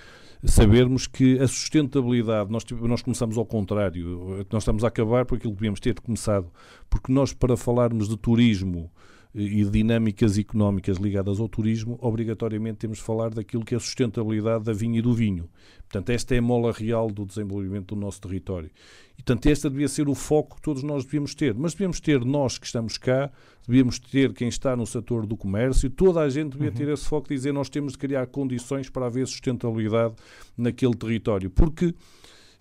sabermos 0.45 1.07
que 1.07 1.37
a 1.39 1.47
sustentabilidade, 1.47 2.49
nós, 2.49 2.63
nós 2.71 3.01
começamos 3.01 3.37
ao 3.37 3.45
contrário, 3.45 4.45
nós 4.49 4.63
estamos 4.63 4.85
a 4.85 4.87
acabar 4.87 5.25
por 5.25 5.35
aquilo 5.35 5.51
que 5.51 5.57
devíamos 5.57 5.81
ter 5.81 5.99
começado, 5.99 6.49
porque 6.89 7.11
nós, 7.11 7.33
para 7.33 7.57
falarmos 7.57 8.07
de 8.07 8.15
turismo 8.15 8.89
e 9.37 9.63
dinâmicas 9.65 10.37
económicas 10.37 10.97
ligadas 10.97 11.39
ao 11.39 11.47
turismo, 11.47 11.97
obrigatoriamente 12.01 12.79
temos 12.79 12.97
de 12.97 13.03
falar 13.03 13.29
daquilo 13.29 13.63
que 13.63 13.75
é 13.75 13.77
a 13.77 13.79
sustentabilidade 13.79 14.63
da 14.63 14.73
vinha 14.73 14.97
e 14.97 15.01
do 15.01 15.13
vinho. 15.13 15.47
Portanto, 15.81 16.09
esta 16.09 16.33
é 16.33 16.39
a 16.39 16.41
mola 16.41 16.71
real 16.71 17.11
do 17.11 17.23
desenvolvimento 17.23 17.93
do 17.93 18.01
nosso 18.01 18.19
território. 18.19 18.71
E, 19.13 19.17
portanto, 19.17 19.45
este 19.45 19.69
devia 19.69 19.87
ser 19.87 20.09
o 20.09 20.15
foco 20.15 20.55
que 20.55 20.61
todos 20.63 20.81
nós 20.81 21.05
devíamos 21.05 21.35
ter. 21.35 21.53
Mas 21.53 21.73
devíamos 21.73 21.99
ter 21.99 22.25
nós 22.25 22.57
que 22.57 22.65
estamos 22.65 22.97
cá, 22.97 23.31
devíamos 23.67 23.99
ter 23.99 24.33
quem 24.33 24.47
está 24.47 24.75
no 24.75 24.87
setor 24.87 25.27
do 25.27 25.37
comércio, 25.37 25.89
toda 25.89 26.21
a 26.21 26.29
gente 26.29 26.53
devia 26.53 26.69
uhum. 26.69 26.75
ter 26.75 26.87
esse 26.89 27.05
foco 27.05 27.29
de 27.29 27.35
dizer 27.35 27.53
nós 27.53 27.69
temos 27.69 27.93
de 27.93 27.99
criar 27.99 28.25
condições 28.27 28.89
para 28.89 29.05
haver 29.05 29.27
sustentabilidade 29.27 30.15
naquele 30.57 30.95
território. 30.95 31.51
Porque 31.51 31.93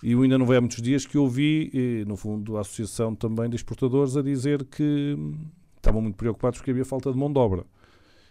e 0.03 0.13
eu 0.13 0.23
ainda 0.23 0.37
não 0.37 0.45
veio 0.45 0.59
há 0.59 0.61
muitos 0.61 0.83
dias 0.83 1.07
que 1.07 1.17
ouvi, 1.17 2.05
no 2.07 2.17
fundo, 2.17 2.59
a 2.59 2.61
Associação 2.61 3.15
também 3.15 3.49
de 3.49 3.57
Exportadores 3.57 4.15
a 4.15 4.23
dizer 4.23 4.63
que 4.65 5.17
estavam 5.87 6.03
muito 6.03 6.17
preocupados 6.17 6.59
porque 6.59 6.73
havia 6.73 6.85
falta 6.85 7.13
de 7.13 7.19
mão 7.19 7.33
de 7.33 7.39
obra 7.39 7.65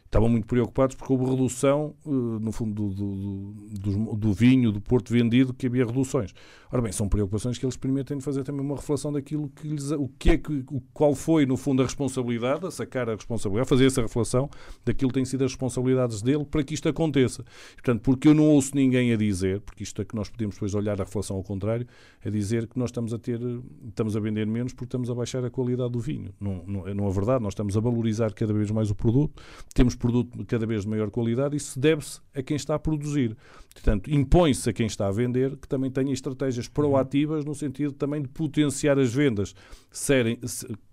estavam 0.05 0.29
muito 0.29 0.47
preocupados 0.47 0.95
porque 0.95 1.11
houve 1.11 1.25
redução, 1.25 1.93
eh, 2.05 2.09
no 2.09 2.51
fundo, 2.51 2.89
do, 2.89 3.53
do, 3.79 4.15
do, 4.15 4.33
vinho, 4.33 4.71
do 4.71 4.79
porto 4.79 5.11
vendido, 5.11 5.53
que 5.53 5.67
havia 5.67 5.85
reduções. 5.85 6.33
Ora 6.71 6.81
bem, 6.81 6.91
são 6.91 7.07
preocupações 7.07 7.57
que 7.57 7.65
eles 7.65 7.77
permitem 7.77 8.19
fazer 8.19 8.43
também 8.43 8.61
uma 8.61 8.75
reflexão 8.75 9.11
daquilo 9.11 9.49
que 9.49 9.67
lhes, 9.67 9.91
o 9.91 10.09
que 10.19 10.31
é 10.31 10.37
que, 10.37 10.63
qual 10.93 11.13
foi, 11.15 11.45
no 11.45 11.57
fundo, 11.57 11.81
a 11.81 11.85
responsabilidade, 11.85 12.65
a 12.65 12.71
sacar 12.71 13.09
a 13.09 13.15
responsabilidade, 13.15 13.69
fazer 13.69 13.85
essa 13.85 14.01
reflexão 14.01 14.49
daquilo 14.85 15.09
que 15.09 15.15
têm 15.15 15.25
sido 15.25 15.43
as 15.43 15.51
responsabilidades 15.51 16.21
dele 16.21 16.45
para 16.45 16.63
que 16.63 16.73
isto 16.73 16.87
aconteça. 16.87 17.43
Portanto, 17.75 18.01
porque 18.01 18.27
eu 18.27 18.33
não 18.33 18.45
ouço 18.45 18.75
ninguém 18.75 19.13
a 19.13 19.17
dizer, 19.17 19.61
porque 19.61 19.83
isto 19.83 20.01
é 20.01 20.05
que 20.05 20.15
nós 20.15 20.29
podemos 20.29 20.55
depois 20.55 20.75
olhar 20.75 20.99
a 20.99 21.03
reflexão 21.03 21.37
ao 21.37 21.43
contrário, 21.43 21.87
a 22.23 22.29
dizer 22.29 22.67
que 22.67 22.77
nós 22.77 22.89
estamos 22.89 23.13
a 23.13 23.19
ter, 23.19 23.39
estamos 23.87 24.15
a 24.15 24.19
vender 24.19 24.45
menos 24.45 24.73
porque 24.73 24.85
estamos 24.85 25.09
a 25.09 25.15
baixar 25.15 25.43
a 25.45 25.49
qualidade 25.49 25.91
do 25.91 25.99
vinho. 25.99 26.33
Não, 26.39 26.63
não, 26.65 26.93
não 26.93 27.07
é 27.07 27.11
verdade, 27.11 27.43
nós 27.43 27.53
estamos 27.53 27.75
a 27.77 27.79
valorizar 27.79 28.33
cada 28.33 28.53
vez 28.53 28.69
mais 28.71 28.91
o 28.91 28.95
produto, 28.95 29.41
temos 29.73 29.94
produto 29.97 30.45
cada 30.45 30.65
vez 30.65 30.83
de 30.83 30.89
maior 30.89 31.09
qualidade, 31.09 31.55
isso 31.55 31.79
deve-se 31.79 32.19
a 32.33 32.41
quem 32.41 32.55
está 32.55 32.75
a 32.75 32.79
produzir. 32.79 33.35
Portanto, 33.73 34.11
impõe-se 34.11 34.69
a 34.69 34.73
quem 34.73 34.85
está 34.85 35.07
a 35.07 35.11
vender 35.11 35.55
que 35.57 35.67
também 35.67 35.91
tenha 35.91 36.13
estratégias 36.13 36.67
proativas 36.67 37.45
no 37.45 37.53
sentido 37.53 37.93
também 37.93 38.21
de 38.21 38.27
potenciar 38.27 38.97
as 38.99 39.13
vendas, 39.13 39.55
serem, 39.91 40.39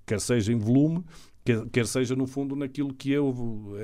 quer 0.07 0.21
seja 0.21 0.53
em 0.53 0.59
volume, 0.59 1.05
quer, 1.45 1.67
quer 1.71 1.87
seja 1.87 2.15
no 2.15 2.27
fundo 2.27 2.55
naquilo 2.55 2.93
que 2.93 3.15
é 3.15 3.21
o, 3.21 3.75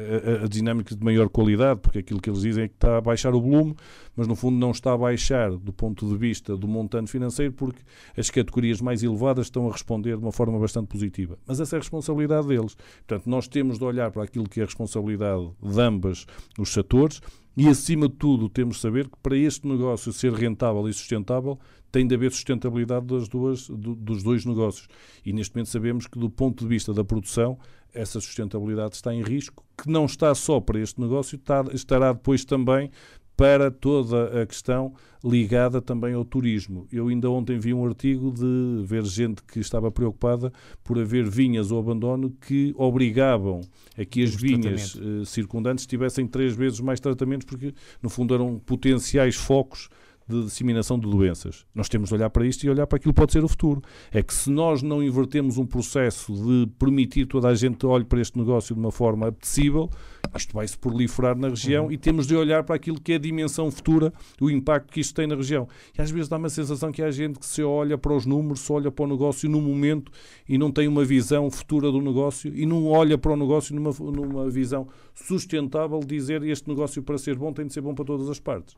a, 0.41 0.45
a, 0.45 0.49
dinâmica 0.49 0.95
de 0.95 1.05
maior 1.05 1.29
qualidade, 1.29 1.81
porque 1.81 1.99
aquilo 1.99 2.21
que 2.21 2.31
eles 2.31 2.43
dizem 2.43 2.65
é 2.65 2.69
que 2.69 2.75
está 2.75 2.99
a 2.99 3.01
baixar 3.01 3.35
o 3.35 3.41
volume, 3.41 3.75
mas 4.17 4.27
no 4.27 4.35
fundo 4.35 4.59
não 4.59 4.71
está 4.71 4.93
a 4.93 4.99
baixar 4.99 5.51
do 5.51 5.73
ponto 5.73 6.09
de 6.09 6.17
vista 6.17 6.57
do 6.57 6.69
montante 6.69 7.11
financeiro, 7.11 7.53
porque 7.53 7.81
as 8.17 8.31
categorias 8.31 8.81
mais 8.81 9.03
elevadas 9.03 9.47
estão 9.47 9.69
a 9.69 9.73
responder 9.73 10.17
de 10.17 10.23
uma 10.23 10.33
forma 10.33 10.59
bastante 10.59 10.89
positiva. 10.89 11.39
Mas 11.47 11.61
essa 11.61 11.77
é 11.77 11.79
a 11.79 11.81
responsabilidade 11.81 12.47
deles. 12.47 12.77
Portanto, 13.07 13.29
nós 13.29 13.49
temos 13.49 13.79
de 13.79 13.85
olhar 13.85 14.11
para 14.11 14.25
aquilo 14.25 14.49
que 14.49 14.61
é 14.61 14.63
a 14.63 14.67
responsabilidade 14.67 15.51
de 15.63 15.81
ambas 15.81 16.27
os 16.59 16.73
setores 16.73 17.21
e, 17.57 17.69
acima 17.69 18.09
de 18.09 18.15
tudo, 18.15 18.49
temos 18.49 18.77
de 18.77 18.83
saber 18.83 19.09
que 19.09 19.17
para 19.21 19.37
este 19.37 19.67
negócio 19.67 20.13
ser 20.13 20.33
rentável 20.33 20.89
e 20.89 20.93
sustentável, 20.93 21.59
tem 21.91 22.07
de 22.07 22.14
haver 22.14 22.30
sustentabilidade 22.32 23.07
das 23.07 23.28
duas, 23.28 23.68
do, 23.68 23.95
dos 23.95 24.22
dois 24.22 24.45
negócios. 24.45 24.89
E 25.24 25.32
neste 25.32 25.55
momento 25.55 25.68
sabemos 25.68 26.07
que, 26.07 26.18
do 26.18 26.30
ponto 26.30 26.64
de 26.64 26.68
vista 26.68 26.93
da 26.93 27.05
produção, 27.05 27.59
essa 27.93 28.20
sustentabilidade 28.20 28.97
está 28.97 29.14
em 29.14 29.22
risco, 29.22 29.64
que 29.76 29.91
não 29.91 30.05
está 30.05 30.34
só 30.34 30.61
para 30.61 30.78
este 30.78 31.01
negócio, 31.01 31.36
está, 31.36 31.64
estará 31.72 32.12
depois 32.12 32.45
também 32.45 32.91
para 33.39 33.70
toda 33.70 34.43
a 34.43 34.45
questão 34.45 34.93
ligada 35.24 35.80
também 35.80 36.12
ao 36.12 36.24
turismo. 36.24 36.89
Eu 36.91 37.07
ainda 37.07 37.30
ontem 37.30 37.57
vi 37.57 37.72
um 37.72 37.86
artigo 37.86 38.32
de 38.32 38.82
ver 38.84 39.05
gente 39.05 39.45
que 39.45 39.61
estava 39.61 39.93
preocupada 39.93 40.53
por 40.82 40.99
haver 40.99 41.24
vinhas 41.30 41.70
ou 41.70 41.78
abandono 41.78 42.34
que 42.41 42.74
obrigavam 42.76 43.61
a 43.97 44.05
que 44.05 44.24
as 44.24 44.34
vinhas 44.34 44.97
uh, 44.97 45.24
circundantes 45.24 45.86
tivessem 45.86 46.26
três 46.26 46.53
vezes 46.57 46.80
mais 46.80 46.99
tratamentos, 46.99 47.47
porque 47.47 47.72
no 48.03 48.11
fundo 48.11 48.34
eram 48.34 48.59
potenciais 48.59 49.36
focos 49.36 49.89
de 50.29 50.45
disseminação 50.45 50.99
de 50.99 51.09
doenças. 51.09 51.64
Nós 51.74 51.89
temos 51.89 52.11
de 52.11 52.14
olhar 52.14 52.29
para 52.29 52.47
isto 52.47 52.64
e 52.64 52.70
olhar 52.70 52.87
para 52.87 52.97
aquilo 52.97 53.14
que 53.14 53.20
pode 53.20 53.33
ser 53.33 53.43
o 53.43 53.49
futuro. 53.49 53.83
É 54.12 54.22
que 54.22 54.35
se 54.35 54.51
nós 54.51 54.83
não 54.83 55.03
invertemos 55.03 55.57
um 55.57 55.64
processo 55.64 56.33
de 56.33 56.70
permitir 56.79 57.26
toda 57.26 57.49
a 57.49 57.55
gente 57.55 57.87
olhe 57.87 58.05
para 58.05 58.20
este 58.20 58.39
negócio 58.39 58.74
de 58.74 58.81
uma 58.81 58.93
forma 58.93 59.29
apetecível, 59.29 59.89
isto 60.37 60.53
vai 60.53 60.68
se 60.68 60.76
proliferar 60.76 61.37
na 61.37 61.49
região 61.49 61.87
uhum. 61.87 61.93
e 61.93 61.97
temos 61.97 62.26
de 62.26 62.37
olhar 62.37 62.62
para 62.62 62.76
aquilo 62.76 63.01
que 63.01 63.12
é 63.12 63.14
a 63.16 63.18
dimensão 63.18 63.70
futura, 63.70 64.12
o 64.41 64.51
impacto 64.51 64.93
que 64.93 65.01
isto 65.01 65.14
tem 65.14 65.26
na 65.26 65.35
região. 65.35 65.66
E 65.97 66.03
às 66.03 66.11
vezes 66.11 66.29
dá 66.29 66.37
uma 66.37 66.51
sensação 66.51 66.93
que 66.93 67.03
há 67.03 67.11
gente 67.11 67.39
que 67.39 67.47
se 67.47 67.62
olha 67.62 67.97
para 67.97 68.12
os 68.12 68.26
números, 68.26 68.61
se 68.61 68.72
olha 68.72 68.91
para 68.91 69.05
o 69.05 69.09
negócio 69.09 69.49
no 69.49 69.61
momento 69.61 70.12
e 70.49 70.59
não 70.59 70.70
tem 70.70 70.87
uma 70.87 71.05
visão 71.05 71.51
futura 71.51 71.91
do 71.91 72.01
negócio 72.01 72.55
e 72.55 72.66
não 72.66 72.87
olha 72.87 73.16
para 73.16 73.33
o 73.33 73.37
negócio 73.37 73.74
numa, 73.74 73.93
numa 73.99 74.51
visão 74.51 74.89
sustentável, 75.14 76.01
dizer 76.01 76.43
este 76.43 76.68
negócio 76.68 77.03
para 77.03 77.16
ser 77.16 77.37
bom 77.37 77.53
tem 77.53 77.66
de 77.66 77.72
ser 77.72 77.81
bom 77.81 77.95
para 77.95 78.05
todas 78.05 78.29
as 78.29 78.39
partes. 78.39 78.76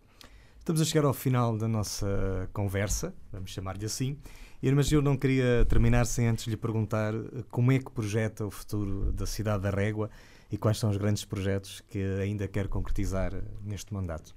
Estamos 0.60 0.82
a 0.82 0.84
chegar 0.84 1.06
ao 1.06 1.14
final 1.14 1.56
da 1.56 1.66
nossa 1.66 2.48
conversa, 2.52 3.14
vamos 3.32 3.50
chamar-lhe 3.50 3.86
assim, 3.86 4.18
mas 4.62 4.92
eu 4.92 5.00
não 5.00 5.16
queria 5.16 5.64
terminar 5.66 6.04
sem 6.04 6.28
antes 6.28 6.46
lhe 6.46 6.56
perguntar 6.56 7.14
como 7.50 7.72
é 7.72 7.78
que 7.78 7.90
projeta 7.90 8.44
o 8.44 8.50
futuro 8.50 9.10
da 9.10 9.24
cidade 9.24 9.62
da 9.62 9.70
Régua 9.70 10.10
e 10.52 10.58
quais 10.58 10.78
são 10.78 10.90
os 10.90 10.98
grandes 10.98 11.24
projetos 11.24 11.82
que 11.88 11.98
ainda 12.20 12.46
quer 12.46 12.68
concretizar 12.68 13.32
neste 13.64 13.92
mandato. 13.94 14.36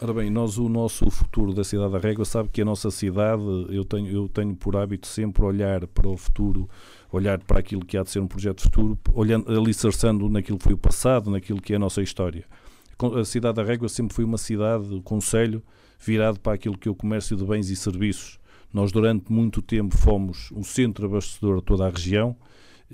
Ora 0.00 0.12
bem, 0.12 0.28
nós 0.28 0.58
o 0.58 0.68
nosso 0.68 1.08
futuro 1.08 1.54
da 1.54 1.62
cidade 1.62 1.92
da 1.92 1.98
Régua 2.00 2.24
sabe 2.24 2.48
que 2.48 2.60
a 2.60 2.64
nossa 2.64 2.90
cidade, 2.90 3.42
eu 3.70 3.84
tenho, 3.84 4.08
eu 4.08 4.28
tenho 4.28 4.56
por 4.56 4.76
hábito 4.76 5.06
sempre 5.06 5.44
olhar 5.44 5.86
para 5.86 6.08
o 6.08 6.16
futuro, 6.16 6.68
olhar 7.12 7.38
para 7.38 7.60
aquilo 7.60 7.86
que 7.86 7.96
há 7.96 8.02
de 8.02 8.10
ser 8.10 8.18
um 8.18 8.26
projeto 8.26 8.62
futuro, 8.62 8.98
olhando, 9.14 9.48
alicerçando 9.56 10.28
naquilo 10.28 10.58
que 10.58 10.64
foi 10.64 10.74
o 10.74 10.78
passado, 10.78 11.30
naquilo 11.30 11.62
que 11.62 11.72
é 11.72 11.76
a 11.76 11.78
nossa 11.78 12.02
história 12.02 12.44
a 13.06 13.24
cidade 13.24 13.56
da 13.56 13.62
Régua 13.62 13.88
sempre 13.88 14.14
foi 14.14 14.24
uma 14.24 14.38
cidade, 14.38 14.94
o 14.94 15.02
Conselho, 15.02 15.62
virado 15.98 16.40
para 16.40 16.54
aquilo 16.54 16.76
que 16.76 16.88
é 16.88 16.90
o 16.90 16.94
comércio 16.94 17.36
de 17.36 17.44
bens 17.44 17.70
e 17.70 17.76
serviços. 17.76 18.38
Nós, 18.72 18.90
durante 18.90 19.30
muito 19.30 19.60
tempo, 19.60 19.96
fomos 19.96 20.50
o 20.52 20.64
centro 20.64 21.06
abastecedor 21.06 21.58
de 21.58 21.64
toda 21.64 21.86
a 21.86 21.90
região. 21.90 22.36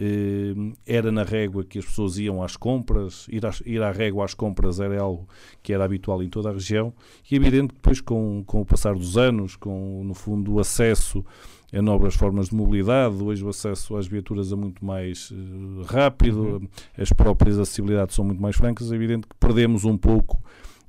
Eh, 0.00 0.54
era 0.86 1.10
na 1.10 1.24
régua 1.24 1.64
que 1.64 1.78
as 1.78 1.84
pessoas 1.84 2.18
iam 2.18 2.40
às 2.40 2.56
compras, 2.56 3.26
ir, 3.28 3.44
à, 3.44 3.50
ir 3.66 3.82
à 3.82 3.90
régua 3.90 4.24
às 4.24 4.32
compras 4.32 4.78
era 4.78 5.00
algo 5.00 5.28
que 5.60 5.72
era 5.72 5.84
habitual 5.84 6.22
em 6.22 6.28
toda 6.28 6.50
a 6.50 6.52
região, 6.52 6.94
e 7.28 7.34
é 7.34 7.36
evidente 7.36 7.68
que 7.68 7.74
depois, 7.74 8.00
com, 8.00 8.44
com 8.46 8.60
o 8.60 8.64
passar 8.64 8.94
dos 8.94 9.18
anos, 9.18 9.56
com, 9.56 10.04
no 10.04 10.14
fundo, 10.14 10.54
o 10.54 10.60
acesso 10.60 11.24
a 11.72 11.82
novas 11.82 12.14
formas 12.14 12.48
de 12.48 12.54
mobilidade, 12.54 13.22
hoje 13.22 13.44
o 13.44 13.48
acesso 13.48 13.96
às 13.96 14.06
viaturas 14.06 14.52
é 14.52 14.56
muito 14.56 14.82
mais 14.84 15.30
uh, 15.30 15.82
rápido, 15.86 16.40
uhum. 16.40 16.68
as 16.96 17.12
próprias 17.12 17.58
acessibilidades 17.58 18.14
são 18.14 18.24
muito 18.24 18.40
mais 18.40 18.56
francas, 18.56 18.90
é 18.90 18.94
evidente 18.94 19.26
que 19.26 19.36
perdemos 19.38 19.84
um 19.84 19.96
pouco 19.96 20.42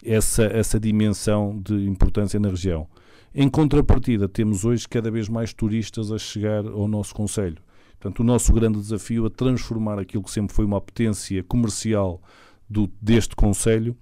essa, 0.04 0.44
essa 0.44 0.80
dimensão 0.80 1.60
de 1.62 1.74
importância 1.88 2.40
na 2.40 2.50
região. 2.50 2.88
Em 3.36 3.50
contrapartida, 3.50 4.28
temos 4.28 4.64
hoje 4.64 4.88
cada 4.88 5.12
vez 5.12 5.28
mais 5.28 5.54
turistas 5.54 6.12
a 6.12 6.18
chegar 6.18 6.66
ao 6.66 6.88
nosso 6.88 7.14
Conselho. 7.14 7.58
Portanto, 8.00 8.22
o 8.22 8.24
nosso 8.24 8.54
grande 8.54 8.80
desafio 8.80 9.26
é 9.26 9.30
transformar 9.30 10.00
aquilo 10.00 10.24
que 10.24 10.32
sempre 10.32 10.56
foi 10.56 10.64
uma 10.64 10.80
potência 10.80 11.44
comercial 11.44 12.22
do, 12.70 12.90
deste 13.02 13.36
Conselho 13.36 13.96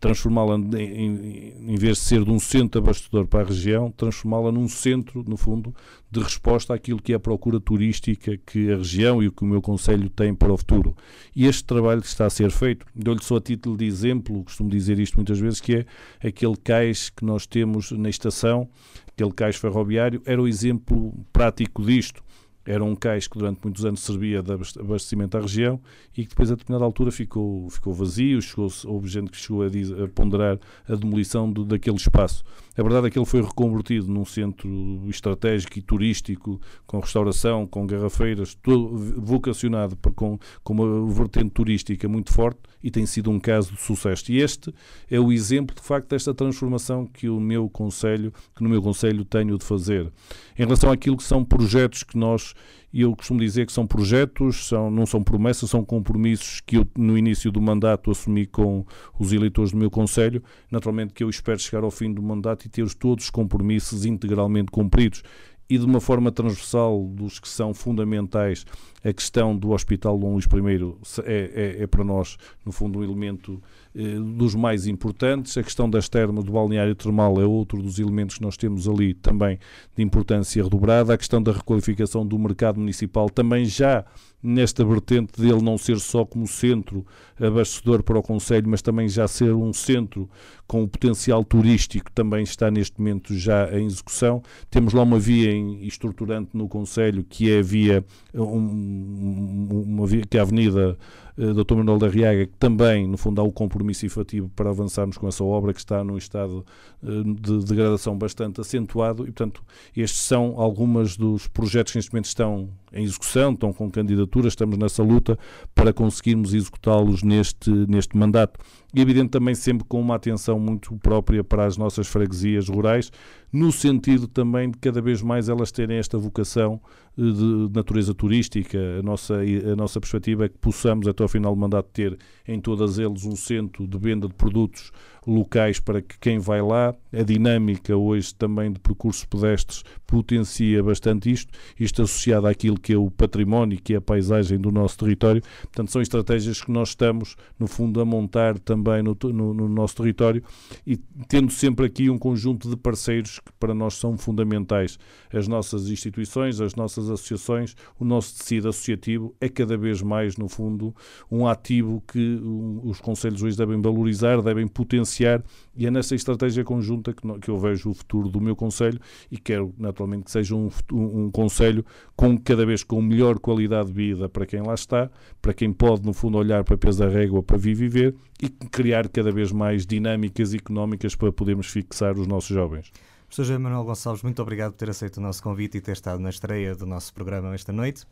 transformá-la, 0.00 0.56
em, 0.56 1.52
em, 1.60 1.76
vez 1.76 1.98
de 1.98 2.04
ser 2.04 2.24
de 2.24 2.30
um 2.30 2.40
centro 2.40 2.80
abastecedor 2.80 3.26
para 3.26 3.42
a 3.42 3.44
região, 3.44 3.90
transformá-la 3.90 4.50
num 4.50 4.66
centro, 4.66 5.22
no 5.28 5.36
fundo, 5.36 5.74
de 6.10 6.20
resposta 6.20 6.74
àquilo 6.74 7.00
que 7.00 7.12
é 7.12 7.16
a 7.16 7.20
procura 7.20 7.60
turística 7.60 8.36
que 8.38 8.72
a 8.72 8.78
região 8.78 9.22
e 9.22 9.28
o 9.28 9.32
que 9.32 9.42
o 9.42 9.46
meu 9.46 9.60
Conselho 9.60 10.08
tem 10.08 10.34
para 10.34 10.52
o 10.52 10.56
futuro. 10.56 10.96
E 11.36 11.46
este 11.46 11.64
trabalho 11.64 12.00
que 12.00 12.08
está 12.08 12.24
a 12.24 12.30
ser 12.30 12.50
feito, 12.50 12.86
dou-lhe 12.96 13.22
só 13.22 13.36
a 13.36 13.40
título 13.40 13.76
de 13.76 13.84
exemplo, 13.84 14.42
costumo 14.42 14.70
dizer 14.70 14.98
isto 14.98 15.16
muitas 15.16 15.38
vezes, 15.38 15.60
que 15.60 15.76
é 15.76 15.86
aquele 16.26 16.56
cais 16.56 17.10
que 17.10 17.24
nós 17.24 17.46
temos 17.46 17.92
na 17.92 18.08
estação, 18.08 18.68
aquele 19.08 19.32
cais 19.32 19.56
ferroviário, 19.56 20.22
era 20.24 20.40
o 20.40 20.48
exemplo 20.48 21.12
prático 21.30 21.84
disto 21.84 22.22
era 22.70 22.84
um 22.84 22.94
cais 22.94 23.26
que 23.26 23.36
durante 23.36 23.60
muitos 23.64 23.84
anos 23.84 24.00
servia 24.00 24.42
de 24.42 24.52
abastecimento 24.52 25.36
à 25.36 25.40
região 25.40 25.80
e 26.16 26.22
que 26.22 26.30
depois 26.30 26.50
a 26.50 26.54
determinada 26.54 26.84
altura 26.84 27.10
ficou, 27.10 27.68
ficou 27.68 27.92
vazio, 27.92 28.38
houve 28.86 29.08
gente 29.08 29.30
que 29.30 29.36
chegou 29.36 29.62
a, 29.62 29.66
a 29.66 30.08
ponderar 30.08 30.58
a 30.88 30.94
demolição 30.94 31.50
do, 31.50 31.64
daquele 31.64 31.96
espaço. 31.96 32.44
A 32.76 32.82
verdade 32.82 33.08
é 33.08 33.10
que 33.10 33.18
ele 33.18 33.26
foi 33.26 33.42
reconvertido 33.42 34.06
num 34.06 34.24
centro 34.24 34.70
estratégico 35.08 35.78
e 35.78 35.82
turístico, 35.82 36.60
com 36.86 37.00
restauração, 37.00 37.66
com 37.66 37.86
garrafeiras, 37.86 38.54
todo 38.54 38.96
vocacionado 39.20 39.96
para, 39.96 40.12
com, 40.12 40.38
com 40.62 40.72
uma 40.72 41.12
vertente 41.12 41.50
turística 41.50 42.08
muito 42.08 42.32
forte 42.32 42.60
e 42.82 42.90
tem 42.90 43.06
sido 43.06 43.30
um 43.30 43.38
caso 43.38 43.72
de 43.72 43.80
sucesso. 43.80 44.30
E 44.30 44.38
este 44.38 44.72
é 45.10 45.18
o 45.18 45.32
exemplo, 45.32 45.74
de 45.74 45.82
facto, 45.82 46.08
desta 46.08 46.32
transformação 46.34 47.06
que 47.06 47.28
o 47.28 47.40
meu 47.40 47.68
conselho, 47.68 48.32
que 48.54 48.62
no 48.62 48.68
meu 48.68 48.82
conselho 48.82 49.24
tenho 49.24 49.58
de 49.58 49.64
fazer. 49.64 50.10
Em 50.58 50.64
relação 50.64 50.90
àquilo 50.90 51.16
que 51.16 51.24
são 51.24 51.44
projetos 51.44 52.02
que 52.02 52.16
nós 52.16 52.54
e 52.92 53.02
eu 53.02 53.14
costumo 53.14 53.38
dizer 53.38 53.66
que 53.66 53.72
são 53.72 53.86
projetos, 53.86 54.66
são, 54.66 54.90
não 54.90 55.06
são 55.06 55.22
promessas, 55.22 55.70
são 55.70 55.84
compromissos 55.84 56.60
que 56.60 56.76
eu, 56.76 56.86
no 56.98 57.16
início 57.16 57.52
do 57.52 57.60
mandato, 57.60 58.10
assumi 58.10 58.46
com 58.46 58.84
os 59.18 59.32
eleitores 59.32 59.70
do 59.70 59.78
meu 59.78 59.90
Conselho. 59.90 60.42
Naturalmente 60.70 61.14
que 61.14 61.22
eu 61.22 61.30
espero 61.30 61.58
chegar 61.60 61.84
ao 61.84 61.90
fim 61.90 62.12
do 62.12 62.20
mandato 62.20 62.66
e 62.66 62.68
ter 62.68 62.92
todos 62.94 63.26
os 63.26 63.30
compromissos 63.30 64.04
integralmente 64.04 64.72
cumpridos 64.72 65.22
e 65.68 65.78
de 65.78 65.84
uma 65.84 66.00
forma 66.00 66.32
transversal 66.32 67.06
dos 67.14 67.38
que 67.38 67.48
são 67.48 67.72
fundamentais, 67.72 68.66
a 69.04 69.12
questão 69.12 69.56
do 69.56 69.70
Hospital 69.70 70.18
Dom 70.18 70.32
Luís 70.32 70.44
I 70.44 71.22
é, 71.24 71.78
é, 71.78 71.82
é 71.82 71.86
para 71.86 72.04
nós, 72.04 72.36
no 72.64 72.72
fundo, 72.72 72.98
um 72.98 73.04
elemento 73.04 73.60
eh, 73.94 74.18
dos 74.36 74.54
mais 74.54 74.86
importantes. 74.86 75.56
A 75.56 75.62
questão 75.62 75.88
das 75.88 76.08
termas 76.08 76.44
do 76.44 76.52
balneário 76.52 76.94
termal 76.94 77.40
é 77.40 77.46
outro 77.46 77.82
dos 77.82 77.98
elementos 77.98 78.36
que 78.36 78.42
nós 78.42 78.56
temos 78.56 78.88
ali 78.88 79.14
também 79.14 79.58
de 79.96 80.02
importância 80.02 80.62
redobrada. 80.62 81.14
A 81.14 81.18
questão 81.18 81.42
da 81.42 81.52
requalificação 81.52 82.26
do 82.26 82.38
mercado 82.38 82.78
municipal 82.78 83.28
também 83.28 83.64
já 83.64 84.04
nesta 84.42 84.84
vertente 84.84 85.40
dele 85.40 85.60
não 85.60 85.76
ser 85.76 85.98
só 85.98 86.24
como 86.24 86.46
centro 86.46 87.04
abastecedor 87.38 88.02
para 88.02 88.18
o 88.18 88.22
Conselho, 88.22 88.68
mas 88.68 88.80
também 88.80 89.08
já 89.08 89.28
ser 89.28 89.52
um 89.52 89.72
centro 89.72 90.28
com 90.66 90.82
o 90.82 90.88
potencial 90.88 91.44
turístico, 91.44 92.10
também 92.12 92.42
está 92.42 92.70
neste 92.70 92.98
momento 92.98 93.34
já 93.36 93.68
em 93.76 93.86
execução. 93.86 94.42
Temos 94.70 94.92
lá 94.92 95.02
uma 95.02 95.18
via 95.18 95.52
em, 95.52 95.84
estruturante 95.86 96.50
no 96.54 96.68
Conselho, 96.68 97.24
que 97.24 97.50
é 97.50 97.58
a 97.58 97.62
via, 97.62 98.04
um, 98.34 98.89
uma 98.90 100.06
via 100.06 100.22
que 100.28 100.36
é 100.36 100.40
a 100.40 100.42
Avenida 100.42 100.96
uh, 101.36 101.54
Dr. 101.54 101.74
Manuel 101.76 101.98
da 101.98 102.08
Riaga, 102.08 102.46
que 102.46 102.56
também, 102.58 103.06
no 103.06 103.16
fundo, 103.16 103.40
há 103.40 103.44
o 103.44 103.52
compromisso 103.52 104.06
efetivo 104.06 104.50
para 104.54 104.70
avançarmos 104.70 105.16
com 105.16 105.28
essa 105.28 105.44
obra, 105.44 105.72
que 105.72 105.80
está 105.80 106.02
num 106.04 106.16
estado 106.16 106.64
uh, 107.02 107.34
de 107.34 107.64
degradação 107.64 108.16
bastante 108.16 108.60
acentuado, 108.60 109.22
e, 109.22 109.26
portanto, 109.26 109.62
estes 109.96 110.20
são 110.22 110.54
algumas 110.60 111.16
dos 111.16 111.48
projetos 111.48 111.92
que 111.92 111.98
neste 111.98 112.12
momento 112.12 112.26
estão 112.26 112.68
em 112.92 113.04
execução, 113.04 113.52
estão 113.52 113.72
com 113.72 113.90
candidaturas, 113.90 114.52
estamos 114.52 114.76
nessa 114.76 115.02
luta 115.02 115.38
para 115.74 115.92
conseguirmos 115.92 116.52
executá-los 116.54 117.22
neste, 117.22 117.70
neste 117.70 118.16
mandato. 118.16 118.58
E, 118.94 119.00
evidente, 119.00 119.30
também 119.30 119.54
sempre 119.54 119.86
com 119.86 120.00
uma 120.00 120.16
atenção 120.16 120.58
muito 120.58 120.96
própria 120.96 121.44
para 121.44 121.64
as 121.64 121.76
nossas 121.76 122.08
freguesias 122.08 122.68
rurais, 122.68 123.12
no 123.52 123.70
sentido 123.70 124.26
também 124.26 124.70
de 124.70 124.78
cada 124.78 125.00
vez 125.00 125.22
mais 125.22 125.48
elas 125.48 125.70
terem 125.70 125.98
esta 125.98 126.18
vocação 126.18 126.80
eh, 127.16 127.22
de 127.22 127.68
natureza 127.72 128.14
turística. 128.14 128.78
A 128.98 129.02
nossa, 129.02 129.34
a 129.34 129.76
nossa 129.76 130.00
perspectiva 130.00 130.46
é 130.46 130.48
que 130.48 130.58
possamos, 130.58 131.06
até 131.20 131.22
ao 131.22 131.28
final 131.28 131.54
do 131.54 131.60
mandato, 131.60 131.88
ter 131.92 132.18
em 132.48 132.60
todas 132.60 132.98
eles 132.98 133.24
um 133.24 133.36
centro 133.36 133.86
de 133.86 133.98
venda 133.98 134.26
de 134.26 134.34
produtos 134.34 134.90
locais 135.26 135.78
para 135.78 136.00
que 136.00 136.18
quem 136.18 136.38
vai 136.38 136.62
lá, 136.62 136.94
a 137.12 137.22
dinâmica 137.22 137.96
hoje 137.96 138.34
também 138.34 138.72
de 138.72 138.80
percursos 138.80 139.24
pedestres 139.24 139.82
potencia 140.06 140.82
bastante 140.82 141.30
isto, 141.30 141.52
isto 141.78 142.02
associado 142.02 142.46
àquilo 142.46 142.78
que 142.78 142.92
é 142.92 142.96
o 142.96 143.10
património, 143.10 143.80
que 143.80 143.94
é 143.94 143.96
a 143.96 144.00
paisagem 144.00 144.58
do 144.58 144.70
nosso 144.70 144.98
território. 144.98 145.42
Portanto, 145.62 145.90
são 145.90 146.02
estratégias 146.02 146.62
que 146.62 146.70
nós 146.70 146.90
estamos, 146.90 147.36
no 147.58 147.66
fundo, 147.66 148.00
a 148.00 148.04
montar 148.04 148.58
também 148.58 149.02
no, 149.02 149.16
no, 149.24 149.54
no 149.54 149.68
nosso 149.68 149.96
território 149.96 150.42
e 150.86 150.96
tendo 151.28 151.52
sempre 151.52 151.86
aqui 151.86 152.10
um 152.10 152.18
conjunto 152.18 152.68
de 152.68 152.76
parceiros 152.76 153.38
que 153.38 153.52
para 153.58 153.74
nós 153.74 153.94
são 153.94 154.16
fundamentais. 154.16 154.98
As 155.32 155.46
nossas 155.46 155.88
instituições, 155.88 156.60
as 156.60 156.74
nossas 156.74 157.10
associações, 157.10 157.76
o 157.98 158.04
nosso 158.04 158.38
tecido 158.38 158.68
associativo 158.68 159.34
é 159.40 159.48
cada 159.48 159.76
vez 159.76 160.02
mais, 160.02 160.36
no 160.36 160.48
fundo, 160.48 160.94
um 161.30 161.46
ativo 161.46 162.02
que 162.08 162.40
os 162.82 163.00
conselhos 163.00 163.42
hoje 163.42 163.56
devem 163.56 163.80
valorizar, 163.80 164.42
devem 164.42 164.66
potenciar 164.66 165.09
e 165.18 165.86
é 165.86 165.90
nessa 165.90 166.14
estratégia 166.14 166.62
conjunta 166.62 167.12
que, 167.12 167.20
que 167.40 167.48
eu 167.48 167.58
vejo 167.58 167.90
o 167.90 167.94
futuro 167.94 168.28
do 168.28 168.40
meu 168.40 168.54
Conselho 168.54 169.00
e 169.30 169.38
quero 169.38 169.74
naturalmente 169.78 170.24
que 170.24 170.30
seja 170.30 170.54
um, 170.54 170.68
um, 170.92 171.24
um 171.24 171.30
Conselho 171.30 171.84
com 172.14 172.38
cada 172.38 172.64
vez 172.64 172.84
com 172.84 173.00
melhor 173.00 173.38
qualidade 173.38 173.88
de 173.88 173.94
vida 173.94 174.28
para 174.28 174.46
quem 174.46 174.62
lá 174.62 174.74
está, 174.74 175.10
para 175.40 175.52
quem 175.52 175.72
pode 175.72 176.04
no 176.04 176.12
fundo 176.12 176.38
olhar 176.38 176.62
para 176.64 176.74
a 176.74 176.78
peso 176.78 176.98
da 176.98 177.08
régua 177.08 177.42
para 177.42 177.56
vir 177.56 177.74
viver 177.74 178.14
e 178.42 178.48
criar 178.48 179.08
cada 179.08 179.32
vez 179.32 179.52
mais 179.52 179.86
dinâmicas 179.86 180.54
económicas 180.54 181.14
para 181.14 181.32
podermos 181.32 181.66
fixar 181.66 182.18
os 182.18 182.26
nossos 182.26 182.50
jovens. 182.50 182.92
Professor 183.26 183.58
Manuel 183.60 183.84
Gonçalves, 183.84 184.24
muito 184.24 184.42
obrigado 184.42 184.72
por 184.72 184.78
ter 184.78 184.90
aceito 184.90 185.18
o 185.18 185.20
nosso 185.20 185.40
convite 185.40 185.78
e 185.78 185.80
ter 185.80 185.92
estado 185.92 186.20
na 186.20 186.30
estreia 186.30 186.74
do 186.74 186.84
nosso 186.84 187.14
programa 187.14 187.54
esta 187.54 187.72
noite. 187.72 188.04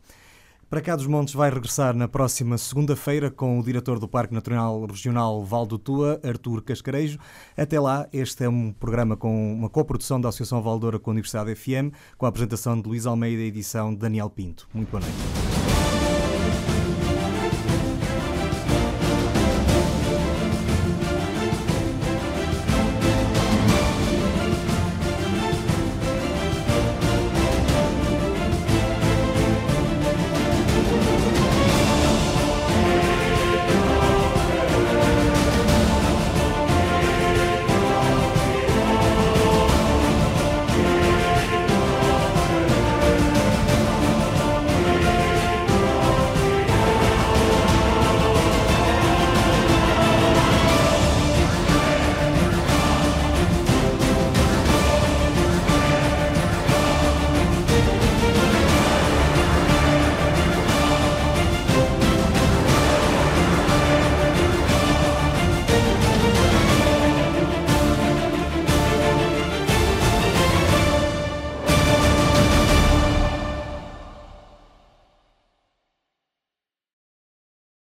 Para 0.69 0.81
cá 0.81 0.95
dos 0.95 1.07
Montes 1.07 1.33
vai 1.33 1.49
regressar 1.49 1.95
na 1.95 2.07
próxima 2.07 2.55
segunda-feira 2.55 3.31
com 3.31 3.59
o 3.59 3.63
diretor 3.63 3.97
do 3.97 4.07
Parque 4.07 4.35
Natural 4.35 4.85
Regional 4.85 5.43
Val 5.43 5.65
do 5.65 5.79
Tua, 5.79 6.21
Artur 6.23 6.61
Cascarejo. 6.61 7.17
Até 7.57 7.79
lá, 7.79 8.07
este 8.13 8.43
é 8.43 8.49
um 8.49 8.71
programa 8.71 9.17
com 9.17 9.51
uma 9.51 9.67
coprodução 9.67 10.21
da 10.21 10.29
Associação 10.29 10.61
Valdora 10.61 10.99
com 10.99 11.09
a 11.09 11.13
Universidade 11.13 11.55
FM, 11.55 11.91
com 12.19 12.27
a 12.27 12.29
apresentação 12.29 12.79
de 12.79 12.87
Luís 12.87 13.07
Almeida 13.07 13.41
e 13.41 13.47
edição 13.47 13.91
de 13.91 13.97
Daniel 13.97 14.29
Pinto. 14.29 14.69
Muito 14.71 14.91
boa 14.91 15.01
noite. 15.01 15.58